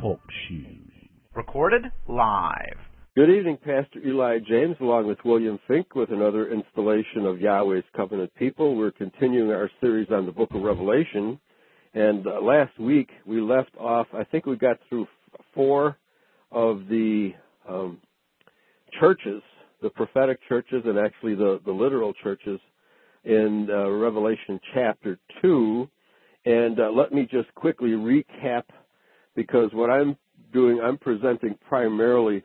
[0.00, 0.20] Talk
[1.34, 2.76] Recorded live.
[3.16, 8.32] Good evening, Pastor Eli James, along with William Finck, with another installation of Yahweh's Covenant
[8.36, 8.76] People.
[8.76, 11.40] We're continuing our series on the book of Revelation.
[11.94, 15.08] And uh, last week we left off, I think we got through
[15.54, 15.96] four
[16.52, 17.32] of the
[17.68, 17.98] um,
[19.00, 19.42] churches,
[19.82, 22.60] the prophetic churches, and actually the, the literal churches
[23.24, 25.88] in uh, Revelation chapter 2.
[26.46, 28.64] And uh, let me just quickly recap
[29.36, 30.16] because what I'm
[30.52, 32.42] doing, I'm presenting primarily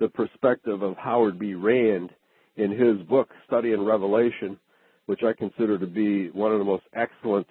[0.00, 1.54] the perspective of Howard B.
[1.54, 2.10] Rand
[2.56, 4.58] in his book, Study in Revelation,
[5.06, 7.46] which I consider to be one of the most excellent.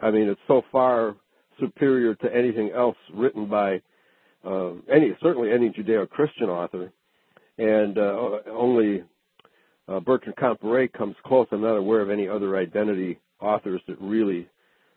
[0.00, 1.14] I mean, it's so far
[1.60, 3.80] superior to anything else written by
[4.44, 6.92] uh, any, certainly any Judeo-Christian author,
[7.58, 9.04] and uh, only
[9.88, 11.46] uh, Bertrand Comparet comes close.
[11.52, 14.48] I'm not aware of any other identity authors that really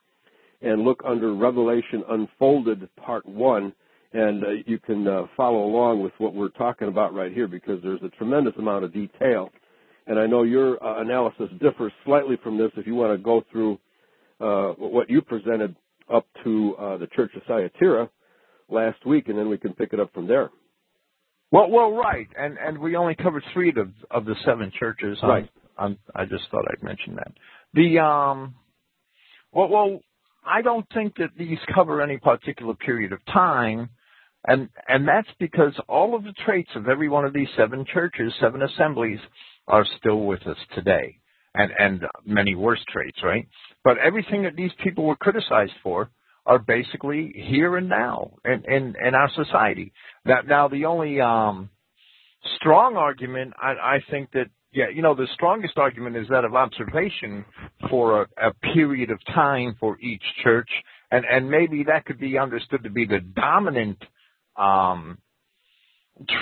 [0.61, 3.73] and look under Revelation Unfolded Part 1,
[4.13, 7.81] and uh, you can uh, follow along with what we're talking about right here because
[7.81, 9.49] there's a tremendous amount of detail.
[10.07, 13.43] And I know your uh, analysis differs slightly from this if you want to go
[13.51, 13.79] through
[14.39, 15.75] uh, what you presented
[16.13, 18.09] up to uh, the Church of Thyatira
[18.69, 20.49] last week, and then we can pick it up from there.
[21.51, 25.17] Well, well, right, and and we only covered three of of the seven churches.
[25.21, 25.49] Right.
[25.77, 27.33] I'm, I'm, i just thought I'd mention that.
[27.73, 28.55] The um,
[29.51, 29.99] well, well,
[30.45, 33.89] I don't think that these cover any particular period of time,
[34.47, 38.33] and and that's because all of the traits of every one of these seven churches,
[38.39, 39.19] seven assemblies,
[39.67, 41.19] are still with us today,
[41.53, 43.47] and and many worse traits, right?
[43.83, 46.09] But everything that these people were criticized for
[46.45, 49.93] are basically here and now in in, in our society.
[50.25, 51.69] Now, now the only um,
[52.57, 56.55] strong argument I, I think that yeah, you know, the strongest argument is that of
[56.55, 57.43] observation
[57.89, 60.69] for a, a period of time for each church,
[61.11, 64.01] and and maybe that could be understood to be the dominant
[64.61, 65.17] um,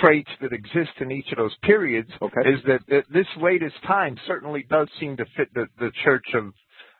[0.00, 2.10] traits that exist in each of those periods.
[2.20, 2.40] Okay.
[2.40, 6.52] Is that, that this latest time certainly does seem to fit the, the church of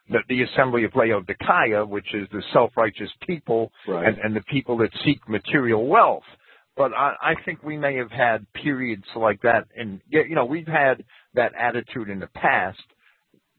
[0.09, 4.07] the, the assembly of Laodicea, which is the self-righteous people right.
[4.07, 6.25] and, and the people that seek material wealth
[6.81, 10.67] but I, I think we may have had periods like that, and you know, we've
[10.67, 11.05] had
[11.35, 12.81] that attitude in the past,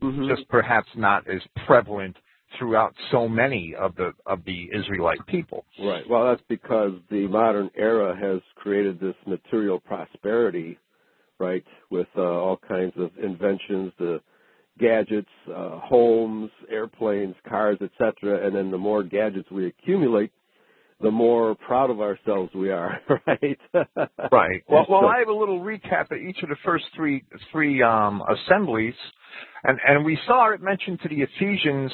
[0.02, 0.28] mm-hmm.
[0.28, 2.16] just perhaps not as prevalent
[2.58, 5.66] throughout so many of the of the Israelite people.
[5.80, 6.04] Right.
[6.10, 10.78] Well, that's because the modern era has created this material prosperity,
[11.40, 14.22] right, with uh, all kinds of inventions, the
[14.80, 18.46] gadgets, uh, homes, airplanes, cars, etc.
[18.46, 20.32] And then the more gadgets we accumulate,
[21.02, 23.60] the more proud of ourselves we are, right?
[24.32, 24.64] right.
[24.70, 28.22] Well, well, I have a little recap of each of the first three three um,
[28.30, 28.94] assemblies,
[29.64, 31.92] and and we saw it mentioned to the Ephesians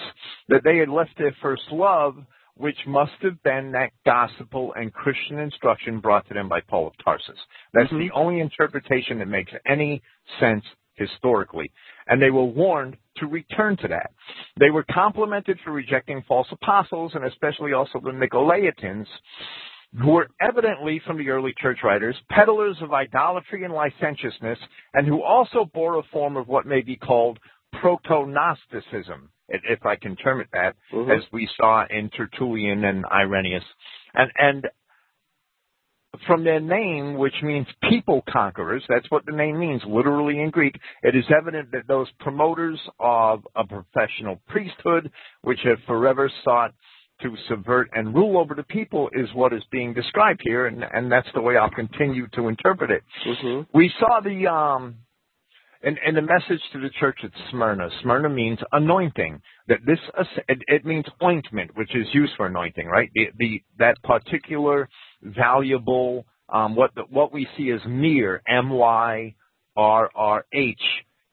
[0.50, 2.16] that they had left their first love,
[2.56, 6.94] which must have been that gospel and Christian instruction brought to them by Paul of
[7.04, 7.38] Tarsus.
[7.74, 8.00] That's mm-hmm.
[8.00, 10.02] the only interpretation that makes any
[10.40, 10.64] sense
[10.98, 11.72] historically,
[12.08, 14.12] and they were warned to return to that.
[14.60, 19.06] They were complimented for rejecting false apostles, and especially also the Nicolaitans,
[20.02, 24.60] who were evidently, from the early church writers, peddlers of idolatry and licentiousness,
[24.94, 27.40] and who also bore a form of what may be called
[27.82, 31.12] proto-Gnosticism, if I can term it that, mm-hmm.
[31.12, 33.64] as we saw in Tertullian and Irenaeus.
[34.14, 34.68] And, and
[36.26, 40.76] from their name, which means people conquerors, that's what the name means literally in Greek,
[41.04, 45.12] it is evident that those promoters of a professional priesthood,
[45.42, 46.74] which have forever sought
[47.22, 51.12] to subvert and rule over the people is what is being described here, and, and
[51.12, 53.04] that's the way I'll continue to interpret it.
[53.26, 53.78] Mm-hmm.
[53.78, 54.96] We saw the um,
[55.84, 57.90] in, in the message to the church at Smyrna.
[58.02, 59.42] Smyrna means anointing.
[59.68, 60.00] That this
[60.48, 63.10] it, it means ointment, which is used for anointing, right?
[63.14, 64.90] The, the that particular
[65.22, 69.36] valuable um, what the, what we see as myrrh, M Y
[69.76, 70.82] R R H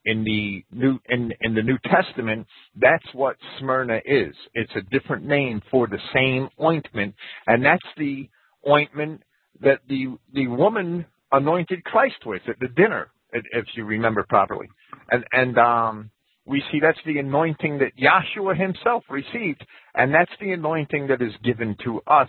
[0.05, 2.47] in the new in, in the New Testament,
[2.77, 4.35] that's what Smyrna is.
[4.53, 7.15] It's a different name for the same ointment,
[7.47, 8.29] and that's the
[8.69, 9.23] ointment
[9.61, 14.67] that the the woman anointed Christ with at the dinner, if you remember properly.
[15.11, 16.11] And and um,
[16.45, 19.65] we see that's the anointing that Yahshua himself received,
[19.95, 22.29] and that's the anointing that is given to us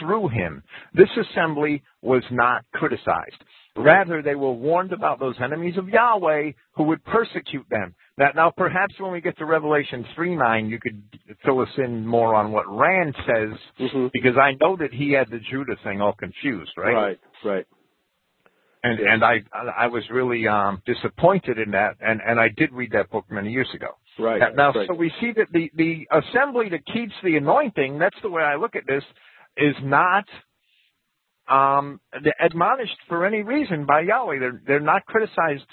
[0.00, 0.62] through him.
[0.94, 3.42] This assembly was not criticized.
[3.76, 7.94] Rather, they were warned about those enemies of Yahweh who would persecute them.
[8.16, 11.02] Now, now perhaps when we get to Revelation 3 9, you could
[11.44, 14.06] fill us in more on what Rand says, mm-hmm.
[14.12, 16.92] because I know that he had the Judah thing all confused, right?
[16.94, 17.66] Right, right.
[18.84, 19.14] And Yeah.
[19.14, 19.42] and I
[19.76, 23.50] I was really um, disappointed in that, and and I did read that book many
[23.50, 23.96] years ago.
[24.18, 24.38] Right.
[24.38, 24.86] Now, now, right.
[24.86, 27.98] so we see that the the assembly that keeps the anointing.
[27.98, 29.02] That's the way I look at this.
[29.56, 30.24] Is not
[31.48, 32.00] um,
[32.40, 34.38] admonished for any reason by Yahweh.
[34.38, 35.66] They're they're not criticized.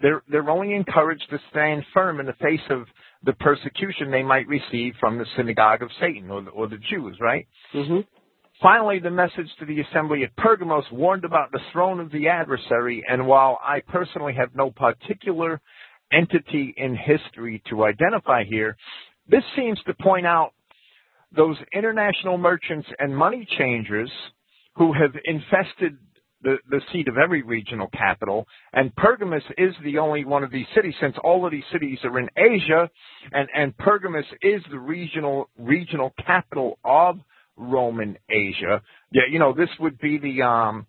[0.00, 2.86] They're they're only encouraged to stand firm in the face of
[3.22, 7.16] the persecution they might receive from the synagogue of Satan or the, or the Jews.
[7.20, 7.46] Right.
[7.74, 8.00] mm-hmm.
[8.62, 13.04] Finally, the message to the assembly at Pergamos warned about the throne of the adversary,
[13.06, 15.60] and while I personally have no particular
[16.10, 18.76] entity in history to identify here,
[19.28, 20.52] this seems to point out
[21.34, 24.10] those international merchants and money changers
[24.76, 25.98] who have infested
[26.42, 30.66] the, the seat of every regional capital, and Pergamus is the only one of these
[30.74, 32.90] cities, since all of these cities are in Asia,
[33.32, 37.18] and, and Pergamus is the regional regional capital of
[37.56, 38.82] Roman Asia.
[39.10, 40.86] Yeah, you know, this would be the um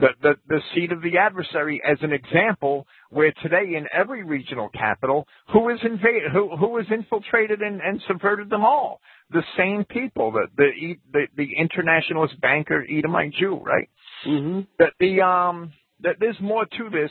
[0.00, 4.70] the, the, the seat of the adversary as an example where today in every regional
[4.70, 9.00] capital, who is invaded, who, who has infiltrated and, and subverted them all?
[9.32, 13.88] The same people, the, the, the, the internationalist banker Edomite Jew, right?
[14.26, 14.60] Mm-hmm.
[14.78, 15.72] That the, um,
[16.02, 17.10] that there's more to this.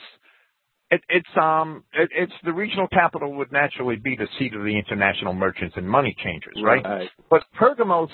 [0.91, 4.75] It, it's, um, it, it's the regional capital would naturally be the seat of the
[4.77, 6.83] international merchants and money changers, right?
[6.83, 7.09] Right.
[7.29, 8.09] But Pergamos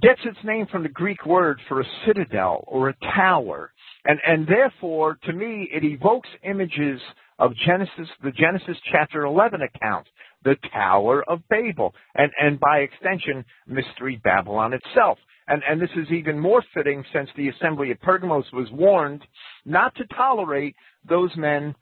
[0.00, 3.72] gets its name from the Greek word for a citadel or a tower.
[4.04, 7.00] And, and therefore, to me, it evokes images
[7.38, 10.06] of Genesis, the Genesis chapter 11 account,
[10.46, 15.18] the Tower of Babel, and, and by extension, Mystery Babylon itself.
[15.48, 19.22] And, and this is even more fitting since the assembly at Pergamos was warned
[19.64, 20.76] not to tolerate
[21.08, 21.74] those men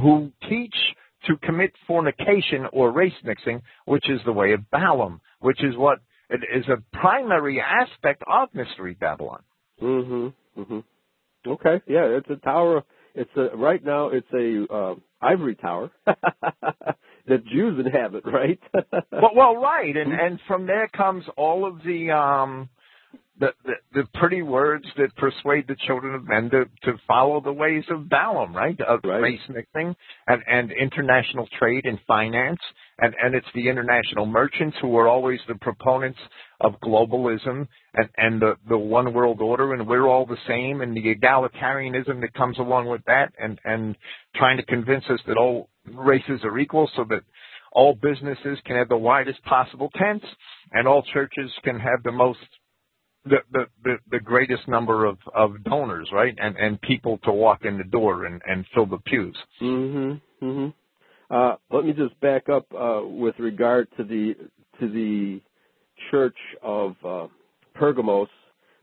[0.00, 0.74] who teach
[1.26, 5.98] to commit fornication or race mixing, which is the way of Balaam, which is what
[6.30, 9.42] it is a primary aspect of Mystery Babylon.
[9.82, 10.60] Mm-hmm.
[10.60, 11.50] Mm-hmm.
[11.50, 11.82] Okay.
[11.88, 12.84] Yeah, it's a tower.
[13.14, 14.10] It's a right now.
[14.10, 15.90] It's a uh, ivory tower
[17.28, 18.60] that Jews inhabit, right?
[19.12, 22.68] well, well, right, and and from there comes all of the um
[23.38, 27.52] the, the the pretty words that persuade the children of men to to follow the
[27.52, 28.78] ways of Balaam, right?
[28.80, 29.20] Of Right.
[29.22, 29.94] race mixing
[30.26, 32.60] and and international trade and finance,
[32.98, 36.18] and and it's the international merchants who are always the proponents
[36.60, 40.96] of globalism and and the the one world order, and we're all the same, and
[40.96, 43.96] the egalitarianism that comes along with that, and and
[44.36, 47.22] trying to convince us that all races are equal, so that
[47.72, 50.24] all businesses can have the widest possible tents,
[50.72, 52.38] and all churches can have the most
[53.26, 56.34] the, the, the, greatest number of, of donors, right?
[56.38, 59.36] And, and people to walk in the door and, and fill the pews.
[59.60, 60.46] Mm-hmm.
[60.46, 61.34] Mm-hmm.
[61.34, 64.34] Uh, let me just back up uh, with regard to the
[64.78, 65.40] to the
[66.10, 67.26] church of uh,
[67.74, 68.28] Pergamos,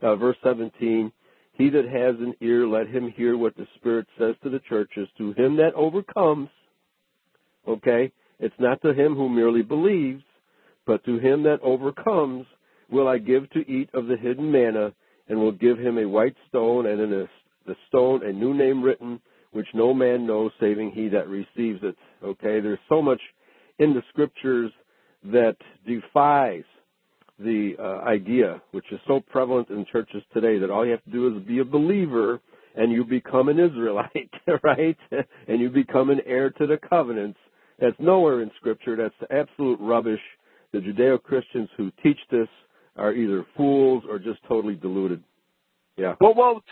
[0.01, 1.11] uh, verse 17.
[1.53, 5.07] He that has an ear, let him hear what the Spirit says to the churches.
[5.19, 6.49] To him that overcomes,
[7.67, 10.23] okay, it's not to him who merely believes,
[10.85, 12.47] but to him that overcomes
[12.91, 14.93] will I give to eat of the hidden manna,
[15.27, 17.09] and will give him a white stone, and in
[17.65, 19.21] the, stone a new name written,
[19.51, 21.95] which no man knows saving he that receives it.
[22.23, 23.21] Okay, there's so much
[23.79, 24.71] in the scriptures
[25.23, 25.55] that
[25.87, 26.63] defies
[27.39, 31.11] the uh, idea, which is so prevalent in churches today, that all you have to
[31.11, 32.39] do is be a believer
[32.75, 34.31] and you become an Israelite,
[34.63, 34.97] right?
[35.47, 37.39] and you become an heir to the covenants.
[37.79, 38.95] That's nowhere in scripture.
[38.95, 40.21] That's absolute rubbish.
[40.71, 42.47] The Judeo Christians who teach this
[42.95, 45.23] are either fools or just totally deluded.
[45.97, 46.15] Yeah.
[46.19, 46.63] Well, well,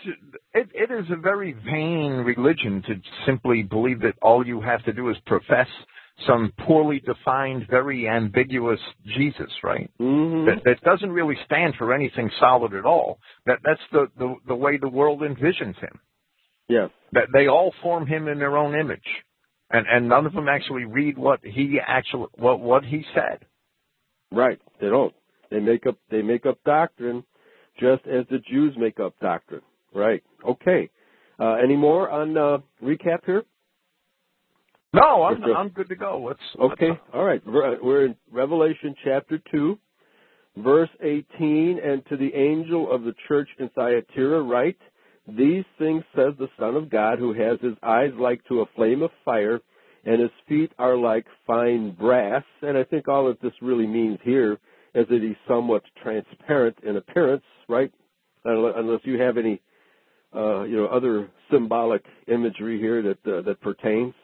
[0.52, 4.92] it, it is a very vain religion to simply believe that all you have to
[4.92, 5.68] do is profess
[6.26, 9.90] some poorly defined, very ambiguous Jesus, right?
[10.00, 10.46] Mm-hmm.
[10.46, 13.18] That, that doesn't really stand for anything solid at all.
[13.46, 16.00] That that's the, the the way the world envisions him.
[16.68, 16.90] Yes.
[17.12, 19.00] That they all form him in their own image,
[19.70, 23.44] and and none of them actually read what he actually what what he said.
[24.30, 24.60] Right.
[24.80, 25.14] They don't.
[25.52, 27.24] They make up they make up doctrine
[27.78, 29.60] just as the Jews make up doctrine.
[29.94, 30.22] Right.
[30.48, 30.88] Okay.
[31.38, 33.44] Uh, any more on uh, recap here?
[34.94, 36.24] No, I'm I'm good to go.
[36.26, 36.40] Let's
[36.72, 36.90] Okay.
[36.90, 37.42] let's, All right.
[37.46, 39.78] We're in Revelation chapter 2,
[40.58, 44.78] verse 18, and to the angel of the church in Thyatira write,
[45.26, 49.02] These things says the Son of God, who has his eyes like to a flame
[49.02, 49.60] of fire,
[50.04, 52.44] and his feet are like fine brass.
[52.60, 54.58] And I think all that this really means here
[54.94, 57.92] is that he's somewhat transparent in appearance, right?
[58.44, 59.62] Unless you have any,
[60.34, 64.14] uh, you know, other symbolic imagery here that uh, that pertains.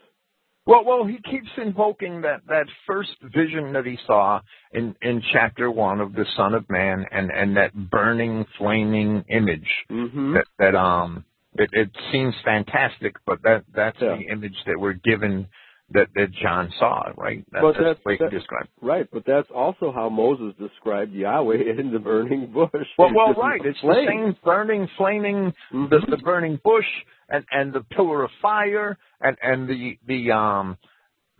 [0.66, 4.40] Well, well, he keeps invoking that that first vision that he saw
[4.72, 9.68] in in chapter one of the Son of Man, and and that burning, flaming image
[9.90, 10.34] mm-hmm.
[10.34, 14.16] that that um it, it seems fantastic, but that that's Yeah.
[14.16, 15.48] the image that we're given
[15.90, 17.44] that that John saw, right?
[17.52, 18.68] That, But that's that's- the way he that- described.
[18.82, 22.86] Right, but that's also how Moses described Yahweh in the burning bush.
[22.98, 23.60] Well, well, right.
[23.64, 25.90] It's the same burning, flaming, Mhm.
[25.90, 26.86] the, the burning bush,
[27.28, 30.76] and and the pillar of fire, and and the the um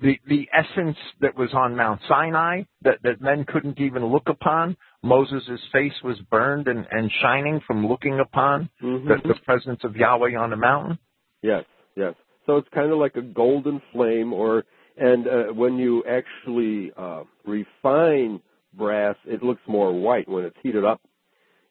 [0.01, 4.77] the the essence that was on Mount Sinai that that men couldn't even look upon.
[5.03, 9.09] Moses' face was burned and and shining from looking upon Mhm.
[9.09, 10.99] the, the presence of Yahweh on the mountain.
[11.43, 11.65] Yes,
[11.97, 12.15] yes.
[12.49, 14.65] So it's kind of like a golden flame, or
[14.97, 18.41] and uh, when you actually uh, refine
[18.73, 21.03] brass, it looks more white when it's heated up.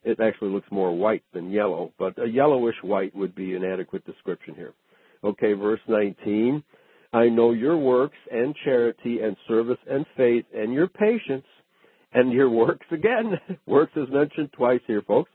[0.04, 4.06] It actually looks more white than yellow, but a yellowish white would be an adequate
[4.06, 4.74] description here.
[5.24, 6.64] Okay, verse 19.
[7.12, 11.46] I know your works and charity and service and faith and your patience
[12.14, 13.40] and your works again.
[13.66, 15.32] works is mentioned twice here, folks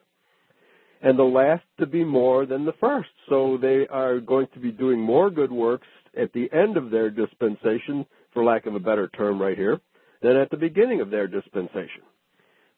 [1.03, 3.11] and the last to be more than the first.
[3.29, 7.11] So they are going to be doing more good works at the end of their
[7.11, 9.81] dispensation, for lack of a better term right here,
[10.23, 12.03] than at the beginning of their dispensation.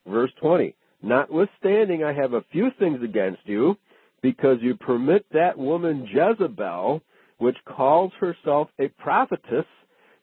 [0.06, 0.74] Verse 20.
[1.02, 3.76] Notwithstanding, I have a few things against you,
[4.22, 7.02] because you permit that woman Jezebel,
[7.38, 9.66] which calls herself a prophetess,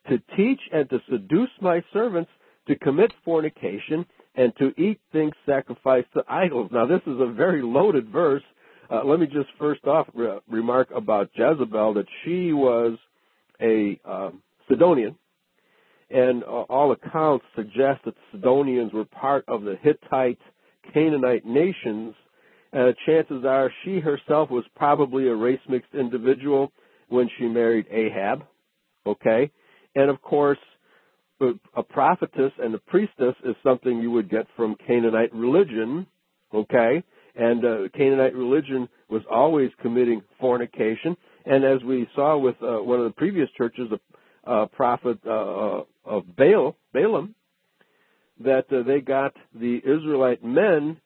[0.10, 2.32] to teach and to seduce my servants
[2.68, 4.06] to commit fornication
[4.36, 6.70] and to eat things sacrificed to idols.
[6.72, 8.44] Now, this is a very loaded verse.
[8.90, 12.98] Uh, let me just first off re- remark about Jezebel that she was
[13.62, 15.16] a um, Sidonian,
[16.10, 20.40] and uh, all accounts suggest that the Sidonians were part of the Hittite,
[20.94, 22.16] Canaanite nations.
[22.74, 26.72] Uh, chances are she herself was probably a race mixed individual
[27.10, 28.44] when she married Ahab.
[29.06, 29.52] Okay,
[29.96, 30.60] and of course,
[31.76, 36.06] a prophetess and a priestess is something you would get from Canaanite religion,
[36.54, 37.04] okay?
[37.36, 41.16] And uh, Canaanite religion was always committing fornication.
[41.46, 45.82] And as we saw with uh, one of the previous churches, a uh, prophet uh,
[46.06, 47.36] of Baal, Balaam,
[48.40, 50.98] that uh, they got the Israelite men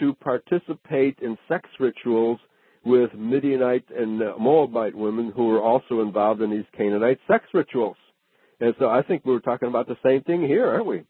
[0.00, 2.38] to participate in sex rituals
[2.84, 7.96] with Midianite and uh, Moabite women who were also involved in these Canaanite sex rituals.
[8.60, 11.02] And so I think we were talking about the same thing here, aren't we?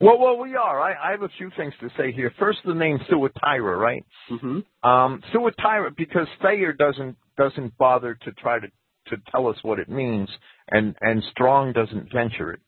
[0.00, 0.80] Well, well, we are.
[0.80, 2.32] I, I have a few things to say here.
[2.38, 4.04] First, the name Thyatira, right?
[4.30, 4.88] Mm-hmm.
[4.88, 8.66] Um, Thyatira, because Thayer doesn't doesn't bother to try to
[9.08, 10.28] to tell us what it means,
[10.70, 12.60] and and Strong doesn't venture it.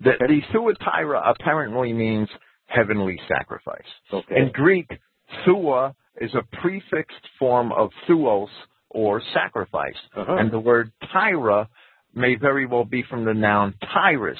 [0.00, 2.28] The, the Thyatira apparently means
[2.66, 3.82] heavenly sacrifice.
[4.12, 4.36] Okay.
[4.36, 4.88] In Greek,
[5.44, 8.48] thua is a prefixed form of thuos
[8.90, 10.36] or sacrifice, Uh-huh.
[10.36, 11.68] and the word tyra
[12.14, 14.38] may very well be from the noun tyrus,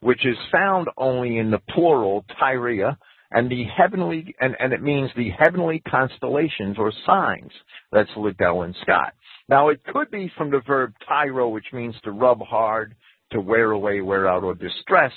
[0.00, 2.96] which is found only in the plural tyria,
[3.30, 7.50] and the heavenly and, and it means the heavenly constellations or signs.
[7.90, 9.14] That's Liddell and Scott.
[9.48, 12.94] Now it could be from the verb tyro, which means to rub hard,
[13.32, 15.12] to wear away, wear out, or distress.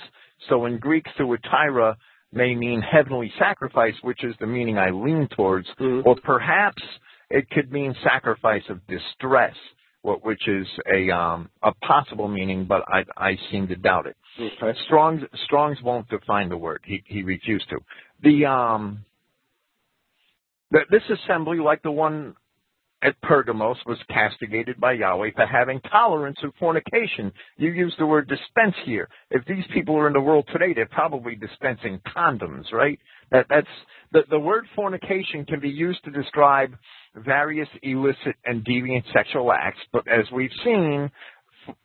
[0.49, 1.97] So in Greek, Thyatira
[2.33, 6.05] may mean heavenly sacrifice, which is the meaning I lean towards, Mhm.
[6.05, 6.81] or perhaps
[7.29, 9.55] it could mean sacrifice of distress,
[10.03, 14.15] which is a um, a possible meaning, but I I seem to doubt it.
[14.39, 14.77] Okay.
[14.85, 16.81] Strong's Strong's won't define the word.
[16.85, 17.79] He he refused to.
[18.23, 19.05] The um
[20.71, 22.35] th- this assembly, like the one
[23.03, 27.31] at Pergamos was castigated by Yahweh for having tolerance of fornication.
[27.57, 29.07] You use the word dispense here.
[29.29, 32.99] If these people are in the world today, they're probably dispensing condoms, right?
[33.31, 33.67] That, that's
[34.11, 36.75] the, the word fornication can be used to describe
[37.23, 41.09] various illicit and deviant sexual acts, but as we've seen,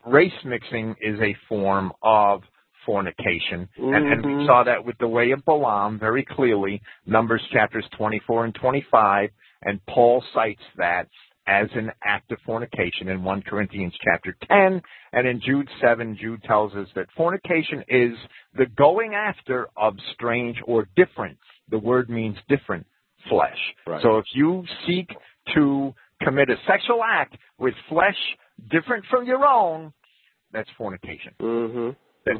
[0.06, 2.42] race mixing is a form of
[2.86, 3.68] fornication.
[3.78, 3.94] Mm-hmm.
[3.94, 8.46] And, and we saw that with the way of Balaam very clearly, Numbers chapters 24
[8.46, 9.30] and 25,
[9.62, 11.08] and Paul cites that
[11.46, 14.80] as an act of fornication in 1 Corinthians chapter 10.
[15.12, 18.12] And in Jude 7, Jude tells us that fornication is
[18.56, 21.38] the going after of strange or different.
[21.70, 22.86] The word means different
[23.28, 23.58] flesh.
[23.86, 24.02] Right.
[24.02, 25.08] So if you seek
[25.54, 28.16] to commit a sexual act with flesh
[28.70, 29.92] different from your own,
[30.52, 31.34] that's fornication.
[31.40, 31.90] Mm-hmm.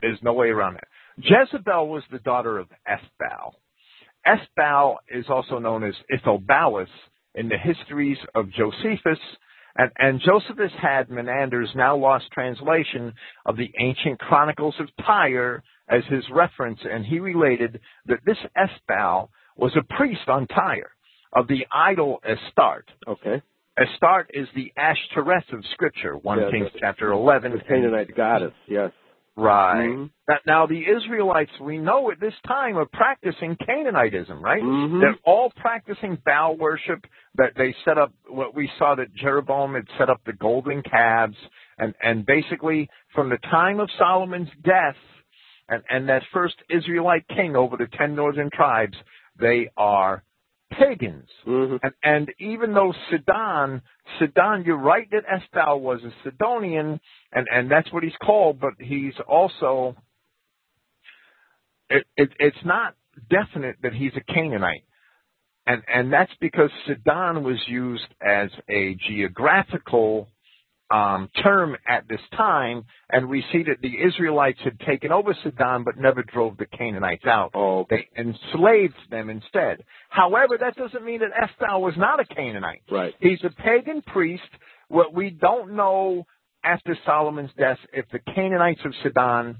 [0.00, 0.88] There's no way around that.
[1.18, 3.52] Jezebel was the daughter of Ethbaal.
[4.26, 6.86] Ethbaal is also known as Ithobalis
[7.34, 9.18] in the histories of Josephus,
[9.76, 13.14] and, and Josephus had Menander's now lost translation
[13.46, 19.28] of the ancient chronicles of Tyre as his reference, and he related that this Ethbaal
[19.56, 20.90] was a priest on Tyre
[21.32, 22.88] of the idol Astarte.
[23.06, 23.42] Okay.
[23.78, 27.52] Astarte is the Ashtoreth of Scripture, 1 Yeah, Kings chapter 11.
[27.52, 28.92] The Canaanite goddess, yes.
[29.34, 29.88] Right.
[29.88, 30.10] Mhm.
[30.46, 34.62] Now, the Israelites, we know at this time are practicing Canaanitism, right?
[34.62, 35.00] Mhm.
[35.00, 37.06] They're all practicing Baal worship.
[37.36, 41.38] That they set up what we saw that Jeroboam had set up the golden calves,
[41.78, 44.98] and and basically from the time of Solomon's death,
[45.66, 49.02] and and that first Israelite king over the ten northern tribes,
[49.38, 50.22] they are
[50.70, 51.28] pagans.
[51.46, 51.76] Mm-hmm.
[51.82, 53.82] And, and even though Sidon,
[54.18, 57.00] Sidon, you're right that Estal was a Sidonian,
[57.32, 59.96] and, and that's what he's called, but he's also,
[61.90, 62.94] it, it, it's not
[63.30, 64.84] definite that he's a Canaanite.
[65.66, 70.28] And, and that's because Sidon was used as a geographical
[70.92, 75.84] um, term at this time, and we see that the Israelites had taken over Sidon
[75.84, 77.52] but never drove the Canaanites out.
[77.54, 79.84] Oh, They enslaved them instead.
[80.10, 82.82] However, that doesn't mean that Esthal was not a Canaanite.
[82.90, 83.14] right.
[83.20, 84.42] He's a pagan priest.
[84.88, 86.26] What we don't know
[86.62, 89.56] after Solomon's death if the Canaanites of Sidon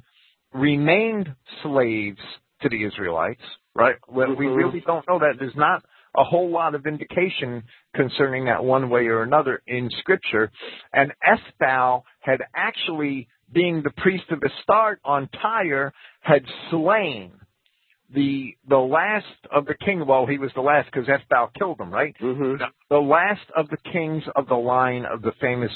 [0.53, 2.19] remained slaves
[2.61, 3.41] to the Israelites,
[3.75, 3.97] right?
[4.09, 4.57] Well, we Mhm.
[4.57, 5.39] really don't know that.
[5.39, 5.83] There's not
[6.17, 7.63] a whole lot of indication
[7.95, 10.51] concerning that one way or another in Scripture.
[10.93, 17.33] And Esthal had actually, being the priest of Astarte on Tyre, had slain
[18.15, 20.07] the the last of the king.
[20.07, 22.15] Well, he was the last because Esthal killed him, right?
[22.21, 22.63] Mm-hmm.
[22.91, 25.73] The last of the kings of the line of the famous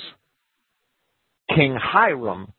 [1.54, 2.52] King Hiram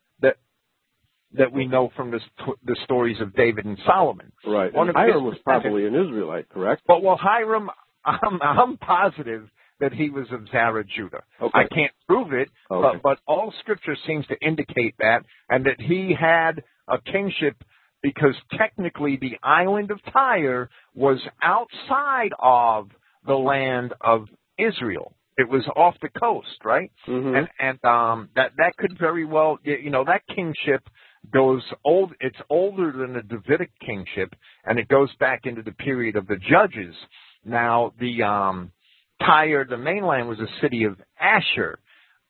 [1.32, 2.20] that we know from the
[2.64, 4.32] the stories of David and Solomon.
[4.46, 4.72] Right.
[4.72, 6.82] One And of Hiram was probably an Israelite, correct?
[6.86, 7.70] But well, Hiram,
[8.04, 9.48] I'm, I'm positive
[9.80, 11.22] that he was of Zara, Judah.
[11.40, 11.58] Okay.
[11.58, 12.98] I can't prove it, Okay.
[12.98, 17.56] but, but all Scripture seems to indicate that, and that he had a kingship
[18.02, 22.88] because technically the island of Tyre was outside of
[23.26, 24.26] the land of
[24.58, 25.14] Israel.
[25.36, 26.90] It was off the coast, right?
[27.06, 27.38] Mhm.
[27.38, 30.82] And and um that that could very well you know that kingship
[31.32, 36.16] goes old it's older than the Davidic kingship and it goes back into the period
[36.16, 36.94] of the judges.
[37.44, 38.72] Now the um
[39.20, 41.78] Tyre the mainland was a city of Asher,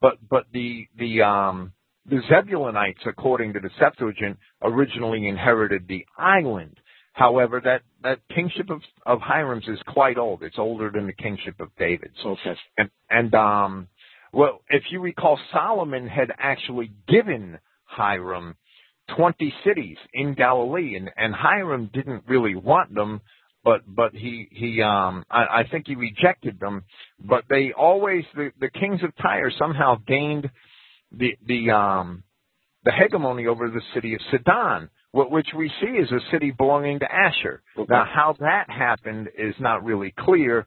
[0.00, 1.72] but but the the um
[2.08, 6.78] the Zebulonites according to the Septuagint originally inherited the island.
[7.18, 10.44] However, that, that kingship of, of Hiram's is quite old.
[10.44, 12.14] It's older than the kingship of David's.
[12.24, 12.54] Okay.
[12.78, 13.88] And, and um,
[14.32, 18.54] well, if you recall, Solomon had actually given Hiram
[19.16, 23.20] 20 cities in Galilee, and, and Hiram didn't really want them,
[23.64, 26.84] but but he he um I, I think he rejected them.
[27.18, 30.50] But they always the, the kings of Tyre somehow gained
[31.12, 32.22] the the um
[32.84, 37.06] the hegemony over the city of Sidon, which we see is a city belonging to
[37.10, 37.62] Asher.
[37.76, 37.86] Okay.
[37.90, 40.66] Now, how that happened is not really clear,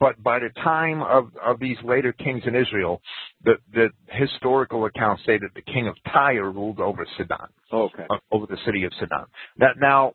[0.00, 3.02] but by the time of, of these later kings in Israel,
[3.44, 8.06] the, the historical accounts say that the king of Tyre ruled over Sidon, Okay.
[8.08, 9.26] uh, over the city of Sidon.
[9.58, 10.14] That now,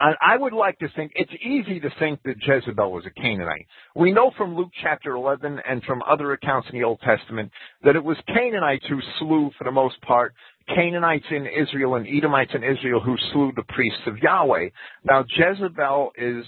[0.00, 3.66] I, I would like to think it's easy to think that Jezebel was a Canaanite.
[3.94, 7.52] We know from Luke chapter 11 and from other accounts in the Old Testament
[7.84, 10.34] that it was Canaanites who slew, for the most part,
[10.66, 14.68] Canaanites in Israel and Edomites in Israel who slew the priests of Yahweh.
[15.04, 16.44] Now Jezebel is,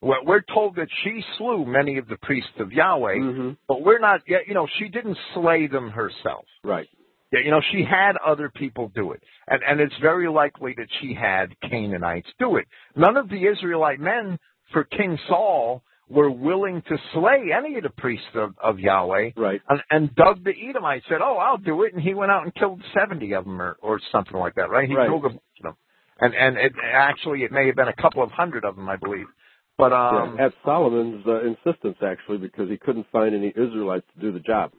[0.00, 3.98] well, we're told that she slew many of the priests of Yahweh, hmm but we're
[3.98, 6.44] not yet, you know, she didn't slay them herself.
[6.62, 6.88] Right.
[7.32, 9.22] Yeah, you know, she had other people do it.
[9.48, 12.66] And, and it's very likely that she had Canaanites do it.
[12.94, 14.38] None of the Israelite men
[14.72, 19.30] for King Saul were willing to slay any of the priests of, of Yahweh.
[19.36, 19.60] Right.
[19.68, 22.54] And, and Doeg the Edomite said, "Oh, I'll do it," and he went out and
[22.54, 24.68] killed seventy of them, or, or something like that.
[24.70, 24.88] Right?
[24.88, 25.08] He Right.
[25.08, 25.76] killed a bunch of them,
[26.20, 28.96] and and it, actually it may have been a couple of hundred of them, I
[28.96, 29.26] believe.
[29.78, 34.20] But um, yeah, at Solomon's uh, insistence, actually, because he couldn't find any Israelites to
[34.20, 34.70] do the job.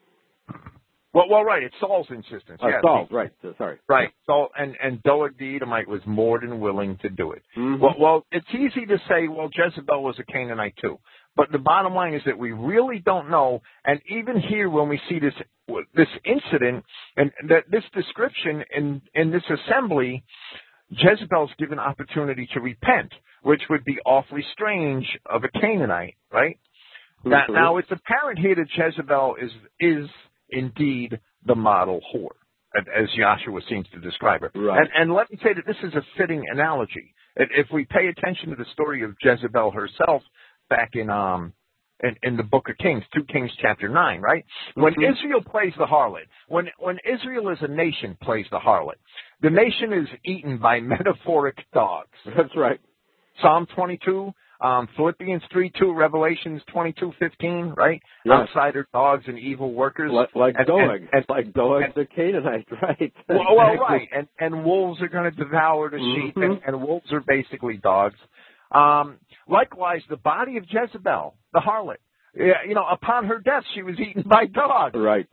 [1.14, 1.64] well, well, right.
[1.64, 2.60] It's Saul's insistence.
[2.64, 3.32] Uh, yes, Saul, right?
[3.44, 3.78] uh, Sorry.
[3.90, 4.10] Right.
[4.26, 7.42] So, and and Doeg the Edomite was more than willing to do it.
[7.58, 7.80] Mhm.
[7.80, 11.00] Well, well, it's easy to say, well, Jezebel was a Canaanite too,
[11.36, 13.62] but the bottom line is that we really don't know.
[13.84, 15.34] And even here, when we see this
[15.96, 16.86] this incident
[17.18, 20.24] and that this description in in this assembly,
[20.90, 23.12] Jezebel's given opportunity to repent,
[23.44, 26.58] which would be awfully strange of a Canaanite, right?
[27.24, 27.54] Now, Mhm.
[27.54, 30.10] now it's apparent here that Jezebel is is
[30.50, 32.36] indeed the model whore,
[32.94, 34.52] as Yahshua seems to describe her.
[34.54, 34.80] Right.
[34.80, 37.14] And, and let me say that this is a fitting analogy.
[37.36, 40.24] If we pay attention to the story of Jezebel herself
[40.70, 41.54] back in um
[42.04, 44.44] in, in the book of Kings, 2 Kings chapter 9, right?
[44.74, 45.12] When Mhm.
[45.14, 48.96] Israel plays the harlot, when when Israel as a nation plays the harlot,
[49.42, 52.10] the nation is eaten by metaphoric dogs.
[52.26, 52.80] That's right.
[53.42, 58.02] Psalm 22, um, Philippians 3 2, Revelations 22 15, right?
[58.26, 58.34] Yes.
[58.50, 60.12] Outsider dogs and evil workers.
[60.12, 63.14] Like, like And- Doeg, and- and- like Doeg and- the Canaanite, right?
[63.30, 64.08] well, well, right.
[64.14, 66.68] And, and wolves are going to devour the sheep, and, Mhm.
[66.68, 68.16] and wolves are basically dogs.
[68.72, 71.98] Um, likewise, the body of Jezebel, the harlot,
[72.36, 74.96] you know, upon her death, she was eaten by dogs.
[74.98, 75.28] Right.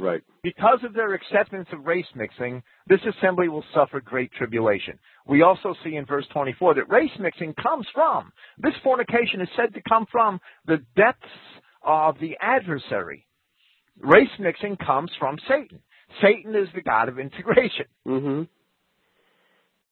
[0.00, 0.22] Right.
[0.42, 4.98] Because of their acceptance of race mixing, this assembly will suffer great tribulation.
[5.26, 9.74] We also see in verse 24 that race mixing comes from, this fornication is said
[9.74, 11.28] to come from the depths
[11.82, 13.26] of the adversary.
[13.98, 15.80] Race mixing comes from Satan.
[16.22, 17.86] Satan is the God of integration.
[18.08, 18.42] Mm-hmm.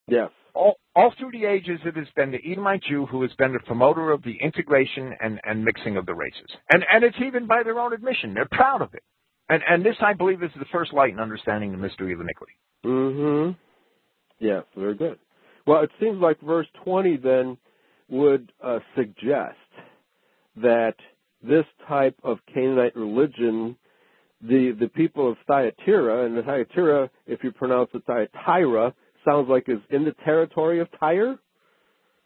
[0.09, 0.31] Yes.
[0.59, 3.61] All, all through the ages, it has been the Edomite Jew who has been the
[3.61, 6.51] promoter of the integration and, and mixing of the races.
[6.69, 8.35] And, and it's even by their own admission.
[8.35, 9.05] They're proud of it.
[9.49, 12.55] And, and this, I believe, is the first light in understanding the mystery of iniquity.
[12.85, 13.51] hmm
[14.41, 15.19] Yes, very good.
[15.65, 17.57] Well, it seems like verse 20 then
[18.09, 19.57] would uh, suggest
[20.57, 20.95] that
[21.43, 23.77] this type of Canaanite religion,
[24.41, 28.95] the the people of Thyatira, and the Thyatira, if you pronounce it Thyatira,
[29.29, 31.39] sounds like is in the territory of Tyre.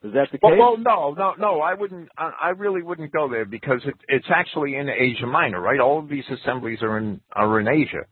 [0.04, 0.40] Is that the case?
[0.42, 1.60] Well, well, no, no, no.
[1.60, 2.08] I wouldn't.
[2.18, 5.78] I, really wouldn't go there because it, it's actually in Asia Minor, right?
[5.78, 8.04] All of these assemblies are in are in Asia,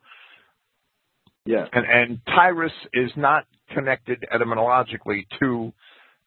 [1.44, 1.68] yes.
[1.72, 5.72] and and Tyrus is not connected etymologically to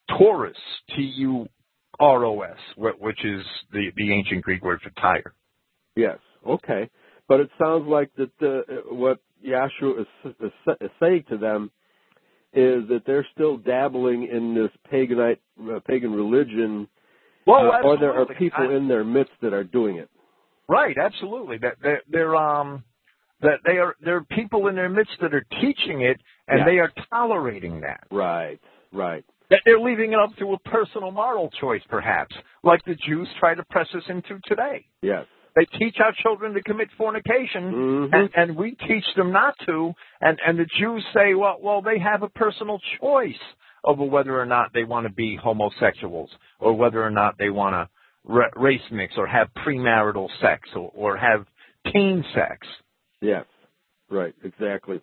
[0.09, 0.51] Tyros,
[0.95, 1.47] T U
[1.97, 5.33] R O S, wh- which is the the ancient Greek word for Tyre.
[5.95, 6.17] Yes.
[6.45, 6.89] Okay.
[7.29, 11.71] But it sounds like that the, what Yahshua is, is, is saying to them
[12.53, 15.39] is that they're still dabbling in this paganite,
[15.71, 16.87] uh, pagan religion,
[17.47, 20.09] Well, uh, or there are people I- in their midst that are doing it.
[20.67, 21.57] Right, absolutely.
[21.57, 22.83] That they're, they're um
[23.41, 26.65] that they are there are people in their midst that are teaching it and Yeah.
[26.65, 28.05] they are tolerating that.
[28.11, 28.59] Right.
[28.93, 29.25] Right.
[29.49, 33.53] That they're leaving it up to a personal moral choice, perhaps, like the Jews try
[33.55, 34.85] to press us into today.
[35.01, 35.25] Yes.
[35.55, 38.09] They teach our children to commit fornication, Mhm.
[38.13, 39.93] and, and we teach them not to.
[40.19, 43.39] And, and the Jews say, well, well, they have a personal choice
[43.83, 47.73] over whether or not they want to be homosexuals, or whether or not they want
[47.75, 47.89] to
[48.25, 51.45] ra- race mix, or have premarital sex, or, or have
[51.91, 52.65] teen sex.
[53.21, 53.45] Yes.
[54.09, 54.33] Right.
[54.43, 55.01] Exactly.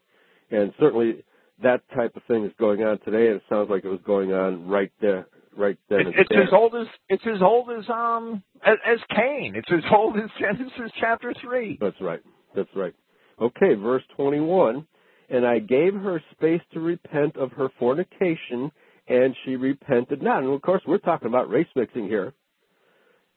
[0.50, 1.24] And certainly
[1.62, 4.32] that type of thing is going on today, and it sounds like it was going
[4.32, 6.00] on right there, right then.
[6.00, 9.54] It, it's as old as it's as old as um as, as Cain.
[9.56, 11.78] It's as old as Genesis chapter three.
[11.80, 12.20] That's right.
[12.54, 12.94] That's right.
[13.40, 14.86] Okay, verse 21.
[15.30, 18.70] And I gave her space to repent of her fornication,
[19.08, 20.42] and she repented not.
[20.42, 22.34] And of course, we're talking about race mixing here.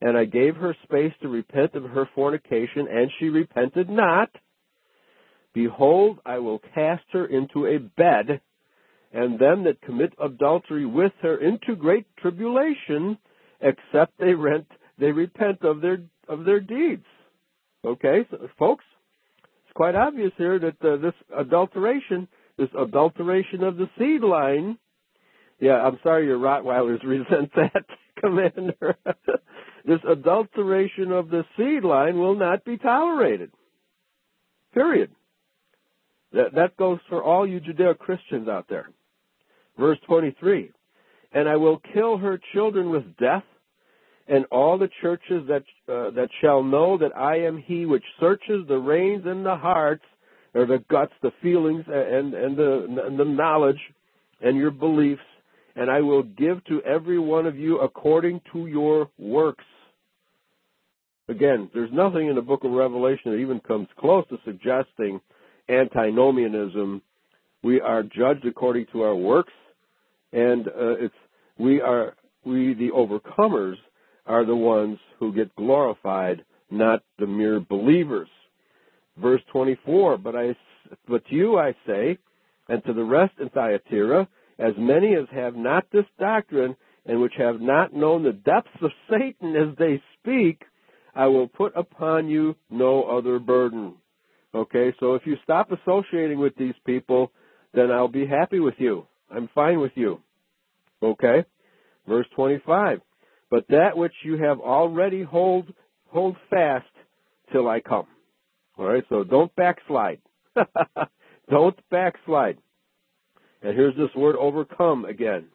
[0.02, 4.30] And I gave her space to repent of her fornication, and she repented not.
[5.54, 8.42] Behold, I will cast her into a bed,
[9.14, 13.18] and them that commit adultery with her into great tribulation,
[13.62, 17.06] except they rent they repent of their of their deeds.
[17.86, 18.86] Okay, so, folks,
[19.66, 24.78] it's quite obvious here that uh, this adulteration, this adulteration of the seed line.
[25.60, 27.86] Yeah, I'm sorry your Rottweilers resent that,
[28.20, 28.96] Commander.
[29.86, 33.52] this adulteration of the seed line will not be tolerated.
[34.74, 35.12] Period.
[36.32, 38.90] That, that goes for all you Judeo Christians out there.
[39.78, 40.72] Verse 23
[41.34, 43.44] And I will kill her children with death,
[44.28, 48.68] and all the churches that uh, that shall know that I am He which searches
[48.68, 50.04] the reins and the hearts,
[50.54, 53.80] or the guts, the feelings, and and the and the knowledge,
[54.42, 55.22] and your beliefs,
[55.76, 59.66] and I will give to every one of you according to your works.
[61.30, 65.22] Again, there's nothing in the book of Revelation that even comes close to suggesting
[65.70, 67.02] antinomianism.
[67.64, 69.54] We are judged according to our works,
[70.34, 71.16] and uh, it's
[71.58, 73.76] we are we the overcomers
[74.26, 78.30] are the ones who get glorified, not the mere believers.
[79.18, 80.56] Verse 24, but I
[81.08, 82.18] but to you I say,
[82.68, 84.28] and to the rest in Thyatira,
[84.60, 88.92] as many as have not this doctrine, and which have not known the depths of
[89.10, 90.64] Satan as they speak,
[91.16, 93.96] I will put upon you no other burden.
[94.56, 97.32] Okay, so if you stop associating with these people,
[97.74, 99.06] then I'll be happy with you.
[99.34, 100.20] I'm fine with you.
[101.02, 101.46] Okay?
[102.08, 103.02] Verse 25.
[103.50, 105.74] But that which you have already hold,
[106.08, 106.86] hold fast
[107.52, 108.08] till I come.
[108.78, 110.22] Alright, so don't backslide.
[111.50, 112.58] don't backslide.
[113.62, 115.46] And here's this word overcome again.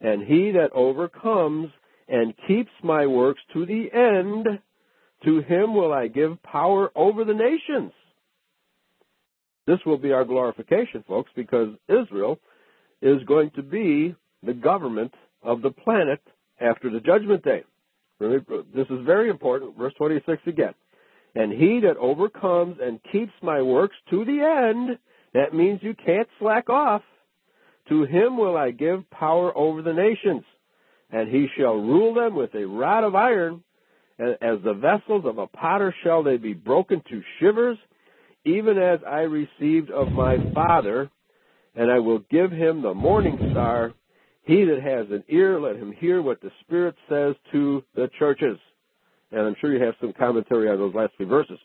[0.00, 1.70] And he that overcomes
[2.08, 4.46] and keeps my works to the end,
[5.24, 7.92] to him will I give power over the nations.
[9.66, 12.38] This will be our glorification, folks, because Israel
[13.04, 16.20] is going to be the government of the planet
[16.60, 17.62] after the judgment day.
[18.18, 19.76] This is very important.
[19.76, 20.74] Verse 26 again.
[21.34, 24.98] And he that overcomes and keeps my works to the end,
[25.34, 27.02] that means you can't slack off.
[27.90, 30.44] To him will I give power over the nations,
[31.10, 33.62] and he shall rule them with a rod of iron.
[34.18, 37.76] And as the vessels of a potter shall they be broken to shivers,
[38.46, 41.10] even as I received of my Father,
[41.74, 43.92] and I will give him the morning star.
[44.44, 48.58] He that has an ear, let him hear what the Spirit says to the churches.
[49.32, 51.58] And I'm sure you have some commentary on those last few verses.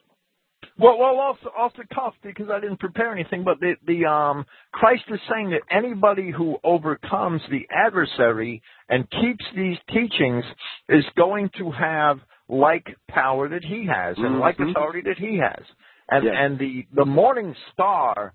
[0.78, 3.44] Well, well, off off the cuff because I didn't prepare anything.
[3.44, 9.44] But the the um Christ is saying that anybody who overcomes the adversary and keeps
[9.56, 10.44] these teachings
[10.88, 14.40] is going to have like power that he has and mm-hmm.
[14.40, 15.64] like authority that he has.
[16.10, 16.34] And yes.
[16.38, 18.34] and the the morning star,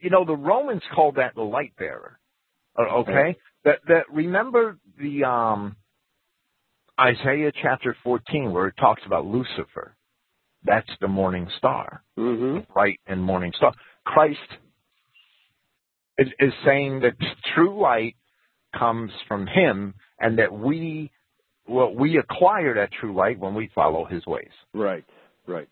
[0.00, 2.18] you know, the Romans called that the light bearer.
[2.78, 5.76] Uh, okay, that that remember the um
[7.00, 9.94] Isaiah chapter 14 where it talks about Lucifer
[10.64, 12.72] that's the morning star, mm-hmm.
[12.72, 13.72] bright and morning star.
[14.04, 14.38] Christ
[16.18, 17.12] is, is saying that
[17.54, 18.16] true light
[18.78, 21.10] comes from Him, and that we
[21.66, 24.50] well we acquire that true light when we follow His ways.
[24.74, 25.04] Right,
[25.46, 25.68] right.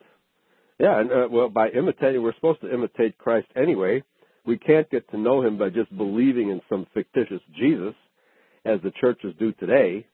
[0.79, 4.03] Yeah, and uh, well, by imitating, we're supposed to imitate Christ anyway.
[4.45, 7.95] We can't get to know Him by just believing in some fictitious Jesus,
[8.65, 10.07] as the churches do today.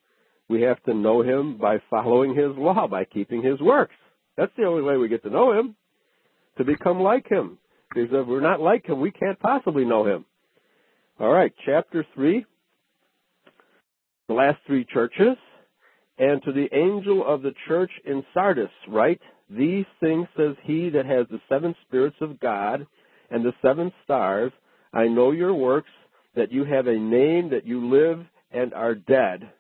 [0.49, 3.95] We have to know Him by following His law, by keeping His works.
[4.37, 5.77] That's the only way we get to know him,
[6.59, 7.59] to become like him.
[7.95, 10.25] Because if we're not like him, we can't possibly know him.
[11.21, 12.45] All right, chapter 3,
[14.29, 15.37] the last three churches.
[16.19, 19.21] And to the angel of the church in Sardis, write,
[19.57, 22.87] These things says he that has the seven spirits of God
[23.31, 24.53] and the seven stars.
[24.93, 25.91] I know your works,
[26.35, 29.51] that you have a name, that you live and are dead.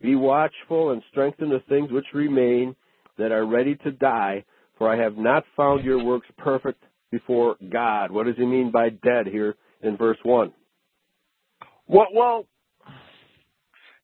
[0.00, 2.74] Be watchful and strengthen the things which remain
[3.18, 4.44] that are ready to die,
[4.76, 8.10] for I have not found your works perfect before God.
[8.10, 10.52] What does he mean by dead here in verse 1?
[11.86, 12.46] Well, well,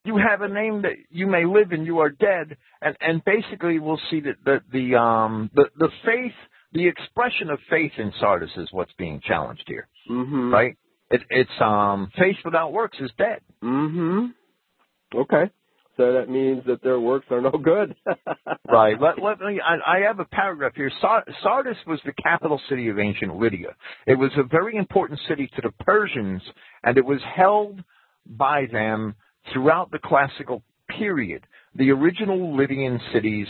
[0.05, 3.79] you have a name that you may live and you are dead, and, and basically
[3.79, 6.33] we'll see that the, the, um, the, the faith,
[6.73, 10.53] the expression of faith in Sardis is what's being challenged here, mm-hmm.
[10.53, 10.77] right?
[11.09, 13.39] It, it's um, faith without works is dead.
[13.63, 15.17] Mm-hmm.
[15.17, 15.51] Okay.
[15.97, 17.95] So that means that their works are no good.
[18.69, 18.99] right.
[18.99, 20.91] Let, let me, I, I have a paragraph here.
[21.01, 23.75] Sardis was the capital city of ancient Lydia.
[24.05, 26.41] It was a very important city to the Persians,
[26.83, 27.81] and it was held
[28.25, 29.15] by them
[29.51, 30.63] throughout the classical
[30.97, 31.45] period.
[31.75, 33.47] The original Lydian cities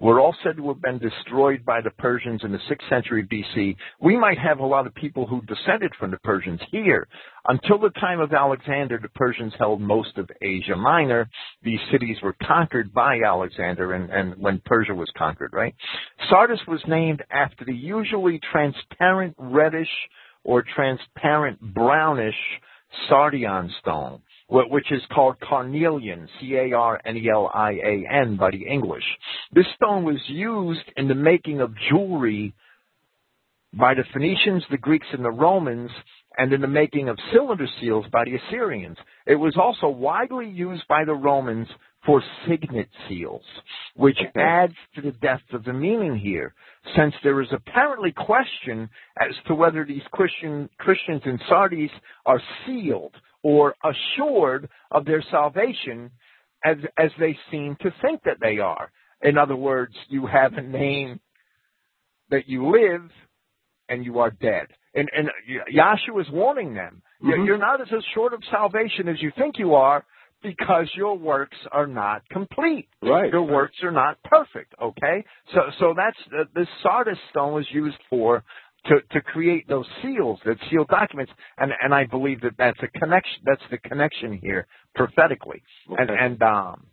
[0.00, 3.76] were all said to have been destroyed by the Persians in the 6th century BC.
[4.00, 7.08] We might have a lot of people who descended from the Persians here.
[7.46, 11.28] Until the time of Alexander, the Persians held most of Asia Minor.
[11.62, 15.74] These cities were conquered by Alexander and, and when Persia was conquered, right?
[16.30, 19.90] Sardis was named after the usually transparent reddish
[20.44, 22.36] or transparent brownish
[23.10, 29.04] sardion stone which is called carnelian, C-A-R-N-E-L-I-A-N by the English.
[29.52, 32.54] This stone was used in the making of jewelry
[33.74, 35.90] by the Phoenicians, the Greeks, and the Romans,
[36.38, 38.96] and in the making of cylinder seals by the Assyrians.
[39.26, 41.68] It was also widely used by the Romans
[42.06, 43.44] for signet seals,
[43.96, 46.54] which adds to the depth of the meaning here,
[46.96, 48.88] since there is apparently question
[49.20, 51.90] as to whether these Christian, Christians in Sardis
[52.24, 56.10] are sealed or assured of their salvation
[56.64, 58.90] as, as they seem to think that they are.
[59.22, 61.20] In other words, you have a name
[62.30, 63.10] that you live
[63.88, 64.66] and you are dead.
[64.94, 65.28] And, and
[65.74, 67.02] Yahshua is warning them.
[67.22, 67.44] Mm-hmm.
[67.44, 70.04] You're not as assured of salvation as you think you are
[70.42, 72.88] because your works are not complete.
[73.02, 73.32] Right.
[73.32, 74.72] Your works are not perfect.
[74.80, 75.24] Okay.
[75.52, 78.44] So so that's uh, this Sardis stone was used for
[78.88, 82.98] to to create those seals that seal documents, and and I believe that that's a
[82.98, 83.42] connection.
[83.44, 86.02] That's the connection here prophetically, okay.
[86.02, 86.86] and and um.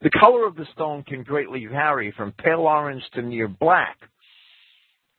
[0.00, 3.96] The color of the stone can greatly vary from pale orange to near black.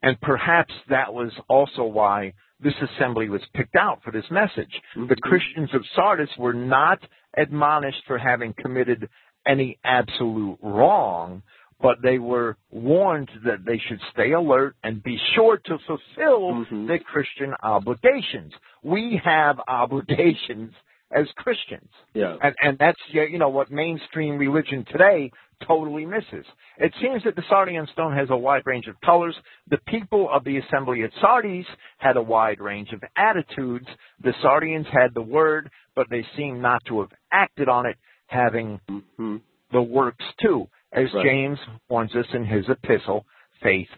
[0.01, 4.71] And perhaps that was also why this assembly was picked out for this message.
[4.95, 5.07] Mm-hmm.
[5.07, 6.99] The Christians of Sardis were not
[7.37, 9.09] admonished for having committed
[9.45, 11.41] any absolute wrong,
[11.81, 16.87] but they were warned that they should stay alert and be sure to fulfill mm-hmm.
[16.87, 18.53] their Christian obligations.
[18.83, 20.73] We have obligations
[21.11, 21.89] as Christians.
[22.13, 22.35] Yeah.
[22.41, 25.31] And, and that's, you know, what mainstream religion today
[25.67, 26.45] totally misses.
[26.77, 29.35] It seems that the Sardian stone has a wide range of colors.
[29.69, 31.65] The people of the assembly at Sardis
[31.97, 33.87] had a wide range of attitudes.
[34.23, 38.79] The Sardians had the word, but they seem not to have acted on it, having
[38.89, 39.37] mm-hmm.
[39.71, 40.67] the works too.
[40.91, 41.25] As right.
[41.25, 43.25] James warns us in his epistle,
[43.61, 43.89] faith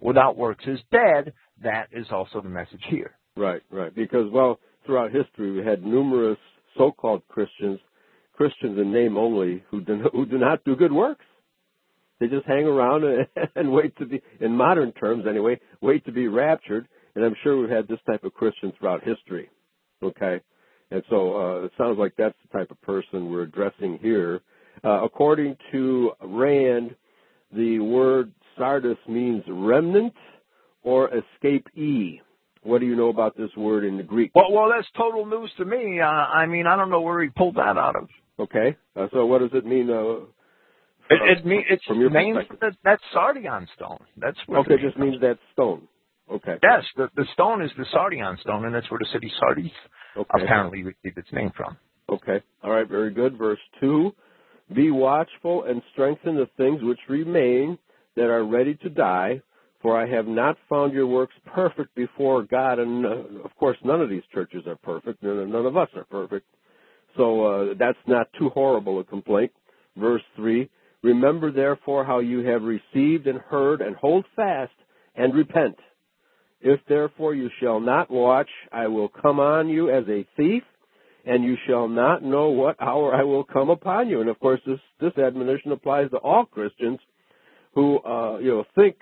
[0.00, 1.32] without works is dead.
[1.62, 3.16] That is also the message here.
[3.36, 3.94] Right, right.
[3.94, 6.38] Because, well, throughout history, we had numerous
[6.76, 7.80] so-called Christians
[8.40, 11.26] Christians in name only who do, who do not do good works.
[12.20, 16.12] They just hang around and, and wait to be, in modern terms anyway, wait to
[16.12, 16.88] be raptured.
[17.14, 19.50] And I'm sure we've had this type of Christian throughout history.
[20.02, 20.40] Okay?
[20.90, 24.40] And so uh, it sounds like that's the type of person we're addressing here.
[24.82, 26.94] Uh, according to Rand,
[27.52, 30.14] the word Sardis means remnant
[30.82, 32.20] or escapee.
[32.62, 34.32] What do you know about this word in the Greek?
[34.34, 36.00] Well, well, that's total news to me.
[36.00, 38.08] Uh, I mean, I don't know where he pulled that out of.
[38.38, 38.76] Okay.
[38.96, 39.90] Uh, so what does it mean?
[39.90, 40.26] Uh,
[41.10, 44.04] it, it mean it's from your names that, that's sardion stone.
[44.16, 44.74] That's what okay.
[44.74, 45.88] It just means that stone.
[46.30, 46.56] Okay.
[46.62, 49.72] Yes, the the stone is the sardion stone, and that's where the city Sardis
[50.16, 50.44] okay.
[50.44, 51.76] apparently received its name from.
[52.08, 52.42] Okay.
[52.62, 52.88] All right.
[52.88, 53.36] Very good.
[53.36, 54.14] Verse two:
[54.74, 57.78] Be watchful and strengthen the things which remain
[58.16, 59.42] that are ready to die.
[59.82, 63.08] For I have not found your works perfect before God, and uh,
[63.44, 65.22] of course, none of these churches are perfect.
[65.22, 66.46] None of us are perfect.
[67.16, 69.52] So uh, that's not too horrible a complaint.
[69.96, 70.68] Verse 3
[71.02, 74.72] Remember therefore how you have received and heard, and hold fast
[75.14, 75.76] and repent.
[76.60, 80.62] If therefore you shall not watch, I will come on you as a thief,
[81.24, 84.20] and you shall not know what hour I will come upon you.
[84.20, 86.98] And of course, this this admonition applies to all Christians
[87.74, 88.96] who uh, you know think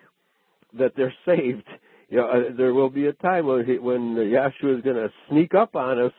[0.78, 1.66] that they're saved.
[2.10, 5.10] You know, uh, there will be a time when he, when Yahshua is going to
[5.28, 6.12] sneak up on us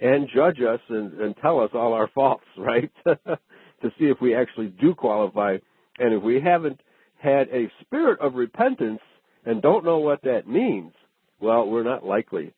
[0.00, 2.90] and judge us and, and tell us all our faults, right?
[3.04, 5.58] to see if we actually do qualify.
[5.98, 6.80] And if we haven't
[7.18, 9.00] had a spirit of repentance
[9.44, 10.92] and don't know what that means,
[11.40, 12.54] well, we're not likely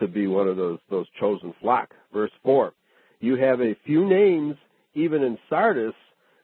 [0.00, 1.90] to be one of those those chosen flock.
[2.12, 2.72] Verse four,
[3.20, 4.56] you have a few names
[4.94, 5.94] even in Sardis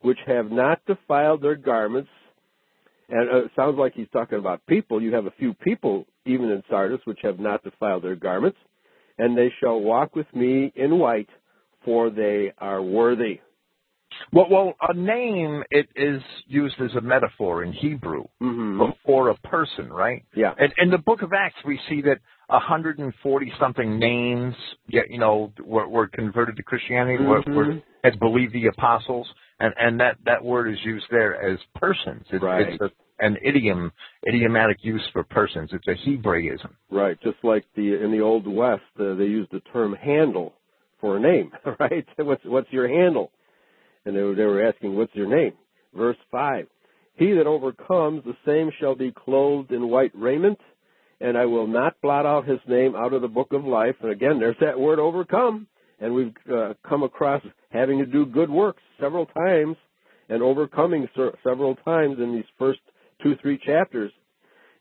[0.03, 2.11] which have not defiled their garments.
[3.09, 5.03] And uh, it sounds like he's talking about people.
[5.03, 8.59] You have a few people even in Sardis which have not defiled their garments
[9.19, 11.29] and they shall walk with me in white,
[11.85, 13.41] for they are worthy.
[14.33, 18.83] Well, well, a name it is used as a metaphor in Hebrew mm-hmm.
[19.05, 20.25] for a person, right?
[20.35, 20.55] Yeah.
[20.57, 24.55] And in the Book of Acts, we see that 140 something names,
[24.89, 27.51] you know, were, were converted to Christianity, mm-hmm.
[27.53, 29.27] were, were, had believed the apostles,
[29.59, 32.25] and and that that word is used there as persons.
[32.31, 32.69] It, right.
[32.69, 33.93] It's a an idiom,
[34.29, 35.71] idiomatic use for persons.
[35.73, 36.77] It's a Hebraism.
[36.91, 40.55] Right, just like the in the Old West, uh, they used the term handle
[41.01, 41.53] for a name.
[41.81, 43.31] Right, what's what's your handle?
[44.05, 45.53] And they were, they were asking, what's your name?
[45.95, 46.67] Verse five:
[47.15, 50.59] He that overcomes, the same shall be clothed in white raiment,
[51.21, 53.97] and I will not blot out his name out of the book of life.
[54.03, 55.67] And again, there's that word overcome,
[56.01, 59.77] and we've uh, come across having to do good works several times
[60.29, 61.09] and overcoming
[61.43, 62.81] several times in these first
[63.23, 64.13] two, three chapters.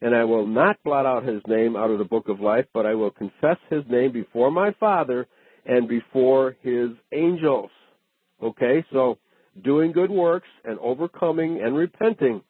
[0.01, 2.85] And I will not blot out his name out of the book of life, but
[2.85, 5.27] I will confess his name before my Father
[5.65, 7.71] and before his angels.
[8.43, 9.17] Okay, so
[9.63, 12.41] doing good works and overcoming and repenting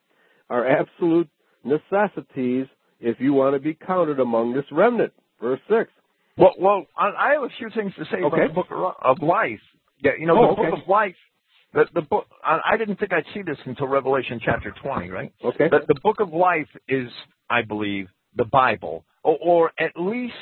[0.50, 1.30] are absolute
[1.64, 2.66] necessities
[3.00, 5.14] if you want to be counted among this remnant.
[5.42, 5.90] Verse 6.
[6.38, 8.28] Well, well, I have a few things to say okay.
[8.28, 9.60] about the book of life.
[10.04, 10.72] Yeah, you know, oh, the okay.
[10.72, 11.16] book of life
[11.76, 15.34] the, the book, I didn't think I'd see this until Revelation chapter 20, right?
[15.44, 15.68] Okay.
[15.70, 17.10] The, the book of life is,
[17.50, 20.34] I believe, the Bible, or, or at least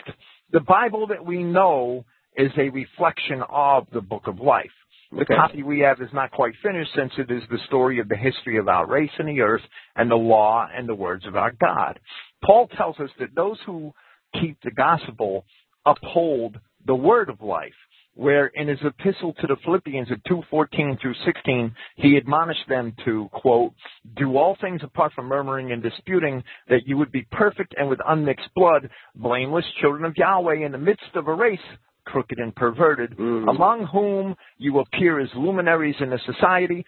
[0.51, 2.05] the Bible that we know
[2.37, 4.69] is a reflection of the book of life.
[5.11, 5.35] The Okay.
[5.35, 8.57] copy we have is not quite finished since it is the story of the history
[8.57, 9.61] of our race and the earth
[9.95, 11.99] and the law and the words of our God.
[12.43, 13.93] Paul tells us that those who
[14.39, 15.45] keep the gospel
[15.85, 17.73] uphold the word of life,
[18.15, 23.29] where in his epistle to the Philippians at 2:14 through 16, he admonished them to
[23.29, 23.73] quote,
[24.15, 28.01] "Do all things apart from murmuring and disputing, that you would be perfect and with
[28.05, 33.11] unmixed blood, blameless children of Yahweh in the midst of a race crooked and perverted,
[33.11, 33.49] Mhm.
[33.49, 36.85] among whom you appear as luminaries in the society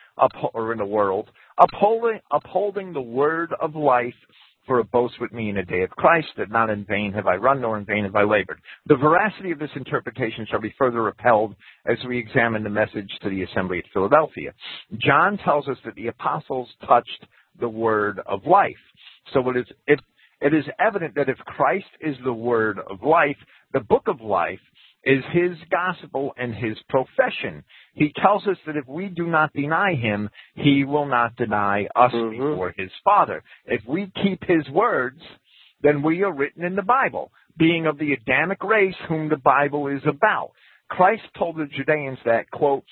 [0.53, 4.18] or in the world, upholding, upholding the word of life
[4.66, 7.28] for a boast with me in the day of Christ, that not in vain have
[7.28, 8.59] I run, nor in vain have I labored.
[8.88, 11.55] The veracity of this interpretation shall be further upheld
[11.86, 14.53] as we examine the message to the assembly at Philadelphia.
[14.97, 17.26] John tells us that the apostles touched
[17.59, 18.74] the word of life.
[19.34, 19.99] So it is, it,
[20.41, 23.38] it is evident that if Christ is the word of life,
[23.74, 24.59] the book of life
[25.06, 27.64] is his gospel and his profession.
[27.93, 32.12] He tells us that if we do not deny him, he will not deny us
[32.12, 32.32] Mhm.
[32.32, 33.43] before his Father.
[33.66, 35.22] If we keep his words,
[35.82, 39.88] then we are written in the Bible, being of the Adamic race whom the Bible
[39.88, 40.51] is about.
[40.89, 42.84] Christ told the Judeans that, quote,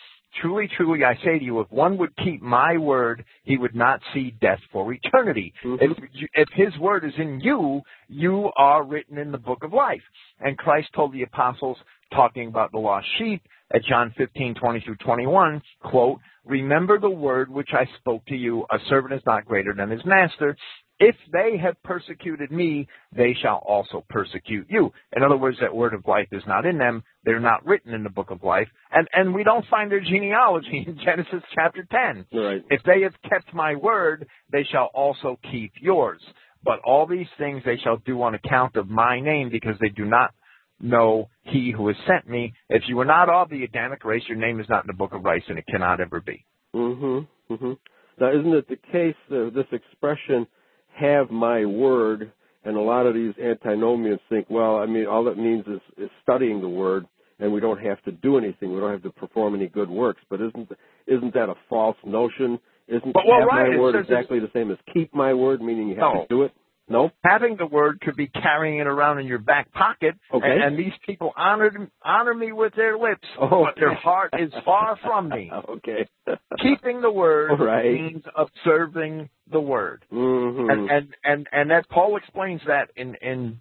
[0.41, 4.01] Truly, truly, I say to you, if one would keep my word, he would not
[4.13, 5.53] see death for eternity.
[5.63, 5.77] Mhm.
[5.81, 5.97] If,
[6.34, 10.03] if his word is in you, you are written in the book of life.
[10.39, 11.77] And Christ told the apostles,
[12.13, 13.41] talking about the lost sheep,
[13.73, 18.65] at John 15, 20 through 21, quote, Remember the word which I spoke to you,
[18.71, 20.55] a servant is not greater than his master.
[20.99, 24.91] If they have persecuted me, they shall also persecute you.
[25.15, 27.03] In other words, that word of life is not in them.
[27.25, 28.67] They're not written in the book of life.
[28.91, 32.25] And, and we don't find their genealogy in Genesis chapter 10.
[32.31, 32.63] Right.
[32.69, 36.21] If they have kept my word, they shall also keep yours.
[36.63, 40.05] But all these things they shall do on account of my name, because they do
[40.05, 40.33] not
[40.79, 42.53] know he who has sent me.
[42.69, 45.13] If you are not of the Adamic race, your name is not in the book
[45.13, 46.45] of life, and it cannot ever be.
[46.75, 47.53] Mm-hmm.
[47.53, 47.73] Mm-hmm.
[48.19, 50.47] Now, isn't it the case that this expression,
[50.95, 52.31] have my word,
[52.63, 56.09] and a lot of these antinomians think, well, I mean, all that means is, is
[56.21, 57.05] studying the word,
[57.39, 58.73] and we don't have to do anything.
[58.73, 60.21] We don't have to perform any good works.
[60.29, 60.69] But isn't
[61.07, 62.59] isn't that a false notion?
[62.87, 65.89] Isn't But, well, have right, my word exactly the same as keep my word, meaning
[65.89, 66.21] you have No.
[66.21, 66.51] to do it?
[66.89, 67.11] No.
[67.23, 70.45] Having the word could be carrying it around in your back pocket, Okay.
[70.45, 74.51] and, and these people honored, honor me with their lips, Oh, but their heart is
[74.65, 75.49] far from me.
[75.69, 76.07] okay.
[76.61, 77.91] Keeping the word right.
[77.93, 80.05] means observing the word.
[80.09, 83.59] hmm and and and and that Paul explains that in in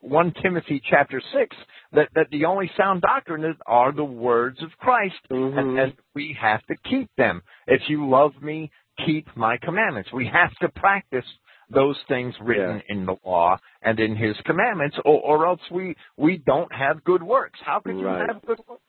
[0.00, 1.56] one Timothy chapter six
[1.92, 5.82] that that the only sound doctrine is, are the words of Christ, and, Mhm.
[5.82, 7.42] and we have to keep them.
[7.66, 8.70] If you love me,
[9.06, 10.12] keep my commandments.
[10.12, 11.24] We have to practice
[11.70, 16.38] those things written in the law and in His commandments, or, or else we we
[16.38, 17.58] don't have good works.
[17.64, 18.82] How can you have good works?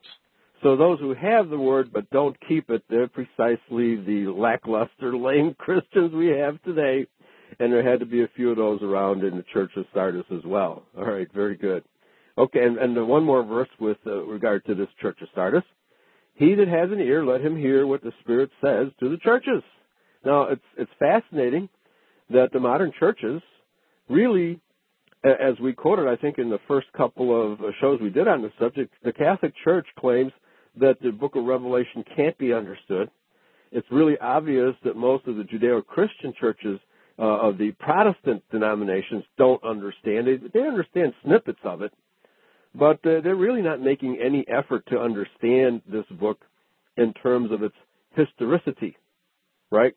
[0.61, 5.55] So those who have the word but don't keep it, they're precisely the lackluster, lame
[5.57, 7.07] Christians we have today.
[7.59, 10.25] And there had to be a few of those around in the church of Sardis
[10.31, 10.83] as well.
[10.97, 11.83] All right, very good.
[12.37, 15.63] Okay, and, and one more verse with uh, regard to this church of Sardis.
[16.35, 19.63] He that has an ear, let him hear what the Spirit says to the churches.
[20.23, 21.69] Now, it's it's fascinating
[22.29, 23.41] that the modern churches
[24.07, 24.59] really,
[25.23, 28.41] as we quoted, I think in the first couple of uh, shows we did on
[28.41, 30.31] the subject, the Catholic Church claims
[30.77, 33.09] that the Book of Revelation can't be understood.
[33.71, 36.79] It's really obvious that most of the Judeo-Christian churches
[37.19, 40.53] uh, of the Protestant denominations don't understand it.
[40.53, 41.93] They understand snippets of it,
[42.73, 46.39] but uh, they're really not making any effort to understand this book
[46.97, 47.75] in terms of its
[48.15, 48.97] historicity,
[49.71, 49.93] right?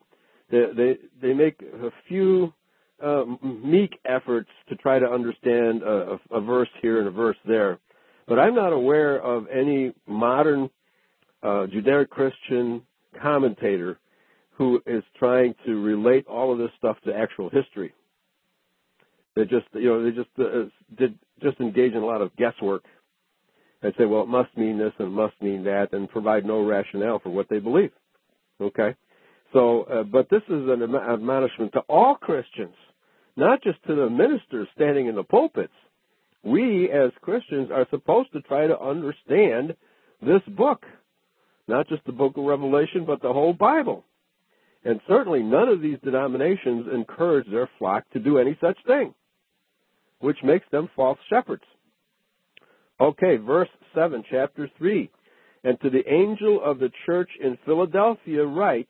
[0.53, 2.53] They they, they make a few
[3.03, 7.81] uh, meek efforts to try to understand a, a, verse here and a verse there,
[8.29, 10.71] but I'm not aware of any modern
[11.43, 12.83] uh, Judeo-Christian
[13.21, 13.99] commentator
[14.53, 17.93] who is trying to relate all of this stuff to actual history.
[19.35, 22.85] They just, you know, they just uh, did just engage in a lot of guesswork
[23.83, 26.65] and say, well, it must mean this and it must mean that, and provide no
[26.65, 27.91] rationale for what they believe.
[28.61, 28.95] Okay,
[29.53, 32.75] so, uh, but this is an admonishment to all Christians,
[33.37, 35.73] not just to the ministers standing in the pulpits.
[36.43, 39.75] We as Christians are supposed to try to understand
[40.21, 40.85] this book,
[41.69, 44.05] not just the book of Revelation, but the whole Bible.
[44.85, 49.15] And certainly none of these denominations encourage their flock to do any such thing,
[50.21, 51.63] which makes them false shepherds.
[53.01, 55.11] Okay, verse 7, chapter 3.
[55.65, 58.89] And to the angel of the church in Philadelphia write,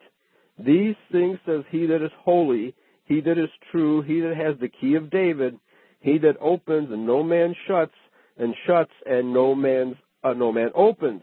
[0.64, 4.68] These things says he that is holy, he that is true, he that has the
[4.68, 5.58] key of David,
[6.00, 7.94] he that opens and no man shuts,
[8.36, 11.22] and shuts and no man uh, no man opens.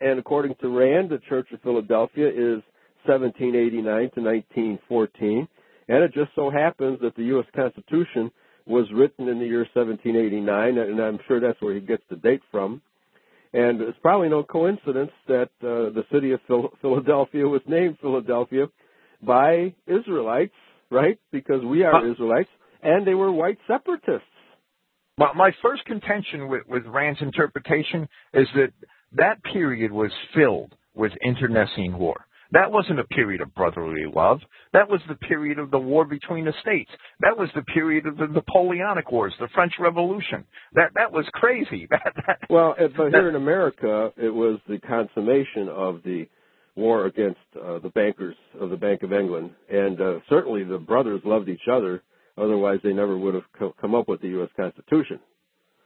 [0.00, 2.62] And according to Rand, the Church of Philadelphia is
[3.04, 5.48] 1789 to 1914.
[5.88, 7.46] And it just so happens that the U.S.
[7.54, 8.30] Constitution
[8.66, 12.42] was written in the year 1789, and I'm sure that's where he gets the date
[12.50, 12.82] from.
[13.52, 18.66] And it's probably no coincidence that uh, the city of Phil- Philadelphia was named Philadelphia
[19.22, 20.54] by Israelites,
[20.90, 21.18] right?
[21.32, 22.12] Because we are huh.
[22.12, 22.50] Israelites,
[22.82, 24.28] and they were white separatists.
[25.16, 28.72] My, my first contention with, with Rand's interpretation is that
[29.12, 32.26] that period was filled with internecine war.
[32.52, 34.40] That wasn't a period of brotherly love.
[34.72, 36.90] That was the period of the war between the states.
[37.20, 40.44] That was the period of the Napoleonic Wars, the French Revolution.
[40.72, 41.88] That that was crazy.
[41.98, 46.28] That, that, well, but here in America, it was the consummation of the
[46.76, 51.20] war against uh, the bankers of the Bank of England, and uh, certainly the brothers
[51.24, 52.02] loved each other.
[52.36, 54.48] Otherwise, they never would have co- come up with the U.S.
[54.56, 55.18] Constitution.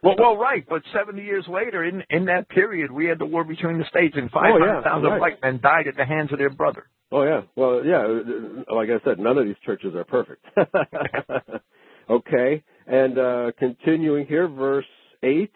[0.03, 3.45] Well, well, right, but 70 years later, in in that period, we had the war
[3.45, 5.19] between the states, and 500,000 oh, yeah, right.
[5.19, 6.87] white men died at the hands of their brother.
[7.11, 8.05] Oh yeah, well yeah,
[8.73, 10.45] like I said, none of these churches are perfect.
[12.09, 14.85] okay, and uh continuing here, verse
[15.21, 15.53] eight,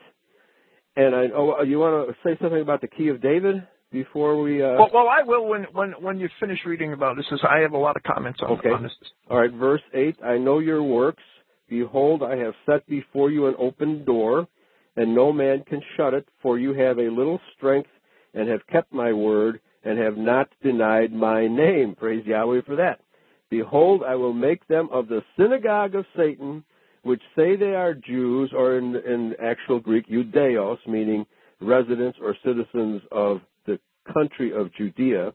[0.96, 4.62] and I oh you want to say something about the key of David before we?
[4.62, 4.74] Uh...
[4.74, 7.26] Well, well, I will when when when you finish reading about this.
[7.32, 8.70] Is I have a lot of comments on, okay.
[8.70, 8.94] on this.
[9.30, 10.18] All right, verse eight.
[10.24, 11.24] I know your works
[11.70, 14.48] Behold, I have set before you an open door,
[14.96, 17.90] and no man can shut it, for you have a little strength,
[18.34, 21.96] and have kept my word, and have not denied my name.
[21.96, 23.00] Praise Yahweh for that.
[23.50, 26.64] Behold, I will make them of the synagogue of Satan,
[27.04, 31.26] which say they are Jews, or in, in actual Greek, Judeos, meaning
[31.62, 33.80] residents or citizens of the
[34.14, 35.34] country of Judea,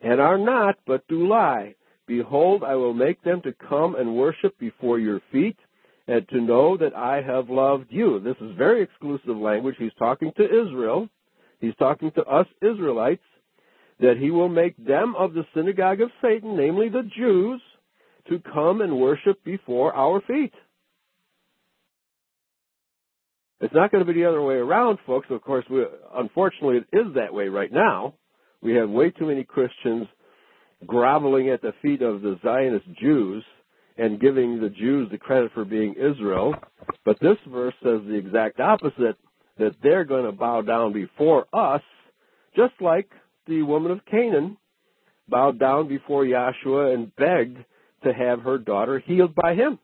[0.00, 1.74] and are not, but do lie.
[2.06, 5.56] Behold, I will make them to come and worship before your feet,
[6.08, 8.20] and to know that I have loved you.
[8.20, 9.76] This is very exclusive language.
[9.78, 11.08] He's talking to Israel.
[11.60, 13.22] He's talking to us Israelites
[14.00, 17.60] that he will make them of the synagogue of Satan, namely the Jews,
[18.28, 20.52] to come and worship before our feet.
[23.60, 25.28] It's not going to be the other way around, folks.
[25.30, 25.84] Of course, we,
[26.14, 28.14] unfortunately, it is that way right now.
[28.60, 30.08] We have way too many Christians
[30.84, 33.44] groveling at the feet of the Zionist Jews
[33.96, 36.54] and giving the Jews the credit for being Israel.
[37.04, 39.16] But this verse says the exact opposite,
[39.58, 41.82] that they're going to bow down before us,
[42.56, 43.10] just like
[43.46, 44.56] the woman of Canaan
[45.28, 47.58] bowed down before Yahshua and begged
[48.04, 49.78] to have her daughter healed by him.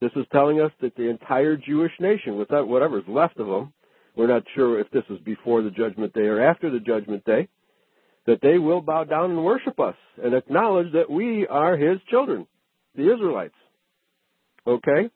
[0.00, 3.72] This is telling us that the entire Jewish nation, without whatever's left of them,
[4.16, 7.48] we're not sure if this is before the judgment day or after the judgment day,
[8.26, 12.46] that they will bow down and worship us and acknowledge that we are his children,
[12.94, 13.54] the Israelites.
[14.66, 15.10] Okay?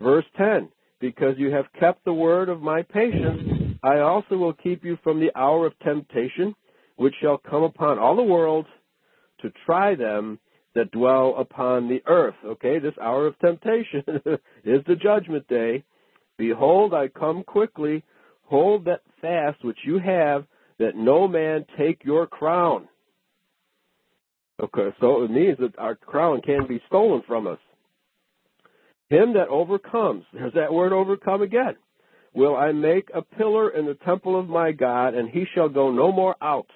[0.00, 0.68] Verse 10
[1.00, 5.20] Because you have kept the word of my patience, I also will keep you from
[5.20, 6.54] the hour of temptation,
[6.96, 8.66] which shall come upon all the world
[9.42, 10.38] to try them
[10.74, 12.34] that dwell upon the earth.
[12.44, 14.02] Okay, this hour of temptation
[14.64, 15.84] is the judgment day.
[16.38, 18.02] Behold, I come quickly.
[18.44, 20.44] Hold that fast which you have
[20.78, 22.88] that no man take your crown.
[24.62, 27.58] Okay, so it means that our crown can be stolen from us.
[29.08, 31.76] Him that overcomes, there's that word overcome again,
[32.34, 35.90] will I make a pillar in the temple of my God, and he shall go
[35.90, 36.68] no more out.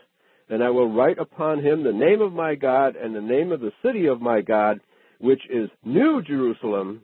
[0.49, 3.61] And I will write upon him the name of my God and the name of
[3.61, 4.81] the city of my God,
[5.19, 7.03] which is New Jerusalem,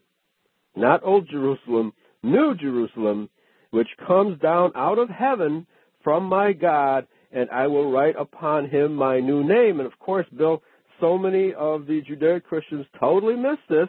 [0.76, 1.92] not Old Jerusalem,
[2.22, 3.28] New Jerusalem,
[3.70, 5.66] which comes down out of heaven
[6.04, 9.80] from my God, and I will write upon him my new name.
[9.80, 10.62] And of course, Bill,
[11.00, 13.88] so many of the Judaic Christians totally miss this,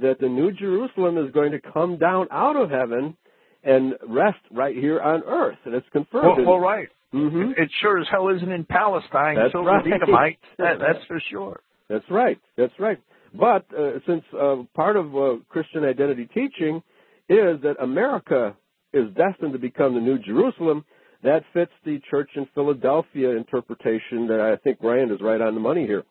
[0.00, 3.16] that the New Jerusalem is going to come down out of heaven
[3.64, 5.58] and rest right here on earth.
[5.64, 6.38] And it's confirmed.
[6.38, 6.88] Well, well right.
[7.14, 7.52] Mm-hmm.
[7.56, 9.36] It sure as hell isn't in Palestine.
[9.36, 9.84] That's right.
[9.86, 10.38] Edomite.
[10.58, 11.60] That, that's for sure.
[11.88, 12.38] That's right.
[12.56, 12.98] That's right.
[13.34, 16.82] But uh, since uh, part of uh, Christian identity teaching
[17.28, 18.56] is that America
[18.92, 20.84] is destined to become the New Jerusalem,
[21.22, 25.60] that fits the church in Philadelphia interpretation that I think Rand is right on the
[25.60, 26.04] money here.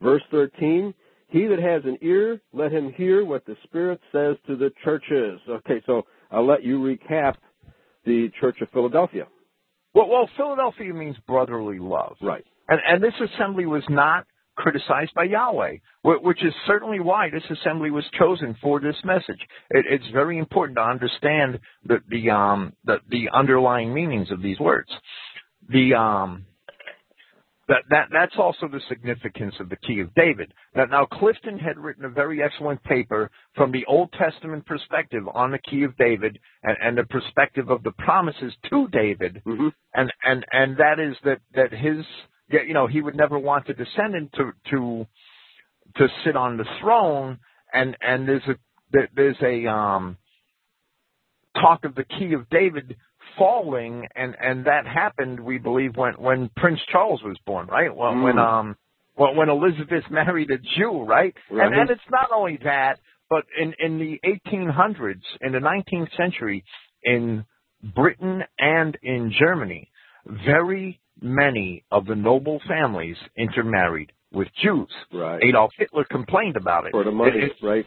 [0.00, 0.94] Verse 13,
[1.28, 5.40] he that has an ear, let him hear what the Spirit says to the churches.
[5.48, 7.34] Okay, so I'll let you recap
[8.04, 9.26] the Church of Philadelphia.
[9.94, 12.16] Well, well Philadelphia means brotherly love.
[12.22, 12.44] Right.
[12.68, 14.26] And, and this assembly was not
[14.62, 15.74] criticized by Yahweh,
[16.28, 19.42] which is certainly why this assembly was chosen for this message.
[19.70, 21.50] It, it's very important to understand
[21.84, 24.90] the the, um, the the underlying meanings of these words.
[25.68, 26.30] The um,
[27.70, 30.48] That that that's also the significance of the key of David.
[30.74, 35.52] Now, now Clifton had written a very excellent paper from the Old Testament perspective on
[35.52, 36.34] the key of David
[36.66, 41.14] and, and the perspective of the promises to David, hmm and and and that is
[41.26, 42.04] that that his
[42.50, 45.06] you know he would never want a descendant to to
[45.96, 47.38] to sit on the throne,
[47.72, 50.16] and and there's a there's a um
[51.60, 52.96] talk of the key of David
[53.38, 57.94] falling, and and that happened, we believe, when when Prince Charles was born, right?
[57.94, 58.22] When, Mm.
[58.24, 58.76] when um
[59.14, 61.34] when, when Elizabeth married a Jew, right?
[61.50, 61.66] Right.
[61.66, 62.98] And and it's not only that,
[63.28, 66.64] but in in the 1800s, in the 19th century,
[67.02, 67.44] in
[67.82, 69.90] Britain and in Germany,
[70.26, 74.88] very many of the noble families intermarried with Jews.
[75.12, 75.42] Right.
[75.42, 76.92] Adolf Hitler complained about it.
[76.92, 77.86] For the money, It- it- right?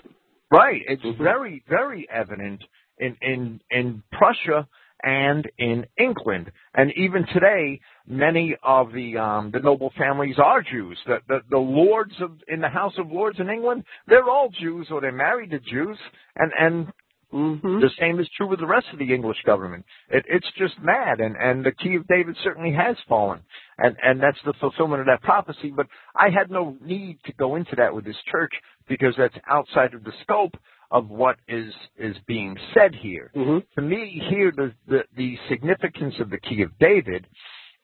[0.52, 0.84] Right.
[0.88, 1.18] It's Mhm.
[1.18, 2.64] very, very evident
[3.00, 4.68] in, in, in Prussia
[5.04, 6.52] and in England.
[6.76, 10.98] And even today, many of the, um, the noble families are Jews.
[11.06, 14.88] The, the, the lords of, in the House of Lords in England, they're all Jews
[14.92, 15.98] or they're married to Jews.
[16.36, 16.94] And, and
[17.34, 19.86] hmm the same is true with the rest of the English government.
[20.10, 23.40] It, it's just mad, and, and the key of David certainly has fallen,
[23.78, 25.72] and and that's the fulfillment of that prophecy.
[25.76, 28.54] But I had no need to go into that with this church
[28.88, 30.56] because that's outside of the scope
[30.92, 33.32] of what is is being said here.
[33.34, 37.26] hmm To me, here the the, the significance of the key of David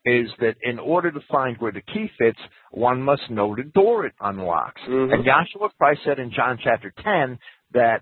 [0.06, 2.40] is that in order to find where the key fits,
[2.72, 4.82] one must know the door it unlocks.
[4.88, 5.14] Mhm.
[5.14, 7.38] And Yahshua Christ said in John chapter 10
[7.74, 8.02] that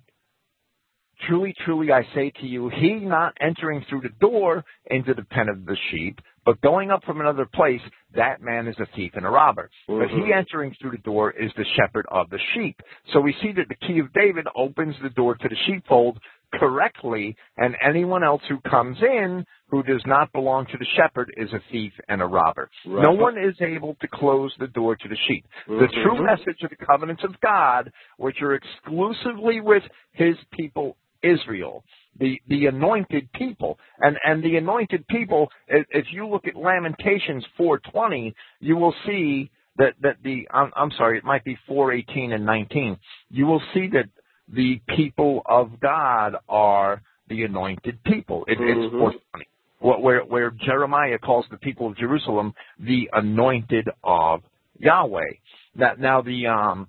[1.26, 5.50] Truly, truly, I say to you, he not entering through the door into the pen
[5.50, 7.82] of the sheep, but going up from another place,
[8.14, 9.70] that man is a thief and a robber.
[9.88, 10.32] But he Mhm.
[10.32, 12.82] entering through the door is the shepherd of the sheep.
[13.08, 16.20] So we see that the key of David opens the door to the sheepfold
[16.54, 21.52] correctly, and anyone else who comes in who does not belong to the shepherd is
[21.52, 22.70] a thief and a robber.
[22.86, 23.04] Right.
[23.04, 25.46] No one is able to close the door to the sheep.
[25.68, 26.04] The Mhm.
[26.04, 31.84] true message of the covenants of God, which are exclusively with his people Israel,
[32.20, 33.78] the, the anointed people.
[34.00, 39.50] And, and the anointed people, if, if you look at Lamentations 420, you will see
[39.78, 42.98] that, that the, I'm, I'm sorry, it might be 418 and 19.
[43.30, 44.06] You will see that
[44.52, 48.46] the people of God are the anointed people.
[48.48, 49.00] It, It's Mhm.
[49.00, 49.46] 420.
[49.80, 54.42] Wh- Where, where Jeremiah calls the people of Jerusalem the anointed of
[54.80, 55.34] Yahweh.
[55.76, 56.88] Now, now the um,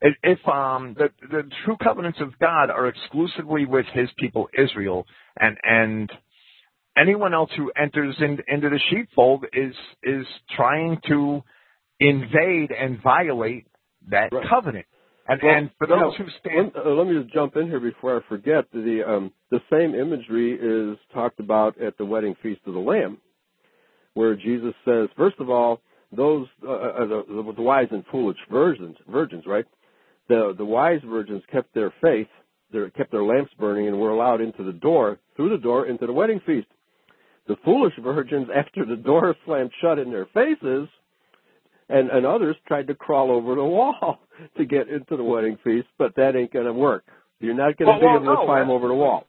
[0.00, 5.06] if, um the the true covenants of God are exclusively with His people Israel,
[5.38, 6.12] and and
[6.96, 11.42] anyone else who enters in, into the sheepfold is is trying to
[12.00, 13.66] invade and violate
[14.10, 14.46] that Right.
[14.48, 14.86] covenant.
[15.28, 17.80] And Well, and for those who stand, Let, uh, let me just jump in here
[17.80, 18.70] before I forget.
[18.72, 23.18] The um, the same imagery is talked about at the wedding feast of the Lamb,
[24.14, 25.80] where Jesus says, first of all,
[26.12, 29.64] those uh, uh, the, the wise and foolish virgins, virgins, right?
[30.28, 32.28] The the wise virgins kept their faith,
[32.72, 36.06] they kept their lamps burning, and were allowed into the door through the door into
[36.06, 36.66] the wedding feast.
[37.46, 40.88] The foolish virgins, after the door slammed shut in their faces,
[41.88, 44.18] and and others tried to crawl over the wall
[44.56, 47.04] to get into the wedding feast, but that ain't going to work.
[47.38, 49.26] You're not going to Well, be well, able to climb over the wall.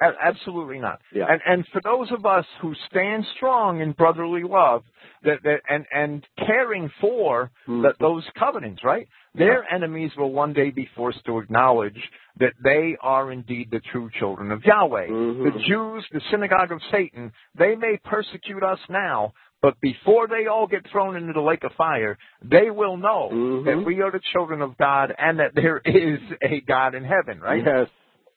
[0.00, 1.00] Absolutely not.
[1.12, 1.24] Yeah.
[1.28, 4.82] And and for those of us who stand strong in brotherly love,
[5.22, 7.82] that, that and and caring for Mhm.
[7.84, 9.08] that those covenants, right?
[9.34, 11.98] Their enemies will one day be forced to acknowledge
[12.38, 15.08] that they are indeed the true children of Yahweh.
[15.08, 15.52] Mhm.
[15.52, 19.32] The Jews, the synagogue of Satan, they may persecute us now,
[19.62, 23.64] but before they all get thrown into the lake of fire, they will know Mhm.
[23.64, 27.40] that we are the children of God and that there is a God in heaven,
[27.40, 27.64] right?
[27.64, 27.88] Yes.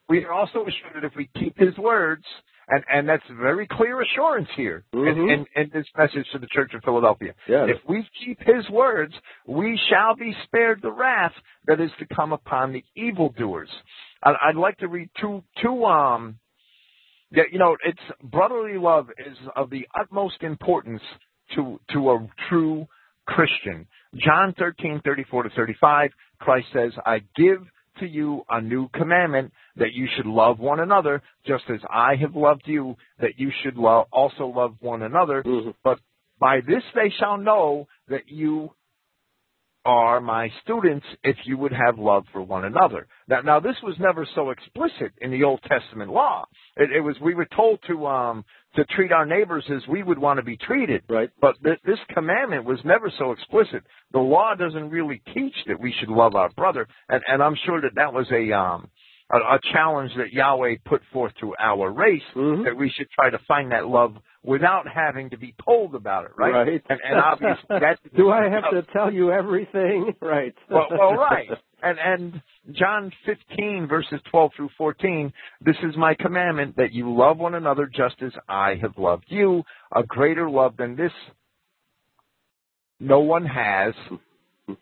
[0.09, 2.23] We are also assured that if we keep his words,
[2.67, 5.33] and, and that's very clear assurance here in, Mhm.
[5.33, 7.33] in, in this message to the Church of Philadelphia.
[7.47, 7.69] Yes.
[7.69, 9.13] If we keep his words,
[9.47, 11.33] we shall be spared the wrath
[11.65, 13.69] that is to come upon the evildoers.
[14.23, 16.37] I, I'd like to read two, two, um,
[17.31, 21.01] yeah, you know, it's brotherly love is of the utmost importance
[21.55, 22.87] to, to a true
[23.25, 23.87] Christian.
[24.15, 27.63] John 13, 34 to 35, Christ says, I give
[27.99, 32.35] to you a new commandment that you should love one another just as I have
[32.35, 35.43] loved you, that you should lo- also love one another.
[35.43, 35.73] Mhm.
[35.83, 35.99] But
[36.39, 38.71] by this they shall know that you
[39.89, 43.07] are my students if you would have love for one another.
[43.27, 46.45] Now, now this was never so explicit in the Old Testament law.
[46.77, 50.19] It, it was we were told to um to treat our neighbors as we would
[50.19, 51.01] want to be treated.
[51.09, 51.31] Right.
[51.41, 53.81] But th- this commandment was never so explicit.
[54.13, 57.81] The law doesn't really teach that we should love our brother, and, and I'm sure
[57.81, 58.89] that that was a um,
[59.31, 62.63] a, a challenge that Yahweh put forth to our race Mhm.
[62.65, 66.31] that we should try to find that love without having to be told about it,
[66.37, 66.53] right?
[66.53, 66.83] Right.
[66.89, 70.13] And, and obviously, that's Do I have to tell you everything?
[70.21, 70.55] Right.
[70.69, 71.49] well, well, right.
[71.81, 72.41] And and
[72.73, 75.31] John 15 verses 12 through 14.
[75.61, 79.63] This is my commandment that you love one another just as I have loved you.
[79.95, 81.11] A greater love than this,
[82.99, 83.93] no one has.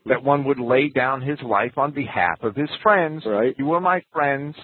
[0.05, 3.23] That one would lay down his life on behalf of his friends.
[3.25, 3.55] Right.
[3.57, 4.55] You are my friends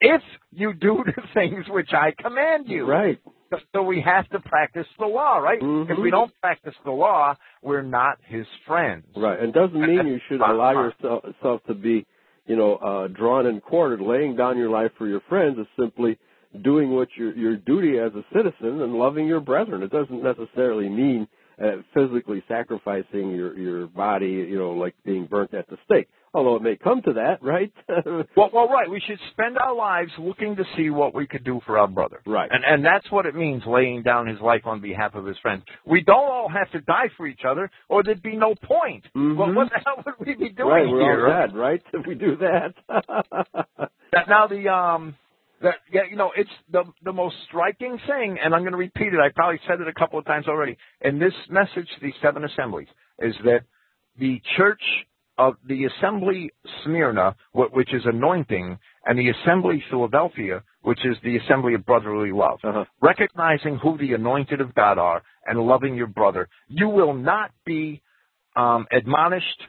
[0.00, 0.22] if
[0.52, 2.84] you do the things which I command you.
[2.86, 3.18] Right.
[3.72, 5.60] So- we have to practice the law, right?
[5.60, 5.90] Mhm.
[5.90, 9.06] If we don't practice the law, we're not his friends.
[9.16, 9.38] Right.
[9.38, 12.04] And doesn't mean you should allow yourself yourself to be,
[12.46, 14.00] you know, uh, drawn and quartered.
[14.00, 16.18] Laying down your life for your friends is simply
[16.62, 19.82] doing what your your duty as a citizen and loving your brethren.
[19.84, 21.28] It doesn't necessarily mean
[21.62, 26.08] uh, physically sacrificing your your body, you know, like being burnt at the stake.
[26.34, 27.72] Although it may come to that, right?
[28.36, 28.90] Well, well, right.
[28.90, 32.20] We should spend our lives looking to see what we could do for our brother.
[32.26, 32.50] Right.
[32.52, 35.62] And and that's what it means, laying down his life on behalf of his friends.
[35.86, 39.04] We don't all have to die for each other, or there'd be no point.
[39.16, 39.36] Mhm.
[39.36, 40.86] Well, what the hell would we be doing right.
[40.86, 41.26] We're here?
[41.28, 41.82] all dead, right?
[41.94, 42.74] If we do that.
[44.12, 45.16] That now the um
[45.62, 49.08] that yeah, you know, it's the the most striking thing, and I'm going to repeat
[49.08, 49.20] it.
[49.20, 50.76] I probably said it a couple of times already.
[51.00, 52.88] In this message, to these seven assemblies,
[53.18, 53.60] is that
[54.18, 54.82] the church
[55.38, 56.50] of the assembly
[56.84, 62.58] Smyrna, which is anointing, and the assembly Philadelphia, which is the assembly of brotherly love,
[62.64, 62.84] uh-huh.
[63.02, 68.00] recognizing who the anointed of God are and loving your brother, you will not be
[68.56, 69.62] um, admonished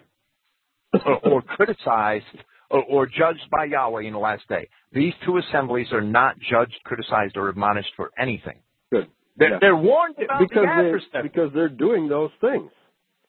[1.06, 2.26] or, or criticized
[2.70, 4.68] or, or judged by Yahweh in the last day.
[4.92, 8.60] These two assemblies are not judged, criticized, or admonished for anything.
[8.92, 9.08] Good.
[9.38, 9.58] They're, Yeah.
[9.62, 11.24] they're warned about Because the they, adversary.
[11.24, 12.72] because they're doing those things.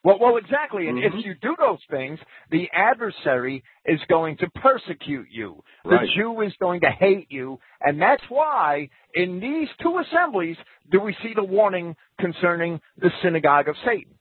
[0.04, 0.88] Well, well, exactly.
[0.88, 1.06] And Mhm.
[1.18, 2.18] if you do those things,
[2.50, 5.62] the adversary is going to persecute you.
[5.84, 6.08] The Right.
[6.16, 7.58] Jew is going to hate you.
[7.80, 10.56] And that's why in these two assemblies
[10.90, 14.14] do we see the warning concerning the synagogue of Satan.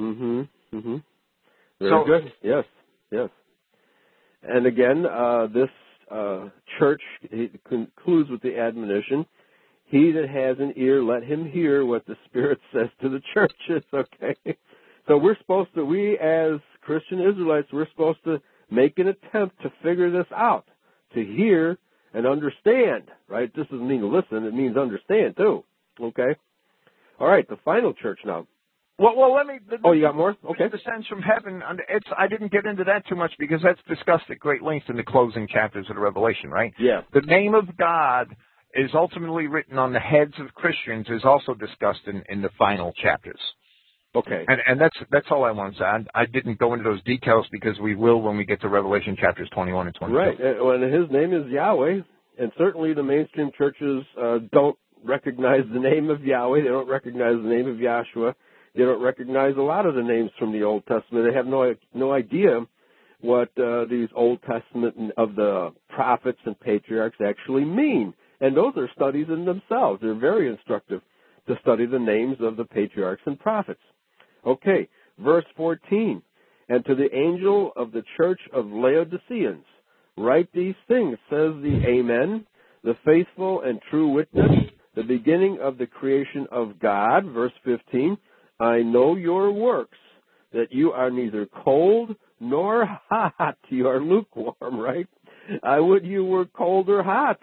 [0.00, 0.40] Mm-hmm.
[0.74, 0.96] Mm-hmm.
[1.80, 2.32] Very So- good.
[2.42, 2.64] Yes.
[3.10, 3.30] Yes.
[4.46, 5.70] And again, uh, this
[6.10, 7.02] uh, church
[7.68, 9.26] concludes with the admonition:
[9.86, 13.84] "He that has an ear, let him hear what the Spirit says to the churches."
[13.94, 14.56] Okay.
[15.06, 18.40] So we're supposed to, we as Christian Israelites, we're supposed to
[18.70, 20.64] make an attempt to figure this out,
[21.12, 21.76] to hear
[22.14, 23.10] and understand.
[23.28, 23.54] Right?
[23.54, 25.64] This doesn't mean listen; it means understand too.
[26.00, 26.36] Okay.
[27.20, 27.48] All right.
[27.48, 28.46] The final church now.
[28.98, 29.58] Well, well, let me.
[29.68, 30.36] The, Oh, you got more?
[30.50, 30.68] Okay.
[30.70, 31.62] The sense from heaven.
[31.88, 32.06] It's.
[32.16, 35.02] I didn't get into that too much because that's discussed at great length in the
[35.02, 36.72] closing chapters of the Revelation, right?
[36.78, 37.00] Yeah.
[37.12, 38.36] The name of God
[38.74, 42.92] is ultimately written on the heads of Christians is also discussed in, in the final
[43.02, 43.40] chapters.
[44.16, 44.44] Okay.
[44.46, 45.84] And, and that's that's all I want to say.
[45.84, 49.16] I, I didn't go into those details because we will when we get to Revelation
[49.20, 50.16] chapters 21 and 22.
[50.16, 50.38] Right.
[50.62, 51.98] Well, and his name is Yahweh,
[52.38, 56.62] and certainly the mainstream churches uh, don't recognize the name of Yahweh.
[56.62, 58.34] They don't recognize the name of Yahshua.
[58.74, 61.26] They don't recognize a lot of the names from the Old Testament.
[61.26, 62.66] They have no no idea
[63.20, 68.12] what uh, these Old Testament of the prophets and patriarchs actually mean.
[68.40, 70.00] And those are studies in themselves.
[70.02, 71.00] They're very instructive
[71.46, 73.80] to study the names of the patriarchs and prophets.
[74.46, 76.20] Okay, verse 14.
[76.68, 79.64] And to the angel of the church of Laodiceans,
[80.16, 82.44] write these things, says the Amen,
[82.82, 87.24] the faithful and true witness, the beginning of the creation of God.
[87.26, 88.16] Verse 15.
[88.58, 89.98] I know your works,
[90.52, 93.58] that you are neither cold nor hot.
[93.68, 95.08] You are lukewarm, right?
[95.62, 97.40] I would you were cold or hot.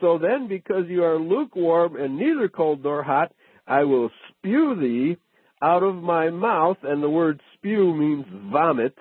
[0.00, 3.32] So then, because you are lukewarm and neither cold nor hot,
[3.66, 5.16] I will spew thee
[5.62, 8.94] out of my mouth, and the word spew means vomit.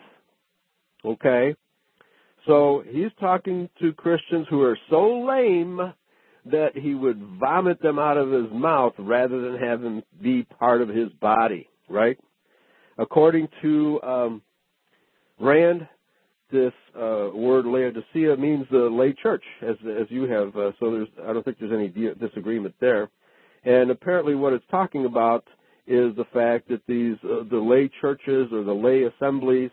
[1.04, 1.56] Okay?
[2.48, 5.94] So he's talking to Christians who are so lame
[6.46, 10.82] that he would vomit them out of his mouth rather than have them be part
[10.82, 12.18] of his body, right?
[12.98, 14.42] According to um,
[15.40, 15.88] Rand,
[16.52, 20.56] this uh, word Laodicea means the lay church, as as you have.
[20.56, 23.10] Uh, so there's, I don't think there's any di- disagreement there.
[23.64, 25.46] And apparently, what it's talking about
[25.88, 29.72] is the fact that these uh, the lay churches or the lay assemblies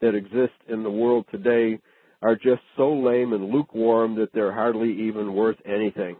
[0.00, 1.78] that exist in the world today
[2.22, 6.16] are just so lame and lukewarm that they're hardly even worth anything.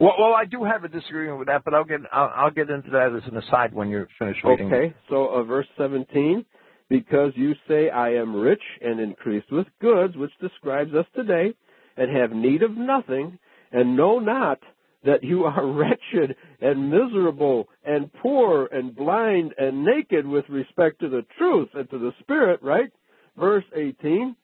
[0.00, 2.68] Well, well, I do have a disagreement with that, but I'll get I'll, I'll get
[2.68, 4.66] into that as an aside when you're finished reading.
[4.66, 6.44] Okay, so uh, verse 17,
[6.88, 11.54] because you say, I am rich and increased with goods, which describes us today,
[11.96, 13.38] and have need of nothing,
[13.70, 14.58] and know not
[15.04, 21.08] that you are wretched and miserable and poor and blind and naked with respect to
[21.08, 22.90] the truth and to the Spirit, right?
[23.38, 24.34] Verse 18,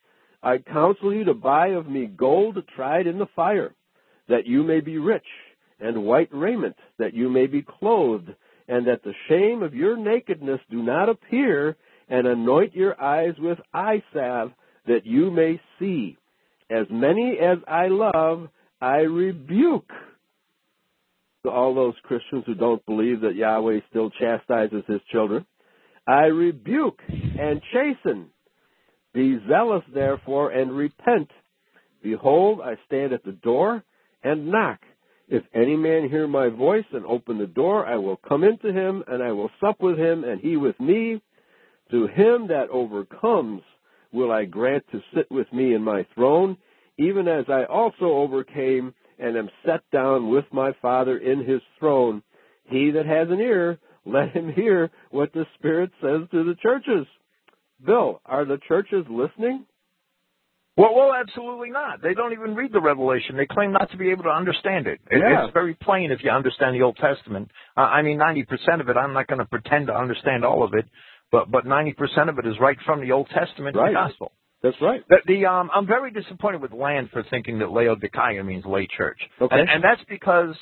[0.42, 3.74] I counsel you to buy of me gold tried in the fire,
[4.28, 5.26] that you may be rich,
[5.78, 8.30] and white raiment, that you may be clothed,
[8.68, 11.76] and that the shame of your nakedness do not appear,
[12.08, 14.52] and anoint your eyes with eye salve,
[14.86, 16.16] that you may see.
[16.70, 18.48] As many as I love,
[18.80, 19.90] I rebuke.
[21.44, 25.46] To all those Christians who don't believe that Yahweh still chastises his children,
[26.06, 28.28] I rebuke and chasten.
[29.12, 31.30] Be zealous, therefore, and repent.
[32.02, 33.82] Behold, I stand at the door
[34.22, 34.80] and knock.
[35.28, 39.04] If any man hear my voice and open the door, I will come into him,
[39.06, 41.20] and I will sup with him, and he with me.
[41.90, 43.62] To him that overcomes
[44.12, 46.56] will I grant to sit with me in my throne,
[46.98, 52.22] even as I also overcame and am set down with my Father in his throne.
[52.64, 57.06] He that has an ear, let him hear what the Spirit says to the churches.
[57.84, 59.66] Bill, are the churches listening?
[60.76, 62.00] Well, well, absolutely not.
[62.02, 63.36] They don't even read the Revelation.
[63.36, 65.00] They claim not to be able to understand it.
[65.10, 65.44] it yeah.
[65.44, 67.50] It's very plain if you understand the Old Testament.
[67.76, 70.72] Uh, I mean, 90% of it, I'm not going to pretend to understand all of
[70.74, 70.86] it,
[71.30, 71.94] but, but 90%
[72.28, 73.88] of it is right from the Old Testament right.
[73.88, 74.32] the Gospel.
[74.62, 75.02] That's right.
[75.08, 79.18] The, the um, I'm very disappointed with Rand for thinking that Laodiceia means lay church.
[79.40, 79.54] Okay.
[79.54, 80.54] And, and that's because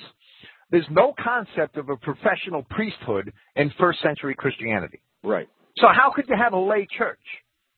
[0.70, 5.00] there's no concept of a professional priesthood in first century Christianity.
[5.22, 5.48] Right.
[5.80, 7.18] So how could you have a lay church?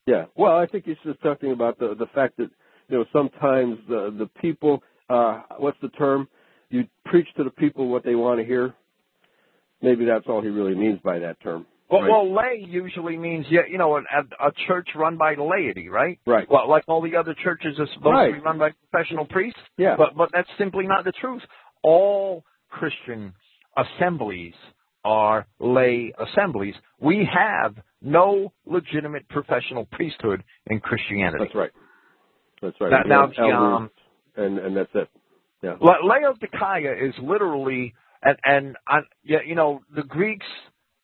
[0.05, 0.25] Yeah.
[0.35, 2.49] Well, I think he's just talking about the the fact that
[2.89, 6.27] you know sometimes the the people uh what's the term?
[6.69, 8.73] You preach to the people what they want to hear.
[9.81, 11.65] Maybe that's all he really means by that term.
[11.89, 12.09] Well, right?
[12.09, 14.01] well lay usually means you know a,
[14.47, 16.19] a church run by the laity, right?
[16.25, 16.47] Right.
[16.49, 18.27] Well, like all the other churches are supposed right.
[18.27, 19.59] to be run by professional priests.
[19.77, 19.95] Yeah.
[19.97, 21.41] But but that's simply not the truth.
[21.83, 23.33] All Christian
[23.75, 24.53] assemblies
[25.03, 26.75] are lay assemblies.
[26.99, 31.45] We have no legitimate professional priesthood in Christianity.
[31.45, 31.71] That's right.
[32.61, 33.07] That's right.
[33.07, 33.89] Now, now um,
[34.35, 35.09] and and that's it.
[35.63, 35.75] Yeah.
[35.81, 37.93] Laodiceia is literally
[38.23, 40.45] and and uh, yeah, you know the Greeks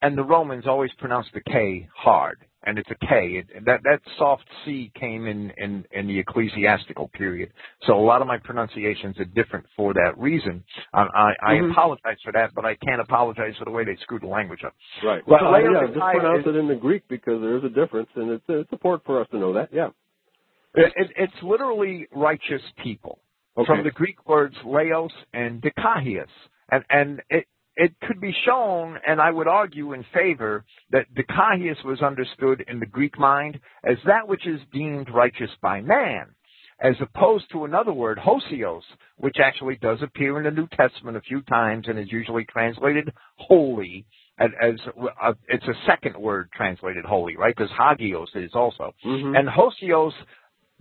[0.02, 3.44] and the Romans always pronounce the K hard, and it's a K.
[3.50, 7.52] It, that that soft C came in, in in the ecclesiastical period,
[7.86, 10.64] so a lot of my pronunciations are different for that reason.
[10.94, 11.72] I, I Mhm.
[11.72, 14.74] apologize for that, but I can't apologize for the way they screwed the language up.
[15.04, 15.26] Right.
[15.28, 18.10] Well, Well, yeah, just pronounce is- it in the Greek because there is a difference,
[18.16, 19.70] and it's it's important for us to know that.
[19.74, 19.90] Yeah.
[20.76, 23.20] It, it, it's literally righteous people.
[23.58, 23.66] Okay.
[23.66, 26.28] from the Greek words laos and dikaios.
[26.70, 27.46] And, and it,
[27.78, 32.80] it could be shown, and I would argue in favor, that dikaios was understood in
[32.80, 36.26] the Greek mind as that which is deemed righteous by man,
[36.82, 38.82] as opposed to another word, hosios,
[39.18, 43.14] which actually does appear in the New Testament a few times and is usually translated
[43.36, 44.06] holy,
[44.40, 44.74] as, as
[45.22, 47.56] uh, it's a second word translated holy, right?
[47.56, 48.94] Because hagios is also.
[49.06, 49.38] Mhm.
[49.38, 50.14] And hosios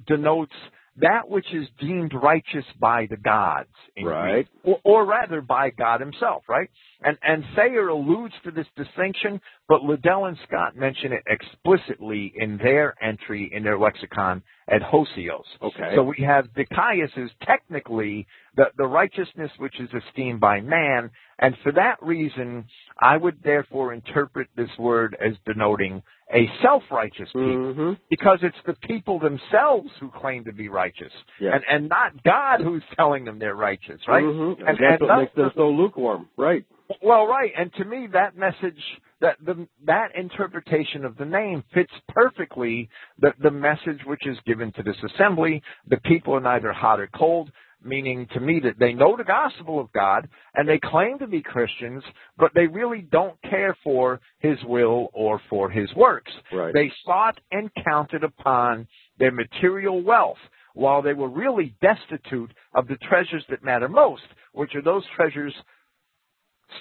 [0.06, 0.54] denotes
[0.98, 3.68] that which is deemed righteous by the gods,
[4.02, 4.46] Right.
[4.62, 6.68] Greek, or, or rather by God Himself, right?
[7.02, 12.58] And and Thayer alludes to this distinction, but Liddell and Scott mention it explicitly in
[12.58, 15.44] their entry in their lexicon at Hosios.
[15.62, 15.92] Okay.
[15.94, 21.54] So we have Dikaios is technically the, the righteousness which is esteemed by man, and
[21.62, 22.64] for that reason,
[23.00, 26.02] I would therefore interpret this word as denoting
[26.34, 27.98] a self-righteous people Mhm.
[28.10, 31.54] because it's the people themselves who claim to be righteous, Yeah.
[31.54, 34.24] and and not God who's telling them they're righteous, right?
[34.24, 34.58] Mhm.
[34.58, 36.28] And, that's and what thus makes them so lukewarm.
[36.36, 36.64] Right.
[37.02, 38.80] Well, right, and to me that message,
[39.20, 44.72] that the that interpretation of the name fits perfectly the the message which is given
[44.72, 45.62] to this assembly.
[45.88, 47.50] The people are neither hot or cold,
[47.82, 51.42] meaning to me that they know the gospel of God and they claim to be
[51.42, 52.02] Christians,
[52.38, 56.32] but they really don't care for His will or for His works.
[56.52, 56.74] Right.
[56.74, 58.86] They sought and counted upon
[59.18, 60.38] their material wealth
[60.74, 64.22] while they were really destitute of the treasures that matter most,
[64.52, 65.54] which are those treasures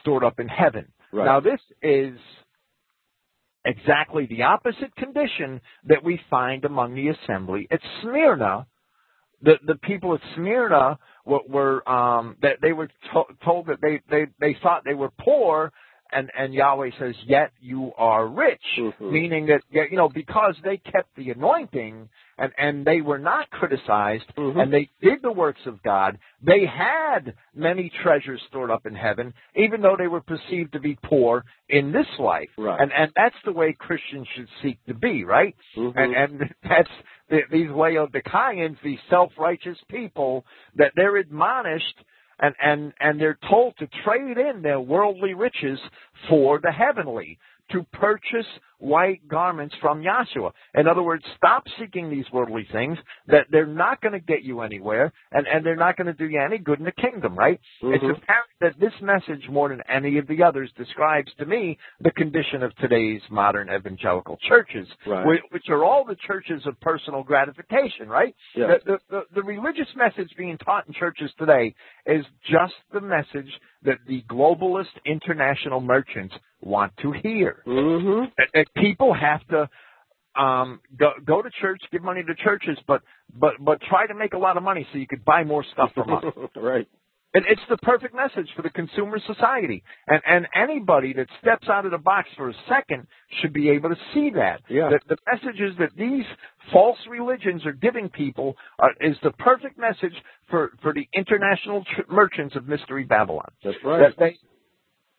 [0.02, 0.92] stored up in heaven.
[1.12, 1.26] Right.
[1.26, 2.18] Now, this is
[3.66, 8.68] exactly the opposite condition that we find among the assembly at Smyrna.
[9.42, 14.02] The the people at Smyrna were, were um, that they were to- told that they,
[14.10, 15.72] they they thought they were poor,
[16.12, 19.12] and and Yahweh says, "Yet you are rich," Mhm.
[19.12, 24.26] meaning that you know because they kept the anointing and and they were not criticized
[24.36, 24.62] Mhm.
[24.62, 26.18] and they did the works of God.
[26.42, 30.96] They had many treasures stored up in heaven, even though they were perceived to be
[31.04, 32.52] poor in this life.
[32.58, 32.80] Right.
[32.80, 35.56] And and that's the way Christians should seek to be, right?
[35.76, 35.94] Mhm.
[35.96, 36.92] And and that's
[37.30, 40.46] the, these Laodiceans, these self-righteous people,
[40.76, 42.04] that they're admonished
[42.40, 45.80] and and and they're told to trade in their worldly riches
[46.30, 47.38] for the heavenly,
[47.72, 48.48] to purchase
[48.80, 50.52] white garments from Yahshua.
[50.76, 52.98] In other words, stop seeking these worldly things
[53.28, 56.28] that they're not going to get you anywhere and, and they're not going to do
[56.28, 57.60] you any good in the kingdom, right?
[57.82, 57.96] Mhm.
[57.96, 62.12] It's apparent that this message, more than any of the others, describes to me the
[62.12, 65.26] condition of today's modern evangelical churches, Right.
[65.26, 68.36] which, which are all the churches of personal gratification, right?
[68.56, 68.68] Yeah.
[68.68, 71.74] The, the, the, the religious message being taught in churches today
[72.06, 73.52] is just the message
[73.84, 77.62] that the globalist international merchants want to hear.
[77.68, 78.32] Mhm.
[78.74, 79.70] That, people have to
[80.42, 83.02] um, go, go to church, give money to churches, but
[83.34, 85.92] but but try to make a lot of money so you could buy more stuff
[85.94, 86.24] from us.
[86.56, 86.88] right.
[87.34, 91.86] It, it's the perfect message for the consumer society, and and anybody that steps out
[91.86, 93.08] of the box for a second
[93.42, 94.62] should be able to see that.
[94.70, 94.90] Yeah.
[94.90, 96.26] That the messages that these
[96.72, 100.16] false religions are giving people are, is the perfect message
[100.50, 103.52] for for the international tr- merchants of mystery Babylon.
[103.64, 104.00] That's right.
[104.00, 104.38] That they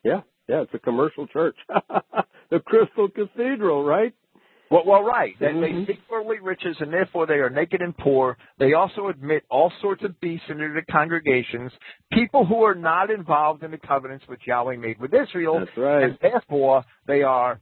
[0.02, 0.22] Yeah.
[0.48, 0.62] Yeah.
[0.62, 1.56] It's a commercial church.
[2.50, 4.12] the Crystal Cathedral, right?
[4.68, 5.34] Well, well, right.
[5.38, 5.86] They, Mhm.
[5.86, 8.36] they seek worldly riches, and therefore they are naked and poor.
[8.58, 11.72] They also admit all sorts of beasts into the congregations,
[12.12, 16.02] people who are not involved in the covenants which Yahweh made with Israel, That's right.
[16.02, 17.60] and therefore they are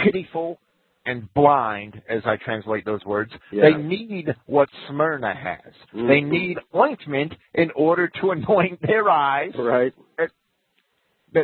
[0.00, 0.58] pitiful
[1.06, 3.32] and blind, as I translate those words.
[3.52, 3.62] Yeah.
[3.70, 5.72] They need what Smyrna has.
[5.92, 6.28] They Mhm.
[6.28, 9.94] need ointment in order to anoint their eyes, Right.
[10.18, 10.30] that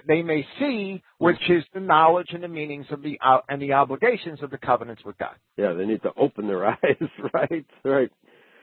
[0.07, 3.73] they may see, which is the knowledge and the meanings of the uh, and the
[3.73, 5.37] obligations of the covenants with God.
[5.57, 7.67] Yeah, they need to open their eyes, right?
[7.85, 8.11] Right.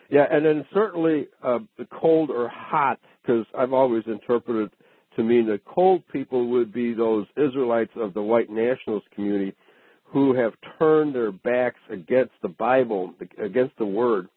[0.10, 4.70] Yeah, and then certainly uh, the cold or hot, because I've always interpreted
[5.16, 9.56] to mean that cold people would be those Israelites of the white nationalist community
[10.04, 13.14] who have turned their backs against the Bible,
[13.44, 14.28] against the Word,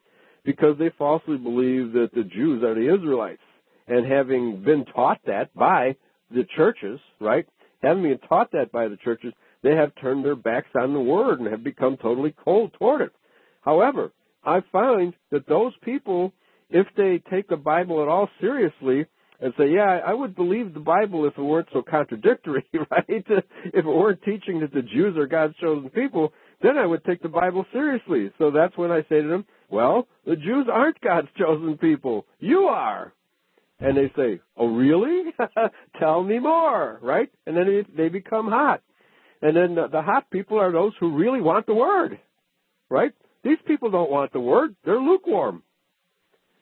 [0.44, 3.42] because they falsely believe that the Jews are the Israelites.
[3.88, 5.96] And having been taught that by
[6.30, 7.46] the churches, right?
[7.82, 11.40] Having been taught that by the churches, they have turned their backs on the word
[11.40, 13.12] and have become totally cold toward it.
[13.62, 14.12] However,
[14.44, 16.32] I find that those people,
[16.70, 19.06] if they take the Bible at all seriously
[19.40, 23.04] and say, yeah, I would believe the Bible if it weren't so contradictory, right?
[23.08, 27.22] If it weren't teaching that the Jews are God's chosen people, then I would take
[27.22, 28.30] the Bible seriously.
[28.38, 32.26] So that's when I say to them, well, the Jews aren't God's chosen people.
[32.38, 33.12] You are.
[33.78, 35.32] And they say, "Oh, really?
[36.00, 37.30] Tell me more." Right?
[37.46, 38.82] And then they, become hot.
[39.42, 42.18] And then the, the hot people are those who really want the word.
[42.88, 43.12] Right?
[43.44, 44.74] These people don't want the word.
[44.84, 45.62] They're lukewarm.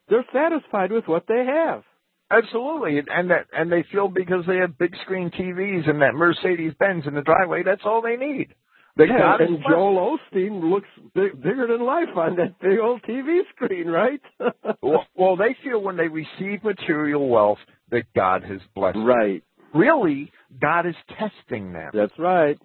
[0.09, 1.83] They're satisfied with what they have.
[2.29, 6.15] Absolutely, and- and that and they feel because they have big screen TVs and that
[6.15, 8.53] Mercedes Benz in the driveway, that's all they need.
[8.97, 9.59] That Yeah, God and.
[9.69, 14.21] Joel Osteen looks big, bigger than life on that big old TV screen, right?
[14.81, 17.57] well, well, they feel when they receive material wealth
[17.91, 18.95] that God has blessed.
[18.95, 19.05] them.
[19.05, 19.43] right.
[19.73, 20.31] Really,
[20.61, 21.91] God is testing them.
[21.93, 22.57] That's right.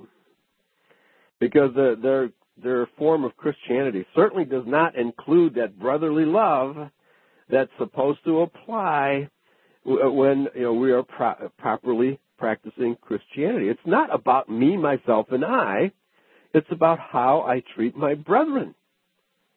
[1.41, 2.31] Because the, their
[2.62, 6.76] their form of Christianity certainly does not include that brotherly love
[7.49, 9.28] that's supposed to apply
[9.87, 13.68] uh, when you know we are pro- properly practicing Christianity.
[13.68, 15.93] It's not about me, myself, and I.
[16.55, 18.74] It's about how I treat my brethren.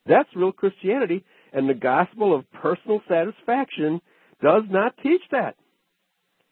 [0.06, 4.00] That's real Christianity, and the gospel of personal satisfaction
[4.42, 5.56] does not teach that.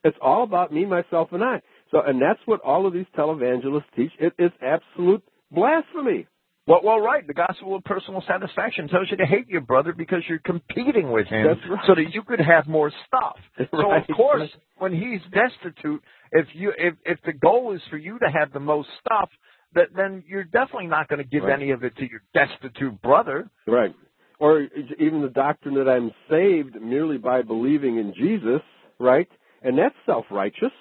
[0.05, 1.63] It's all about me, myself, and I.
[1.91, 4.11] So, and that's what all of these televangelists teach.
[4.19, 6.27] It is absolute blasphemy.
[6.67, 7.27] Well, well, right.
[7.27, 11.27] The gospel of personal satisfaction tells you to hate your brother because you're competing with
[11.27, 11.81] him, right.
[11.87, 13.37] so that you could have more stuff.
[13.71, 14.09] So Right.
[14.09, 18.27] of course, when he's destitute, if you if if the goal is for you to
[18.31, 19.29] have the most stuff,
[19.75, 21.55] that then you're definitely not going to give Right.
[21.55, 23.51] any of it to your destitute brother.
[23.67, 23.95] Right.
[24.39, 24.61] Or
[24.99, 28.61] even the doctrine that I'm saved merely by believing in Jesus,
[28.99, 29.29] right?
[29.63, 30.73] And that's self-righteous.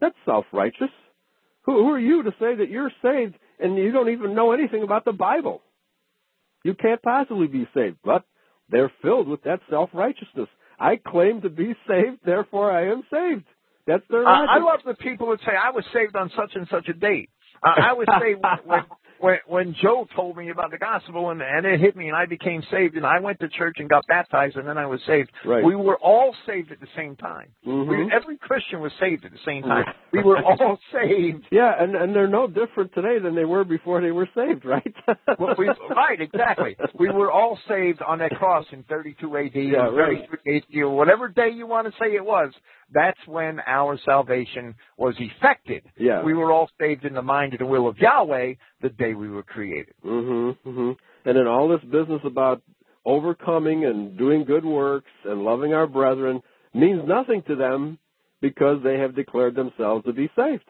[0.00, 0.90] That's self-righteous.
[1.66, 4.82] Who, who are you to say that you're saved and you don't even know anything
[4.82, 5.62] about the Bible?
[6.64, 8.24] You can't possibly be saved, but
[8.68, 10.48] they're filled with that self-righteousness.
[10.78, 13.44] I claim to be saved, therefore I am saved.
[13.86, 16.66] That's their I, I love the people that say I was saved on such and
[16.70, 17.30] such a date.
[17.62, 18.34] Uh, I would say
[18.64, 18.80] when,
[19.20, 22.24] when when Joe told me about the gospel and and it hit me and I
[22.26, 25.30] became saved and I went to church and got baptized and then I was saved.
[25.44, 25.62] Right.
[25.62, 27.48] We were all saved at the same time.
[27.66, 27.88] Mhm.
[27.88, 29.84] We, every Christian was saved at the same time.
[29.86, 29.94] Right.
[30.12, 31.44] We were all saved.
[31.50, 34.94] Yeah, and and they're no different today than they were before they were saved, right?
[35.38, 36.76] Well, we, right, exactly.
[36.98, 40.26] We were all saved on that cross in 32 AD Yeah, or right.
[40.30, 42.52] 33 AD or whatever day you want to say it was.
[42.92, 45.84] That's when our salvation was effected.
[45.96, 46.22] Yeah.
[46.22, 49.28] We were all saved in the mind and the will of Yahweh the day we
[49.30, 49.94] were created.
[50.04, 50.56] Mhm.
[50.66, 50.96] Mhm.
[51.24, 52.62] And then all this business about
[53.04, 56.42] overcoming and doing good works and loving our brethren
[56.74, 57.98] means nothing to them
[58.40, 60.64] because they have declared themselves to be saved.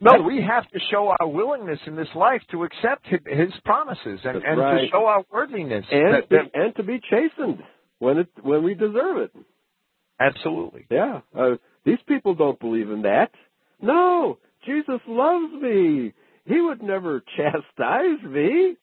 [0.00, 4.44] No, we have to show our willingness in this life to accept His promises and,
[4.44, 4.80] and right.
[4.82, 5.84] to show our worthiness.
[5.90, 7.64] and that- to, that- and to be chastened
[7.98, 9.32] when it when we deserve it.
[10.20, 10.86] Absolutely.
[10.90, 13.30] Yeah, uh, these people don't believe in that.
[13.80, 16.12] No, Jesus loves me.
[16.46, 18.76] He would never chastise me.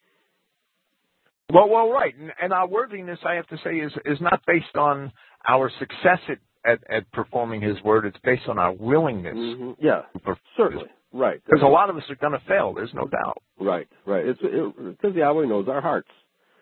[1.53, 4.75] Well, well, right, and, and our worthiness, I have to say, is is not based
[4.75, 5.11] on
[5.47, 8.05] our success at, at, at performing His word.
[8.05, 9.35] It's based on our willingness.
[9.35, 10.03] hmm Yeah,
[10.57, 10.87] certainly.
[11.13, 11.39] Right.
[11.45, 12.73] Because a lot of us are going to fail.
[12.73, 13.41] There's no doubt.
[13.57, 14.25] Right, right.
[14.25, 16.09] It's because Yahweh knows our hearts.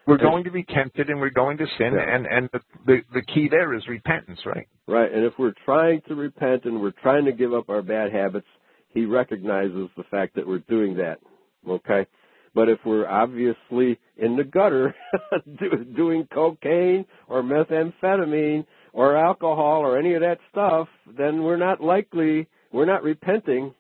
[0.06, 2.16] We're going to be tempted and we're going to sin, Yeah.
[2.16, 4.68] and and the, the the key there is repentance, right?
[4.88, 8.12] Right, and if we're trying to repent and we're trying to give up our bad
[8.12, 8.48] habits,
[8.90, 11.20] He recognizes the fact that we're doing that.
[11.68, 12.06] Okay,
[12.54, 14.94] but if we're obviously in the gutter,
[15.96, 20.88] doing cocaine or methamphetamine or alcohol or any of that stuff,
[21.18, 22.48] then we're not likely.
[22.72, 23.74] We're not repenting.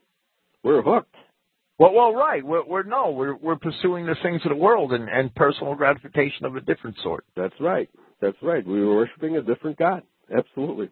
[0.63, 1.15] We're hooked.
[1.79, 2.45] Well, well, right.
[2.45, 6.45] We're, we're no, we're we're pursuing the things of the world and and personal gratification
[6.45, 7.25] of a different sort.
[7.35, 7.89] That's right.
[8.21, 8.65] That's right.
[8.65, 10.03] We were worshiping a different God.
[10.35, 10.89] Absolutely.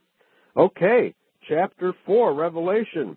[0.57, 1.15] Okay,
[1.47, 3.15] chapter 4, Revelation.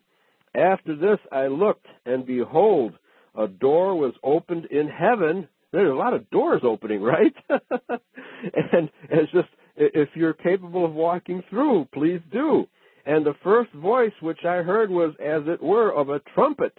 [0.55, 2.93] After this I looked, and behold,
[3.37, 5.49] a door was opened in heaven.
[5.73, 7.35] There's a lot of doors opening, right?
[7.49, 12.69] and it's just, if you're capable of walking through, please do.
[13.05, 16.79] And the first voice which I heard was as it were of a trumpet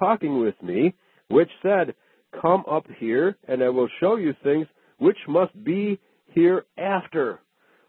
[0.00, 0.94] talking with me,
[1.28, 1.94] which said,
[2.40, 4.66] Come up here, and I will show you things
[4.98, 6.00] which must be
[6.34, 7.40] hereafter.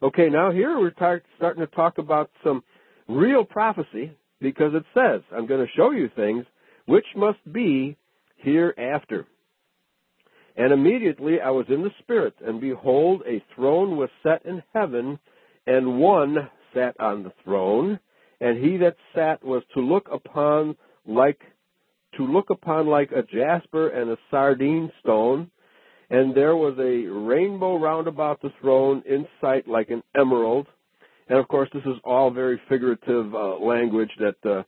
[0.04, 2.64] Okay, now here we're tar- starting to talk about some
[3.08, 6.46] real prophecy because it says, I'm going to show you things
[6.86, 7.98] which must be
[8.38, 9.28] hereafter.
[10.58, 15.20] And immediately I was in the Spirit, and behold, a throne was set in heaven,
[15.66, 18.00] and one sat on the throne,
[18.40, 21.40] and he that sat was to look upon like
[22.18, 25.50] to look upon like a jasper and a sardine stone,
[26.10, 30.68] and there was a rainbow round about the throne in sight like an emerald.
[31.30, 34.64] And of course, this is all very figurative uh, language that uh,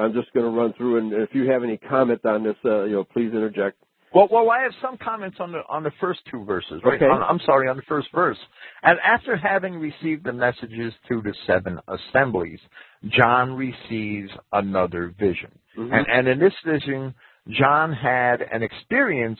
[0.00, 0.98] I'm just going to run through.
[0.98, 3.76] And if you have any comment on this, uh, you know, please interject.
[4.14, 6.80] Well, well, I have some comments on the on the first two verses.
[6.84, 6.94] Right?
[6.94, 7.04] Okay.
[7.04, 8.38] On- I'm sorry, on the first verse.
[8.82, 12.60] And after having received the messages to the seven assemblies,
[13.08, 15.50] John receives another vision.
[15.76, 15.92] Mhm.
[15.92, 17.14] And, and in this vision,
[17.48, 19.38] John had an experience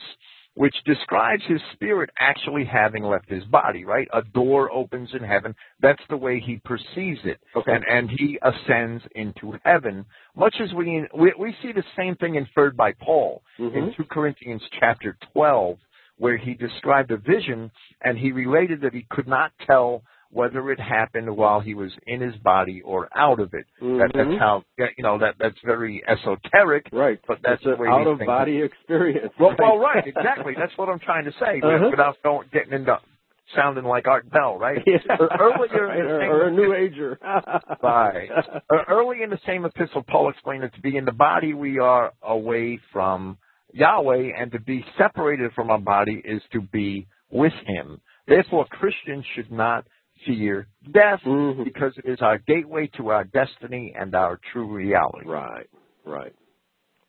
[0.55, 4.07] which describes his spirit actually having left his body, right?
[4.11, 5.53] A door opens in heaven.
[5.81, 7.39] That's the way he perceives it.
[7.55, 7.71] Okay.
[7.73, 10.03] And, and he ascends into heaven,
[10.35, 13.95] much as we, we, we see the same thing inferred by Paul in Mhm.
[13.97, 15.77] 2 Corinthians chapter 12,
[16.17, 17.69] where he described a vision
[18.01, 20.01] and he related that he could not tell
[20.31, 23.65] whether it happened while he was in his body or out of it.
[23.79, 24.13] That, Mhm.
[24.13, 26.87] that's how, you know, that, that's very esoteric.
[26.91, 27.19] Right.
[27.27, 29.33] But that's it's the way out of body experience.
[29.39, 30.53] Well, well, right, exactly.
[30.57, 31.87] That's what I'm trying to say, Uh-huh.
[31.89, 32.99] without going, getting into
[33.55, 34.83] sounding like Art Bell, right?
[34.85, 34.97] Yeah.
[35.17, 37.17] Earlier, Right, in the or, same or a new ager.
[37.81, 38.29] Right.
[38.89, 42.11] Early in the same epistle, Paul explained that to be in the body, we are
[42.21, 43.37] away from
[43.73, 48.01] Yahweh, and to be separated from our body is to be with Him.
[48.27, 49.85] Therefore, Christians should not
[50.25, 51.63] fear death Mhm.
[51.63, 55.27] because it is our gateway to our destiny and our true reality.
[55.27, 55.69] Right,
[56.05, 56.33] right.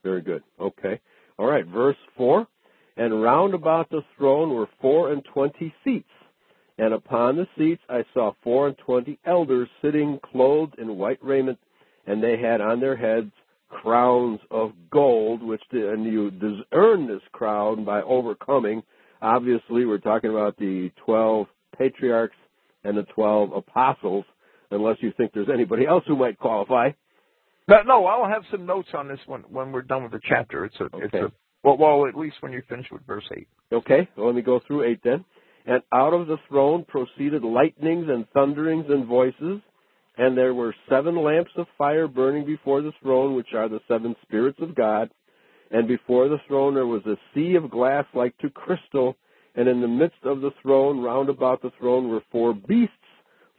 [0.04, 0.42] Very good.
[0.60, 1.00] Okay.
[1.38, 2.46] All right, verse 4.
[2.96, 6.10] And round about the throne were four and twenty seats.
[6.78, 11.58] And upon the seats I saw four and twenty elders sitting clothed in white raiment,
[12.06, 13.32] and they had on their heads
[13.68, 16.32] crowns of gold, which the, and you
[16.72, 18.82] earn this crown by overcoming.
[19.20, 21.46] Obviously, we're talking about the twelve
[21.76, 22.36] patriarchs
[22.84, 24.24] and the twelve apostles,
[24.70, 26.90] unless you think there's anybody else who might qualify.
[27.68, 30.64] No, no, I'll have some notes on this one when we're done with the chapter.
[30.64, 31.18] It's a, it's Okay.
[31.20, 33.48] a, well, well, at least when you finish with verse eight.
[33.72, 35.24] Okay, well, let me go through 8 then.
[35.66, 39.60] And out of the throne proceeded lightnings and thunderings and voices,
[40.16, 44.16] and there were seven lamps of fire burning before the throne, which are the seven
[44.22, 45.10] spirits of God.
[45.70, 49.16] And before the throne there was a sea of glass like to crystal,
[49.58, 52.94] and in the midst of the throne, round about the throne, were four beasts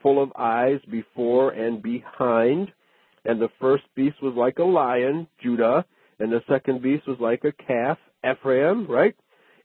[0.02, 2.72] full of eyes before and behind.
[3.26, 5.84] And the first beast was like a lion, Judah,
[6.20, 9.14] and the second beast was like a calf, Ephraim, right?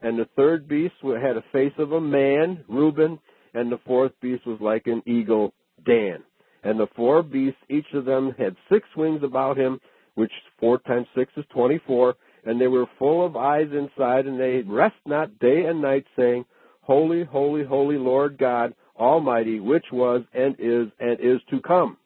[0.02, 3.20] And the third beast had a face of a man, Reuben,
[3.54, 5.54] and the fourth beast was like an eagle,
[5.86, 6.24] Dan.
[6.64, 9.78] And the four beasts, each of them had six wings about him,
[10.16, 14.62] which four times six is twenty-four, and they were full of eyes inside, and they
[14.66, 16.44] rest not day and night, saying,
[16.82, 21.96] Holy, holy, holy Lord God Almighty, which was and is and is to come.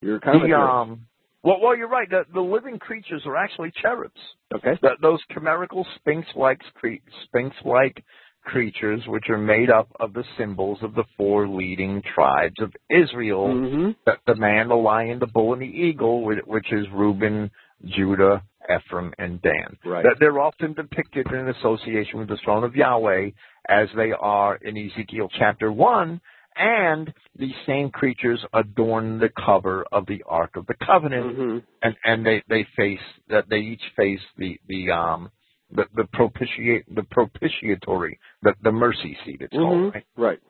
[0.00, 0.52] Your The, commentary.
[0.52, 1.06] um,
[1.44, 2.08] Well, well, you're right.
[2.08, 4.20] The, the living creatures are actually cherubs.
[4.54, 4.78] Okay.
[4.80, 8.02] The, those chimerical sphinx-like cre- sphinx-like
[8.44, 13.48] creatures, which are made up of the symbols of the four leading tribes of Israel:
[13.48, 13.90] Mm-hmm.
[14.06, 17.50] the, the man, the lion, the bull, and the eagle, which, which is Reuben,
[17.84, 19.76] Judah, Ephraim, and Dan.
[19.84, 20.02] Right.
[20.04, 23.30] That they're often depicted in association with the throne of Yahweh,
[23.68, 26.20] as they are in Ezekiel chapter one.
[26.54, 31.58] And these same creatures adorn the cover of the Ark of the Covenant, Mm-hmm.
[31.82, 35.30] and and they they face that they each face the the um
[35.74, 39.94] the the propitiate the propitiatory the the mercy seat it's called Mhm.
[39.94, 40.40] right Right.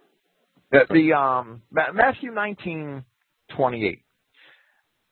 [0.72, 3.04] the, the um Ma- Matthew nineteen
[3.54, 4.02] twenty eight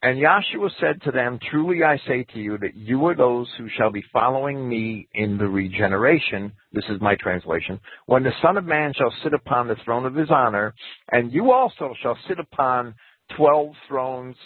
[0.02, 3.68] and Yahshua said to them, Truly I say to you that you are those who
[3.76, 6.52] shall be following me in the regeneration.
[6.72, 7.78] This is my translation.
[8.06, 10.74] When the Son of Man shall sit upon the throne of his honor,
[11.12, 12.94] and you also shall sit upon
[13.36, 14.36] twelve thrones,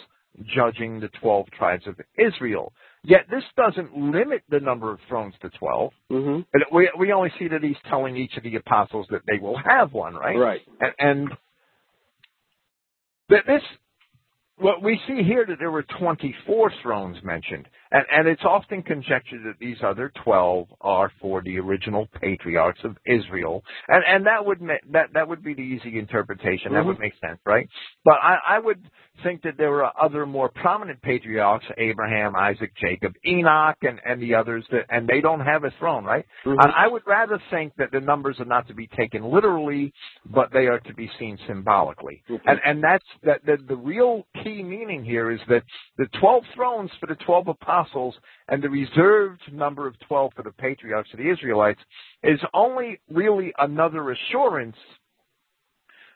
[0.53, 2.73] judging the twelve tribes of Israel.
[3.03, 5.93] Yet this doesn't limit the number of thrones to twelve.
[6.11, 6.41] Mm-hmm.
[6.53, 9.57] And we we only see that he's telling each of the apostles that they will
[9.57, 10.37] have one, right?
[10.37, 10.61] Right.
[10.81, 11.29] And, and
[13.29, 13.61] that this
[14.57, 19.43] what we see here that there were 24 thrones mentioned, and, and it's often conjectured
[19.45, 24.61] that these other 12 are for the original patriarchs of Israel, and and that would
[24.61, 26.73] ma- that that would be the easy interpretation.
[26.73, 27.67] That would make sense, right?
[28.03, 28.79] But I, I would
[29.23, 34.33] think that there were other more prominent patriarchs: Abraham, Isaac, Jacob, Enoch, and and the
[34.35, 36.25] others that, and they don't have a throne, right?
[36.45, 36.57] Mhm.
[36.59, 39.93] I I would rather think that the numbers are not to be taken literally,
[40.25, 42.23] but they are to be seen symbolically.
[42.29, 42.41] Mhm.
[42.47, 45.63] And and that's that the, the real key meaning here is that
[45.97, 47.74] the twelve thrones for the twelve apostles
[48.47, 51.79] and the reserved number of twelve for the patriarchs of the Israelites
[52.23, 54.77] is only really another assurance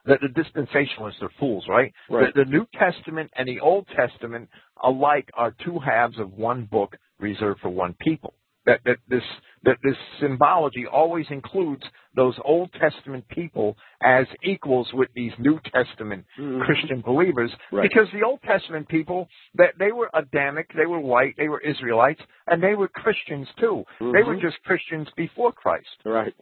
[0.06, 1.94] that the dispensationalists are fools, right?
[2.10, 2.34] Right.
[2.34, 4.50] The, the New Testament and the Old Testament
[4.84, 8.34] alike are two halves of one book reserved for one people.
[8.70, 9.24] That, that this
[9.64, 11.82] that this symbology always includes
[12.16, 16.64] those Old Testament people as equals with these New Testament Mhm.
[16.66, 17.82] Christian believers, Right.
[17.82, 22.22] because the Old Testament people that they were Adamic, they were white, they were Israelites,
[22.46, 23.84] and they were Christians too.
[24.00, 25.98] They were just Christians before Christ.
[26.06, 26.36] Right.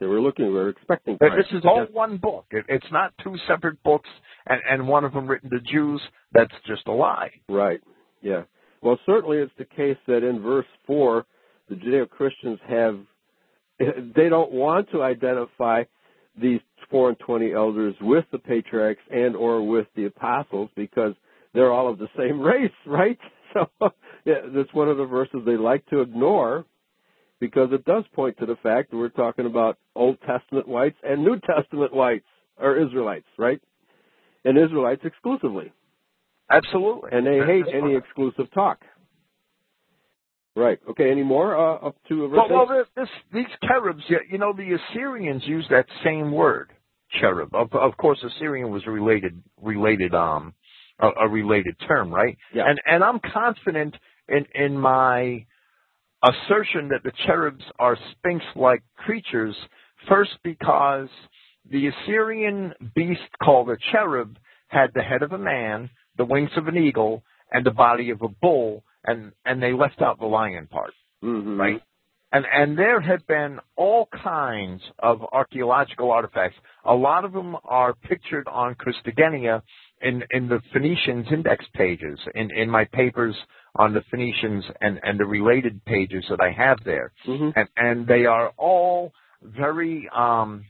[0.00, 0.46] They were looking.
[0.46, 1.16] We were expecting.
[1.20, 1.48] But Christ.
[1.52, 2.46] This is all one book.
[2.50, 4.10] It, it's not two separate books,
[4.46, 6.02] and, and one of them written to Jews.
[6.32, 7.30] That's just a lie.
[7.48, 7.80] Right.
[8.20, 8.42] Yeah.
[8.82, 11.24] Well, certainly it's the case that in verse 4,
[11.72, 12.98] the Judeo Christians have,
[14.14, 15.84] they don't want to identify
[16.40, 21.14] these 4 and 20 elders with the patriarchs and or with the apostles because
[21.54, 23.18] they're all of the same race, right?
[23.54, 23.68] So
[24.24, 26.64] yeah, that's one of the verses they like to ignore
[27.38, 31.22] because it does point to the fact that we're talking about Old Testament whites and
[31.22, 32.24] New Testament whites,
[32.58, 33.60] or Israelites, right?
[34.46, 35.70] And Israelites exclusively
[36.50, 37.10] Absolutely.
[37.12, 38.78] and they hate any exclusive talk.
[40.54, 40.78] Right.
[40.90, 41.10] Okay.
[41.10, 45.42] Any more uh, up to verse Well, well this, these cherubs, you know, the Assyrians
[45.46, 46.70] use that same word,
[47.20, 47.54] cherub.
[47.54, 50.52] Of, of course, Assyrian was a related, related, um,
[51.00, 52.36] a, a related term, right?
[52.54, 52.64] Yeah.
[52.66, 53.96] And and I'm confident
[54.28, 55.46] in in my
[56.22, 59.56] assertion that the cherubs are sphinx-like creatures.
[60.08, 61.08] First, because
[61.70, 64.36] the Assyrian beast called a cherub
[64.68, 68.22] had the head of a man, the wings of an eagle, and the body of
[68.22, 70.92] a bull, and and they left out the lion part
[71.22, 71.58] Mhm.
[71.58, 71.82] right?
[72.34, 76.56] And and there have been all kinds of archaeological artifacts.
[76.84, 79.62] A lot of them are pictured on Christogenea
[80.00, 83.36] in in the Phoenicians index pages, in in my papers
[83.76, 87.52] on the Phoenicians and and the related pages that I have there, Mhm.
[87.54, 89.12] and and they are all
[89.42, 90.64] very um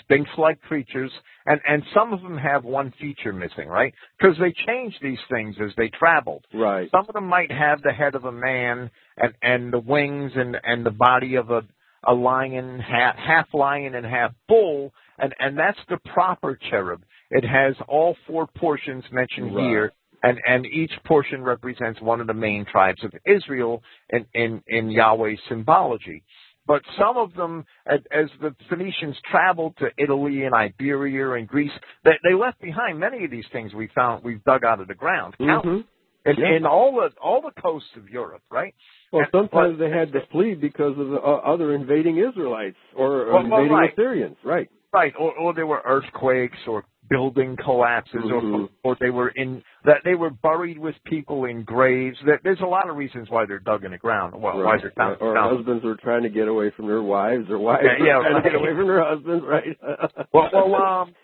[0.00, 1.10] sphinx-like creatures,
[1.46, 3.94] and and some of them have one feature missing, right?
[4.18, 6.44] Because they changed these things as they traveled.
[6.52, 6.90] Right.
[6.90, 10.56] Some of them might have the head of a man and and the wings and
[10.62, 11.62] and the body of a
[12.08, 17.02] a lion, half, half lion and half bull, and and that's the proper cherub.
[17.30, 19.64] It has all four portions mentioned Right.
[19.64, 19.92] here,
[20.22, 24.90] and and each portion represents one of the main tribes of Israel in in in
[24.90, 26.22] Yahweh's symbology.
[26.66, 31.70] But some of them, as, as the Phoenicians traveled to Italy and Iberia and Greece,
[32.04, 34.94] they, they left behind many of these things we found we've dug out of the
[34.94, 35.34] ground.
[35.40, 35.84] Mhm.
[36.24, 36.56] in, Yeah.
[36.56, 38.74] in all the all the coasts of Europe, right?
[39.12, 42.76] Well, And- sometimes but- they had to flee because of the uh, other invading Israelites
[42.96, 43.92] or Well, well, invading right.
[43.92, 44.36] Assyrians.
[44.42, 44.68] Right.
[44.92, 48.68] Right, or, or there were earthquakes or building collapses, Mhm.
[48.84, 52.18] or or they were in that they were buried with people in graves.
[52.24, 54.34] There, there's a lot of reasons why they're dug in the ground.
[54.40, 54.82] Well, why right.
[54.82, 55.16] they're found.
[55.20, 55.56] or found.
[55.56, 58.34] husbands were trying to get away from their wives, or wives Yeah, yeah, trying to
[58.34, 58.44] right.
[58.44, 59.44] get away from their husbands.
[59.44, 59.78] Right.
[60.32, 61.14] Well, well, um,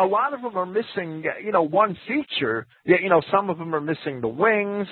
[0.00, 2.66] a lot of them are missing, you know, one feature.
[2.84, 4.86] You know, some of them are missing the wings.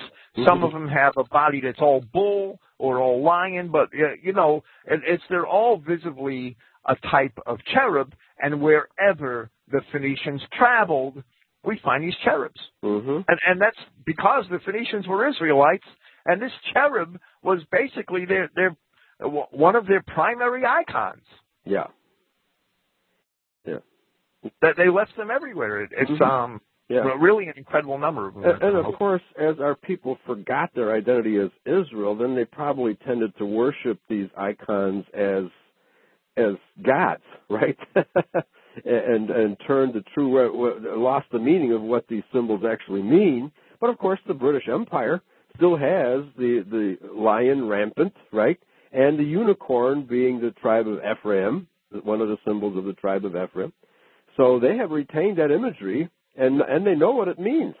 [0.45, 0.65] Some Mhm.
[0.65, 5.01] of them have a body that's all bull or all lion, but you know, it,
[5.07, 8.13] it's they're all visibly a type of cherub.
[8.39, 11.23] And wherever the Phoenicians traveled,
[11.63, 15.85] we find these cherubs, hmm and and that's because the Phoenicians were Israelites,
[16.25, 18.75] and this cherub was basically their their
[19.51, 21.23] one of their primary icons.
[21.65, 21.87] Yeah.
[23.65, 23.79] Yeah.
[24.61, 25.83] That they left them everywhere.
[25.83, 26.21] It, it's Mhm.
[26.21, 27.13] um Yeah.
[27.17, 28.43] Really an incredible number of them.
[28.43, 32.95] And, and of course, as our people forgot their identity as Israel, then they probably
[32.95, 35.45] tended to worship these icons as
[36.37, 37.77] as gods, right?
[38.85, 43.51] and and turned the true uh, lost the meaning of what these symbols actually mean.
[43.79, 45.21] But of course, the British Empire
[45.55, 48.59] still has the the lion rampant, right,
[48.91, 51.67] and the unicorn being the tribe of Ephraim,
[52.03, 53.73] one of the symbols of the tribe of Ephraim.
[54.37, 57.75] So they have retained that imagery and and they know what it means.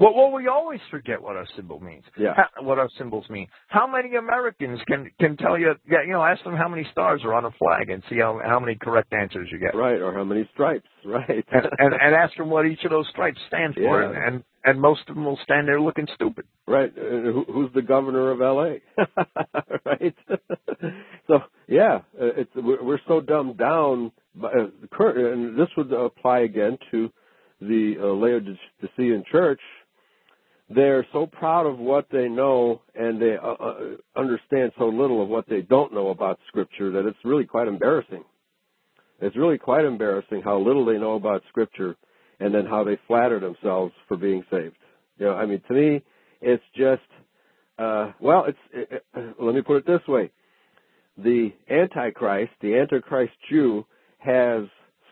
[0.00, 2.04] Well, well, we always forget what our symbol means.
[2.18, 2.32] Yeah.
[2.34, 3.48] How, what our symbols mean.
[3.68, 5.74] How many Americans can can tell you?
[5.88, 8.40] Yeah, you know, ask them how many stars are on a flag and see how
[8.44, 9.74] how many correct answers you get.
[9.74, 11.44] Right, or how many stripes, right?
[11.52, 14.08] And, and and ask them what each of those stripes stand for, Yeah.
[14.08, 16.44] and, and and most of them will stand there looking stupid.
[16.66, 16.92] right.
[16.96, 17.00] Uh,
[17.32, 18.80] who, who's the governor of L.A.?
[19.86, 20.14] right.
[21.26, 24.12] so yeah, uh, it's we're, we're so dumbed down.
[24.34, 27.10] By, uh, and this would apply again to
[27.60, 29.60] the uh, Laodicean church.
[30.72, 33.74] They're so proud of what they know, and they uh, uh,
[34.14, 38.22] understand so little of what they don't know about Scripture that it's really quite embarrassing.
[39.20, 41.96] It's really quite embarrassing how little they know about Scripture,
[42.38, 44.76] and then how they flatter themselves for being saved.
[45.18, 46.02] You know, I mean, to me,
[46.40, 47.02] it's just,
[47.76, 48.58] uh, well, it's.
[48.72, 50.30] It, it, let me put it this way:
[51.18, 53.84] the Antichrist, the Antichrist Jew,
[54.18, 54.66] has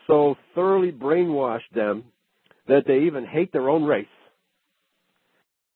[0.07, 2.05] so thoroughly brainwashed them
[2.69, 4.07] that they even hate their own race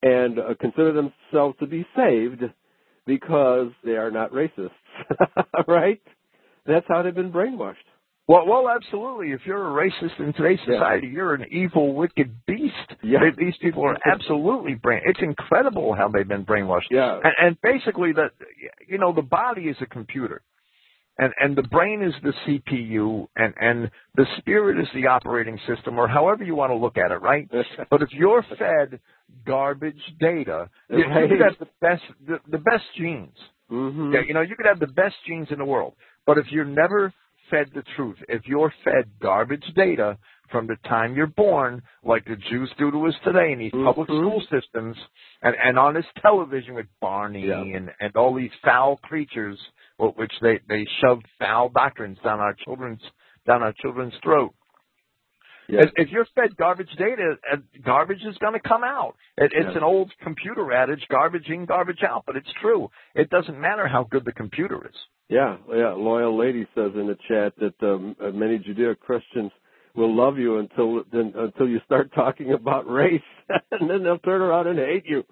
[0.03, 2.43] and uh, consider themselves to be saved
[3.07, 4.69] because they are not racists.
[5.67, 6.01] right?
[6.65, 7.75] That's how they've been brainwashed.
[8.27, 9.31] Well, well, absolutely.
[9.31, 10.75] If you're a racist in today's Yeah.
[10.75, 12.73] society, you're an evil, wicked beast.
[13.01, 13.19] Yeah.
[13.37, 15.01] These people are absolutely brain.
[15.05, 16.89] It's incredible how they've been brainwashed.
[16.89, 17.19] Yeah.
[17.21, 18.31] And, and basically, that
[18.87, 20.41] you know, the body is a computer,
[21.17, 25.99] and and the brain is the CPU, and and the spirit is the operating system,
[25.99, 27.47] or however you want to look at it, right?
[27.89, 28.99] But if you're fed
[29.45, 33.37] garbage data, you, you could have the best the, the best genes.
[33.69, 35.93] hmm Yeah, you know, you could have the best genes in the world,
[36.25, 37.13] but if you're never
[37.49, 40.17] fed the truth, if you're fed garbage data
[40.49, 44.07] from the time you're born, like the Jews do to us today in these public
[44.07, 44.19] Mhm.
[44.19, 44.95] school systems,
[45.41, 47.61] and, and on this television with Barney Yeah.
[47.61, 49.59] and, and all these foul creatures,
[50.11, 53.01] which they, they shove foul doctrines down our children's
[53.45, 54.53] down our children's throat.
[55.67, 55.83] Yeah.
[55.83, 59.15] If, if you're fed garbage data, uh, garbage is going to come out.
[59.37, 59.77] It, it's Yeah.
[59.77, 62.23] an old computer adage: garbage in, garbage out.
[62.27, 62.89] But it's true.
[63.15, 64.95] It doesn't matter how good the computer is.
[65.29, 65.93] Yeah, yeah.
[65.93, 69.51] Loyal lady says in the chat that um, uh, many Judeo Christians
[69.95, 73.21] will love you until then, until you start talking about race,
[73.71, 75.23] and then they'll turn around and hate you.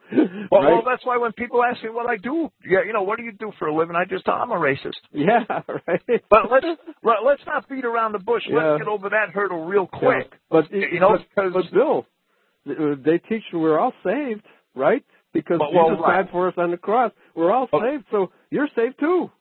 [0.52, 0.72] Well, right?
[0.74, 3.24] well, that's why when people ask me what I do, yeah, you know, what do
[3.24, 3.96] you do for a living?
[3.96, 5.00] I just tell I'm a racist.
[5.12, 5.46] yeah,
[5.88, 6.02] right.
[6.30, 6.66] But let's
[7.04, 8.44] let, let's not beat around the bush.
[8.48, 8.72] Yeah.
[8.74, 10.28] Let's get over that hurdle real quick.
[10.32, 10.38] Yeah.
[10.50, 12.06] But You know, but, but Bill,
[12.70, 15.04] uh, they teach we're all saved, right?
[15.34, 16.24] Because Well, well, Jesus right.
[16.24, 17.12] died for us on the cross.
[17.36, 19.32] We're all saved, so you're saved too.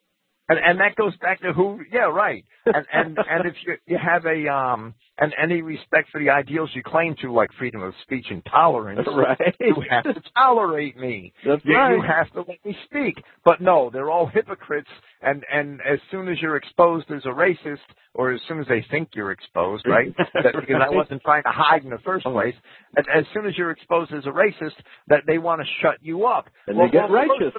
[0.50, 2.44] And and that goes back to who yeah, right.
[2.66, 6.70] And and and if you you have a um and any respect for the ideals
[6.74, 9.38] you claim to, like freedom of speech and tolerance, Right.
[9.60, 11.32] you have to tolerate me.
[11.46, 11.94] That's you, right.
[11.94, 13.22] you have to let me speak.
[13.44, 14.88] But no, they're all hypocrites
[15.22, 17.78] and and as soon as you're exposed as a racist
[18.14, 20.12] or as soon as they think you're exposed, right?
[20.34, 22.56] that, because I wasn't trying to hide in the first place.
[22.96, 24.74] And as soon as you're exposed as a racist,
[25.06, 26.48] that they want to shut you up.
[26.66, 27.54] And well, they get well, righteous.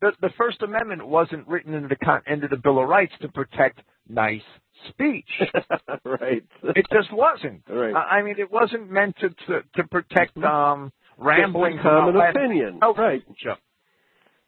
[0.00, 3.28] The, the First Amendment wasn't written into the con- into the Bill of Rights to
[3.28, 4.42] protect nice
[4.90, 5.28] speech.
[6.04, 6.44] right.
[6.62, 7.62] it just wasn't.
[7.68, 7.94] Right.
[7.94, 12.78] I I mean, it wasn't meant to to, to protect um rambling common opinion.
[12.80, 13.22] health Right.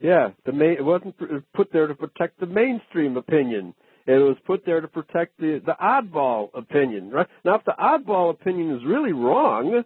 [0.00, 1.16] Yeah, the main, it wasn't
[1.54, 3.74] put there to protect the mainstream opinion.
[4.06, 7.10] It was put there to protect the the oddball opinion.
[7.10, 9.82] Right now, if the oddball opinion is really wrong,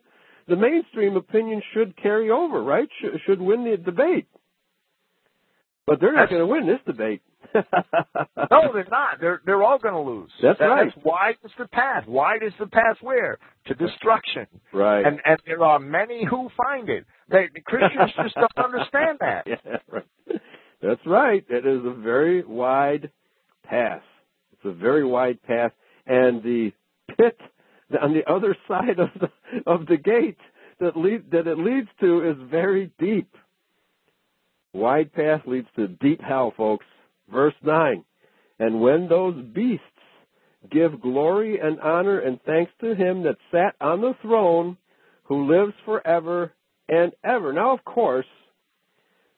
[0.49, 2.63] the mainstream opinion should carry over.
[2.63, 2.89] Right?
[3.01, 4.27] Should, should win the debate.
[5.87, 7.23] But they're not going to win this debate.
[8.51, 9.21] No, they're not.
[9.21, 10.31] They're they're all going to lose.
[10.43, 10.93] That's That- right.
[10.95, 12.07] That's wide is the path.
[12.07, 14.47] Wide is the path where to destruction.
[14.73, 15.05] right.
[15.05, 17.05] And and there are many who find it.
[17.31, 19.47] They, the Christians just don't understand that.
[19.47, 20.41] Yeah, right.
[20.81, 21.45] That's right.
[21.49, 23.11] It is a very wide
[23.65, 24.03] path.
[24.53, 25.73] It's a very wide path,
[26.07, 26.73] and the
[27.17, 27.39] pit
[28.01, 29.29] on the other side of the
[29.71, 30.39] of the gate
[30.81, 33.35] that lead that it leads to is very deep.
[34.73, 36.87] Wide path leads to deep hell, folks.
[37.31, 38.05] Verse nine.
[38.59, 39.85] And when those beasts
[40.71, 44.77] give glory and honor and thanks to him that sat on the throne,
[45.25, 46.53] who lives forever
[46.89, 47.53] and ever.
[47.53, 48.27] Now, of course,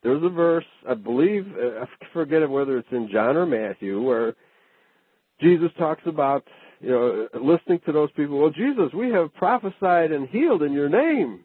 [0.03, 4.35] there's a verse, I believe, uh, I forget whether it's in John or Matthew, where
[5.41, 6.45] Jesus talks about,
[6.81, 10.89] you know, listening to those people, well, Jesus, we have prophesied and healed in your
[10.89, 11.45] name.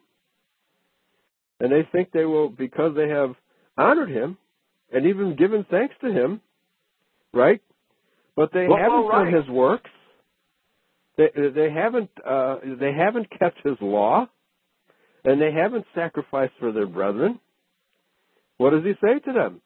[1.60, 3.36] And they think they will, because they have
[3.80, 4.38] honored him
[4.92, 6.42] and even given thanks to him,
[7.34, 7.62] right?
[8.36, 9.24] But they well, haven't right.
[9.26, 9.90] done his works.
[11.18, 14.28] They, they haven't, uh, they haven't kept his law
[15.26, 17.40] and they haven't sacrificed for their brethren.
[18.58, 19.62] What does he say to them?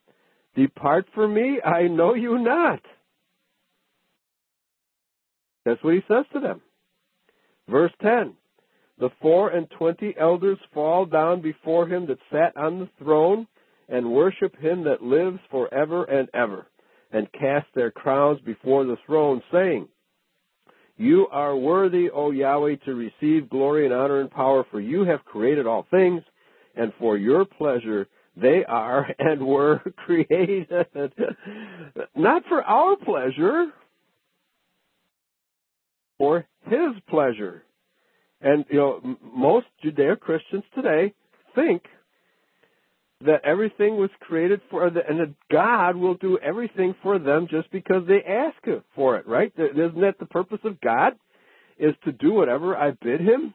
[0.56, 2.81] Depart from me, I know you not.
[5.65, 6.61] That's what he says to them.
[7.69, 8.34] Verse 10
[8.99, 13.48] The four and twenty elders fall down before him that sat on the throne
[13.89, 16.68] and worship him that lives forever and ever,
[17.11, 19.88] and cast their crowns before the throne, saying,
[20.97, 25.26] You are worthy, O Yahweh, to receive glory and honor and power, for you have
[25.26, 26.22] created all things,
[26.76, 30.88] and for your pleasure they are and were created.
[32.15, 33.68] Not for our pleasure,
[36.18, 37.64] for his pleasure.
[38.41, 41.14] And, you know, most Judeo Christians today
[41.55, 41.84] think
[43.26, 47.72] that everything was created for the, and that God will do everything for them just
[47.72, 48.58] because they ask
[48.95, 49.52] for it, right?
[49.58, 51.14] Isn't that the purpose of God?
[51.80, 53.54] Is to do whatever I bid him?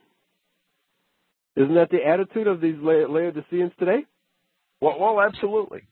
[1.56, 4.04] Isn't that the attitude of these Laodiceans today?
[4.80, 5.82] Well, well, absolutely.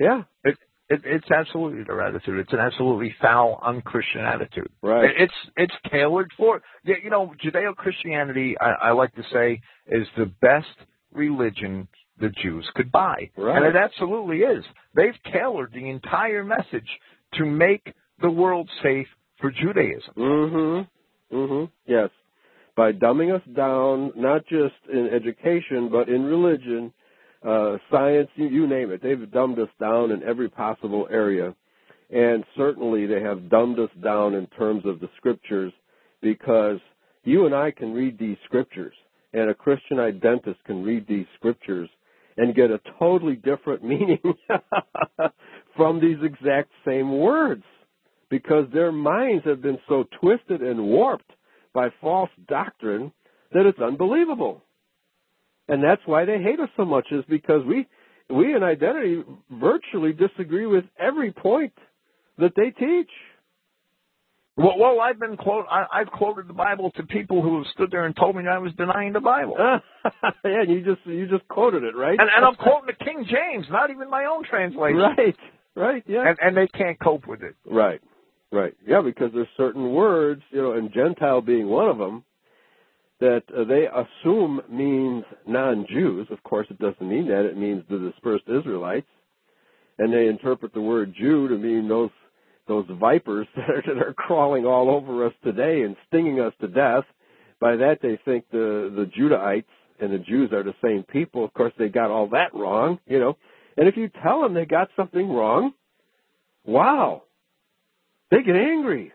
[0.00, 0.22] Yeah.
[0.44, 0.56] It,
[0.88, 2.38] it, it's absolutely their attitude.
[2.38, 4.70] It's an absolutely foul, unchristian attitude.
[4.82, 5.04] Right.
[5.04, 8.56] It, it's it's tailored for you know Judeo Christianity.
[8.60, 10.66] I, I like to say is the best
[11.12, 11.88] religion
[12.22, 13.56] the Jews could buy, right.
[13.56, 14.64] and it absolutely is.
[14.94, 16.88] They've tailored the entire message
[17.34, 17.92] to make
[18.22, 19.08] the world safe
[19.40, 20.14] for Judaism.
[20.16, 21.36] Mm-hmm.
[21.36, 21.64] Mm-hmm.
[21.86, 22.10] Yes.
[22.76, 26.92] By dumbing us down, not just in education, but in religion,
[27.46, 29.02] uh, science, you, you name it.
[29.02, 31.54] They've dumbed us down in every possible area.
[32.08, 35.72] And certainly they have dumbed us down in terms of the scriptures
[36.22, 36.78] because
[37.24, 38.94] you and I can read these scriptures
[39.32, 41.88] and a Christian identist can read these scriptures
[42.36, 44.20] and get a totally different meaning
[45.76, 47.64] from these exact same words
[48.30, 51.30] because their minds have been so twisted and warped
[51.74, 53.12] by false doctrine
[53.52, 54.62] that it's unbelievable
[55.68, 57.86] and that's why they hate us so much is because we
[58.28, 61.72] we in identity virtually disagree with every point
[62.38, 63.10] that they teach.
[64.56, 67.90] Well, well I've been quote I, I've quoted the Bible to people who have stood
[67.90, 69.56] there and told me I was denying the Bible.
[70.44, 72.18] yeah, you just you just quoted it, right?
[72.18, 74.98] And, and I'm quoting the King James, not even my own translation.
[74.98, 75.36] Right,
[75.74, 76.28] right, yeah.
[76.28, 77.54] And, and they can't cope with it.
[77.64, 78.00] Right,
[78.50, 82.24] right, yeah, because there's certain words, you know, and Gentile being one of them,
[83.20, 86.26] that uh, they assume means non-Jews.
[86.30, 87.46] Of course, it doesn't mean that.
[87.46, 89.06] It means the dispersed Israelites,
[89.98, 92.10] and they interpret the word Jew to mean those
[92.68, 96.68] those vipers that are, that are crawling all over us today and stinging us to
[96.68, 97.04] death.
[97.60, 99.64] By that, they think the the Judahites
[100.00, 101.44] and the Jews are the same people.
[101.44, 103.36] Of course, they got all that wrong, you know.
[103.76, 105.72] And if you tell them they got something wrong,
[106.64, 107.22] wow,
[108.30, 109.12] they get angry.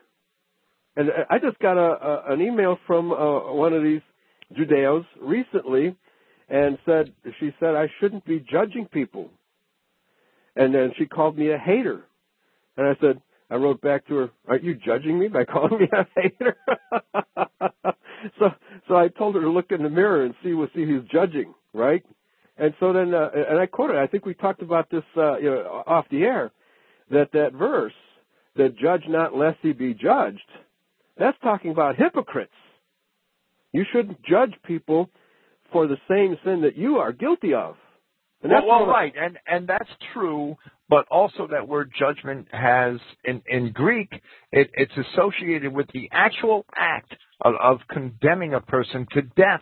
[0.95, 4.01] And I just got a, a an email from uh, one of these
[4.57, 5.95] Judeos recently,
[6.49, 9.29] and said she said I shouldn't be judging people,
[10.55, 12.03] and then she called me a hater,
[12.77, 15.87] and I said I wrote back to her, "Aren't you judging me by calling me
[15.91, 16.57] a hater?"
[18.39, 18.49] so
[18.87, 21.53] so I told her to look in the mirror and see what see who's judging,
[21.73, 22.05] right?
[22.57, 23.97] And so then uh, and I quoted.
[23.97, 26.51] I think we talked about this uh, you know off the air
[27.11, 27.93] that that verse
[28.55, 30.49] that judge not lest he be judged
[31.17, 32.51] that's talking about hypocrites.
[33.73, 35.09] You shouldn't judge people
[35.71, 37.75] for the same sin that you are guilty of.
[38.41, 40.55] And well, well right, and and that's true.
[40.89, 44.09] But also, that word judgment has in in Greek,
[44.51, 49.61] it, it's associated with the actual act of, of condemning a person to death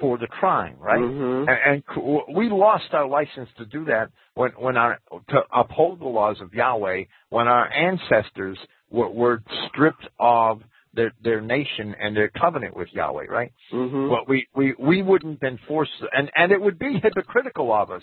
[0.00, 1.00] for the crime, right?
[1.00, 1.48] Mm-hmm.
[1.48, 4.98] And, and, we lost our license to do that when when our
[5.30, 8.58] to uphold the laws of Yahweh when our ancestors
[8.90, 10.60] were, were stripped of
[10.94, 13.52] their their nation and their covenant with Yahweh, right?
[13.72, 14.08] Mm-hmm.
[14.08, 18.02] Well, we we we wouldn't been forced, and and it would be hypocritical of us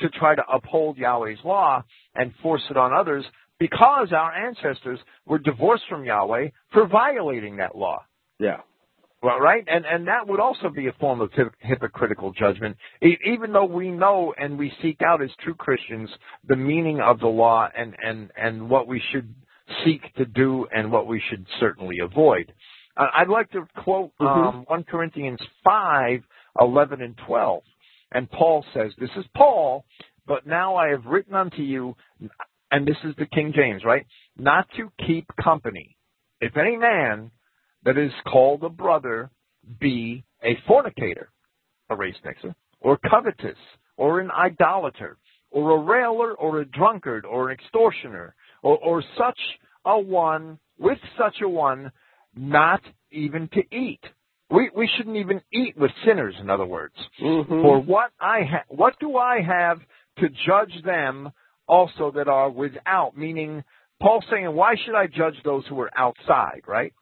[0.00, 1.82] to try to uphold Yahweh's law
[2.14, 3.24] and force it on others
[3.58, 8.04] because our ancestors were divorced from Yahweh for violating that law.
[8.38, 8.60] Yeah.
[9.22, 11.30] Well, right, and and that would also be a form of
[11.60, 16.10] hypocritical judgment, e- even though we know and we seek out as true Christians
[16.46, 19.34] the meaning of the law and and and what we should
[19.82, 22.52] seek to do and what we should certainly avoid.
[22.98, 24.46] Uh, I'd like to quote Mhm.
[24.46, 26.22] um, 1 Corinthians 5,
[26.60, 27.62] 11 and 12.
[28.14, 29.84] And Paul says, This is Paul,
[30.26, 31.96] but now I have written unto you,
[32.70, 34.06] and this is the King James, right?
[34.38, 35.96] Not to keep company.
[36.40, 37.32] If any man
[37.84, 39.30] that is called a brother
[39.80, 41.30] be a fornicator,
[41.90, 43.58] a race mixer, or covetous,
[43.96, 45.18] or an idolater,
[45.50, 49.38] or a railer, or a drunkard, or an extortioner, or, or such
[49.84, 51.90] a one, with such a one,
[52.36, 52.80] not
[53.10, 54.00] even to eat.
[54.54, 56.94] We, we shouldn't even eat with sinners, in other words.
[57.20, 57.62] Mhm.
[57.62, 59.78] For what I ha- what do I have
[60.20, 61.32] to judge them
[61.66, 63.16] also that are without?
[63.16, 63.64] Meaning,
[64.00, 66.92] Paul's saying, why should I judge those who are outside, right?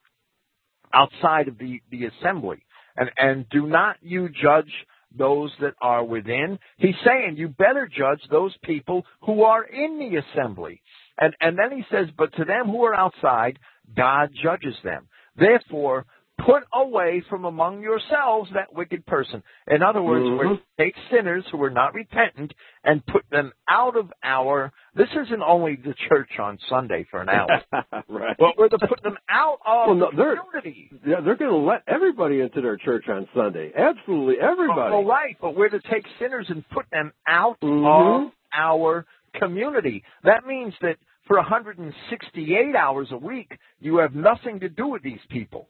[0.93, 2.59] Outside of the, the assembly.
[2.95, 4.71] And, and do not you judge
[5.15, 6.59] those that are within?
[6.77, 10.81] He's saying you better judge those people who are in the assembly.
[11.19, 13.59] And, and then he says, but to them who are outside,
[13.95, 15.07] God judges them.
[15.35, 16.05] Therefore,
[16.45, 19.43] put away from among yourselves that wicked person.
[19.67, 20.37] In other words, Mhm.
[20.37, 22.53] we're to take sinners who are not repentant
[22.83, 24.71] and put them out of our.
[24.93, 27.47] This isn't only the church on Sunday for an hour.
[28.09, 28.35] right.
[28.39, 30.89] Well, we're to put them out of Well, no, the they're- community.
[31.05, 33.71] yeah, they're going to let everybody into their church on Sunday.
[33.75, 35.05] Absolutely everybody.
[35.05, 38.25] Right, but we're to take sinners and put them out Mhm.
[38.27, 39.05] of our
[39.35, 40.03] community.
[40.23, 45.23] That means that for 168 hours a week, you have nothing to do with these
[45.29, 45.69] people.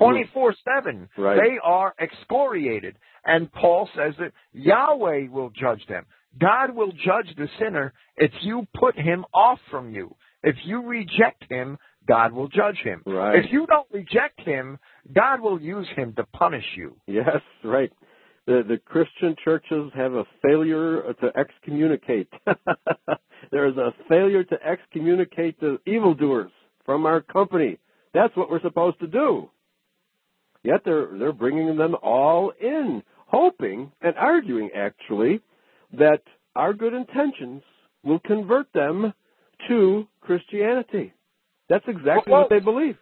[0.00, 1.08] 24 7.
[1.16, 1.36] Right.
[1.36, 2.96] They are excoriated.
[3.24, 6.06] And Paul says that Yahweh will judge them.
[6.38, 10.14] God will judge the sinner if you put him off from you.
[10.42, 13.02] If you reject him, God will judge him.
[13.04, 13.44] Right.
[13.44, 14.78] If you don't reject him,
[15.12, 16.96] God will use him to punish you.
[17.06, 17.92] Yes, right.
[18.46, 22.28] The the Christian churches have a failure to excommunicate.
[23.50, 26.50] there is a failure to excommunicate the evildoers
[26.86, 27.78] from our company.
[28.14, 29.50] That's what we're supposed to do.
[30.62, 35.40] Yet they're they're bringing them all in, hoping and arguing actually
[35.92, 36.20] that
[36.54, 37.62] our good intentions
[38.02, 39.12] will convert them
[39.68, 41.12] to Christianity.
[41.68, 42.96] That's exactly Well, what they believe.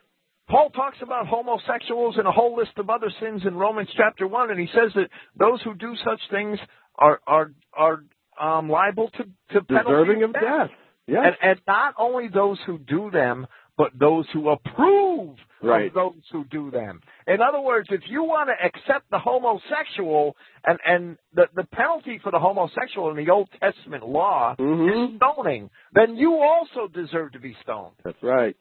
[0.49, 4.51] Paul talks about homosexuals and a whole list of other sins in Romans chapter one,
[4.51, 6.59] and he says that those who do such things
[6.95, 8.05] are are are
[8.41, 10.71] um, liable to to Deserving of death.
[11.07, 11.25] Yes.
[11.25, 15.89] And, and not only those who do them, but those who approve Right.
[15.89, 17.01] of those who do them.
[17.27, 22.19] In other words, if you want to accept the homosexual and and the the penalty
[22.23, 25.11] for the homosexual in the Old Testament law Mhm.
[25.11, 27.95] is stoning, then you also deserve to be stoned.
[28.05, 28.57] That's right.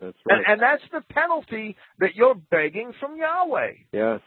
[0.00, 0.38] That's right.
[0.38, 3.72] And, and that's the penalty that you're begging from Yahweh.
[3.92, 4.20] yes.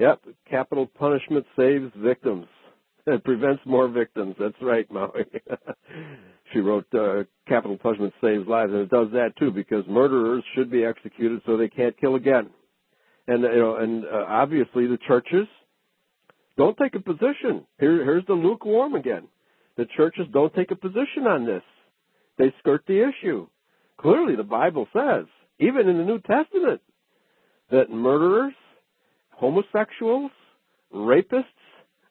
[0.00, 0.20] Yep.
[0.48, 2.46] Capital punishment saves victims.
[3.08, 4.36] It prevents more victims.
[4.38, 5.24] That's right, Maui.
[6.52, 10.70] she wrote uh, capital punishment saves lives, and it does that too because murderers should
[10.70, 12.50] be executed so they can't kill again.
[13.26, 15.46] And you know, and uh, obviously the churches
[16.56, 17.66] don't take a position.
[17.78, 19.28] Here, here's the lukewarm again.
[19.76, 21.62] The churches don't take a position on this.
[22.36, 23.46] They skirt the issue.
[24.00, 25.26] Clearly, the Bible says,
[25.60, 26.80] even in the New Testament,
[27.70, 28.54] that murderers,
[29.30, 30.30] homosexuals,
[30.94, 31.44] rapists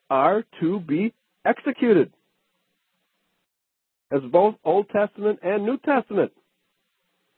[0.10, 1.14] are to be
[1.46, 2.12] executed.
[4.12, 6.32] As both Old Testament and New Testament.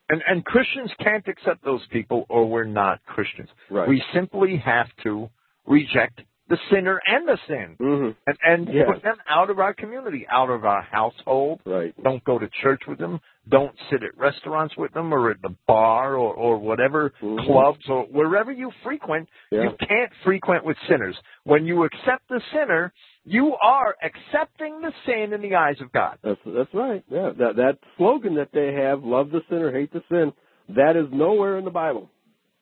[0.10, 3.50] And, and Christians can't accept those people or we're not Christians.
[3.70, 3.88] Right.
[3.88, 5.30] We simply have to
[5.68, 8.88] reject the sinner and the sin hmm and, and Yes.
[8.91, 11.62] put them out of our community, out of our household.
[11.66, 11.94] Right.
[12.04, 13.20] Don't go to church with them.
[13.50, 17.46] Don't sit at restaurants with them or at the bar or, or whatever Mhm.
[17.46, 19.28] clubs or wherever you frequent.
[19.52, 19.64] Yeah.
[19.64, 21.16] You can't frequent with sinners.
[21.46, 22.94] When you accept the sinner,
[23.26, 26.18] you are accepting the sin in the eyes of God.
[26.24, 27.04] That's that's right.
[27.10, 27.32] Yeah.
[27.38, 30.34] That that slogan that they have, love the sinner, hate the sin,
[30.70, 32.10] that is nowhere in the Bible.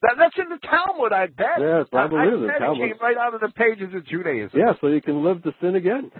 [0.03, 1.59] That, that's in the Talmud, I bet.
[1.59, 2.85] Yeah, it probably I, I bet Talmud.
[2.85, 4.59] It came right out of the pages of Judaism.
[4.59, 6.11] Yeah, so you can live to sin again.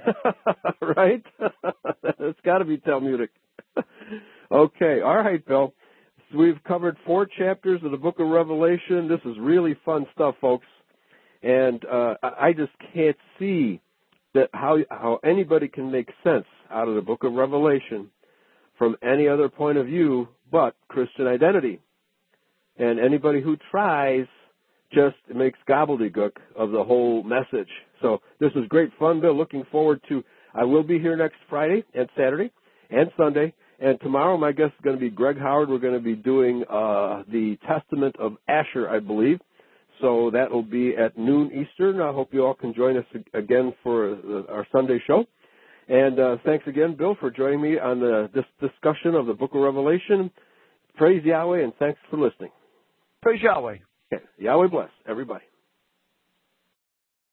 [0.81, 1.23] right?
[2.19, 3.29] it's got to be Talmudic.
[4.51, 5.73] okay, all right, Bill.
[6.31, 9.07] So we've covered four chapters of the book of Revelation.
[9.07, 10.65] This is really fun stuff, folks.
[11.43, 13.81] And uh, I just can't see
[14.33, 18.09] that how how anybody can make sense out of the book of Revelation
[18.77, 21.79] from any other point of view but Christian identity.
[22.77, 24.27] And anybody who tries
[24.93, 27.69] just makes gobbledygook of the whole message.
[28.01, 29.35] So this is great fun, Bill.
[29.35, 30.23] Looking forward to.
[30.53, 32.51] I will be here next Friday and Saturday
[32.89, 33.53] and Sunday.
[33.79, 35.69] And tomorrow, my guest is going to be Greg Howard.
[35.69, 39.39] We're going to be doing uh, the Testament of Asher, I believe.
[40.01, 42.01] So that will be at noon Eastern.
[42.01, 45.25] I hope you all can join us again for our Sunday show.
[45.87, 49.51] And uh, thanks again, Bill, for joining me on the, this discussion of the Book
[49.53, 50.31] of Revelation.
[50.95, 52.51] Praise Yahweh, and thanks for listening.
[53.21, 53.77] Praise Yahweh.
[54.13, 54.23] Okay.
[54.37, 55.45] Yahweh bless everybody.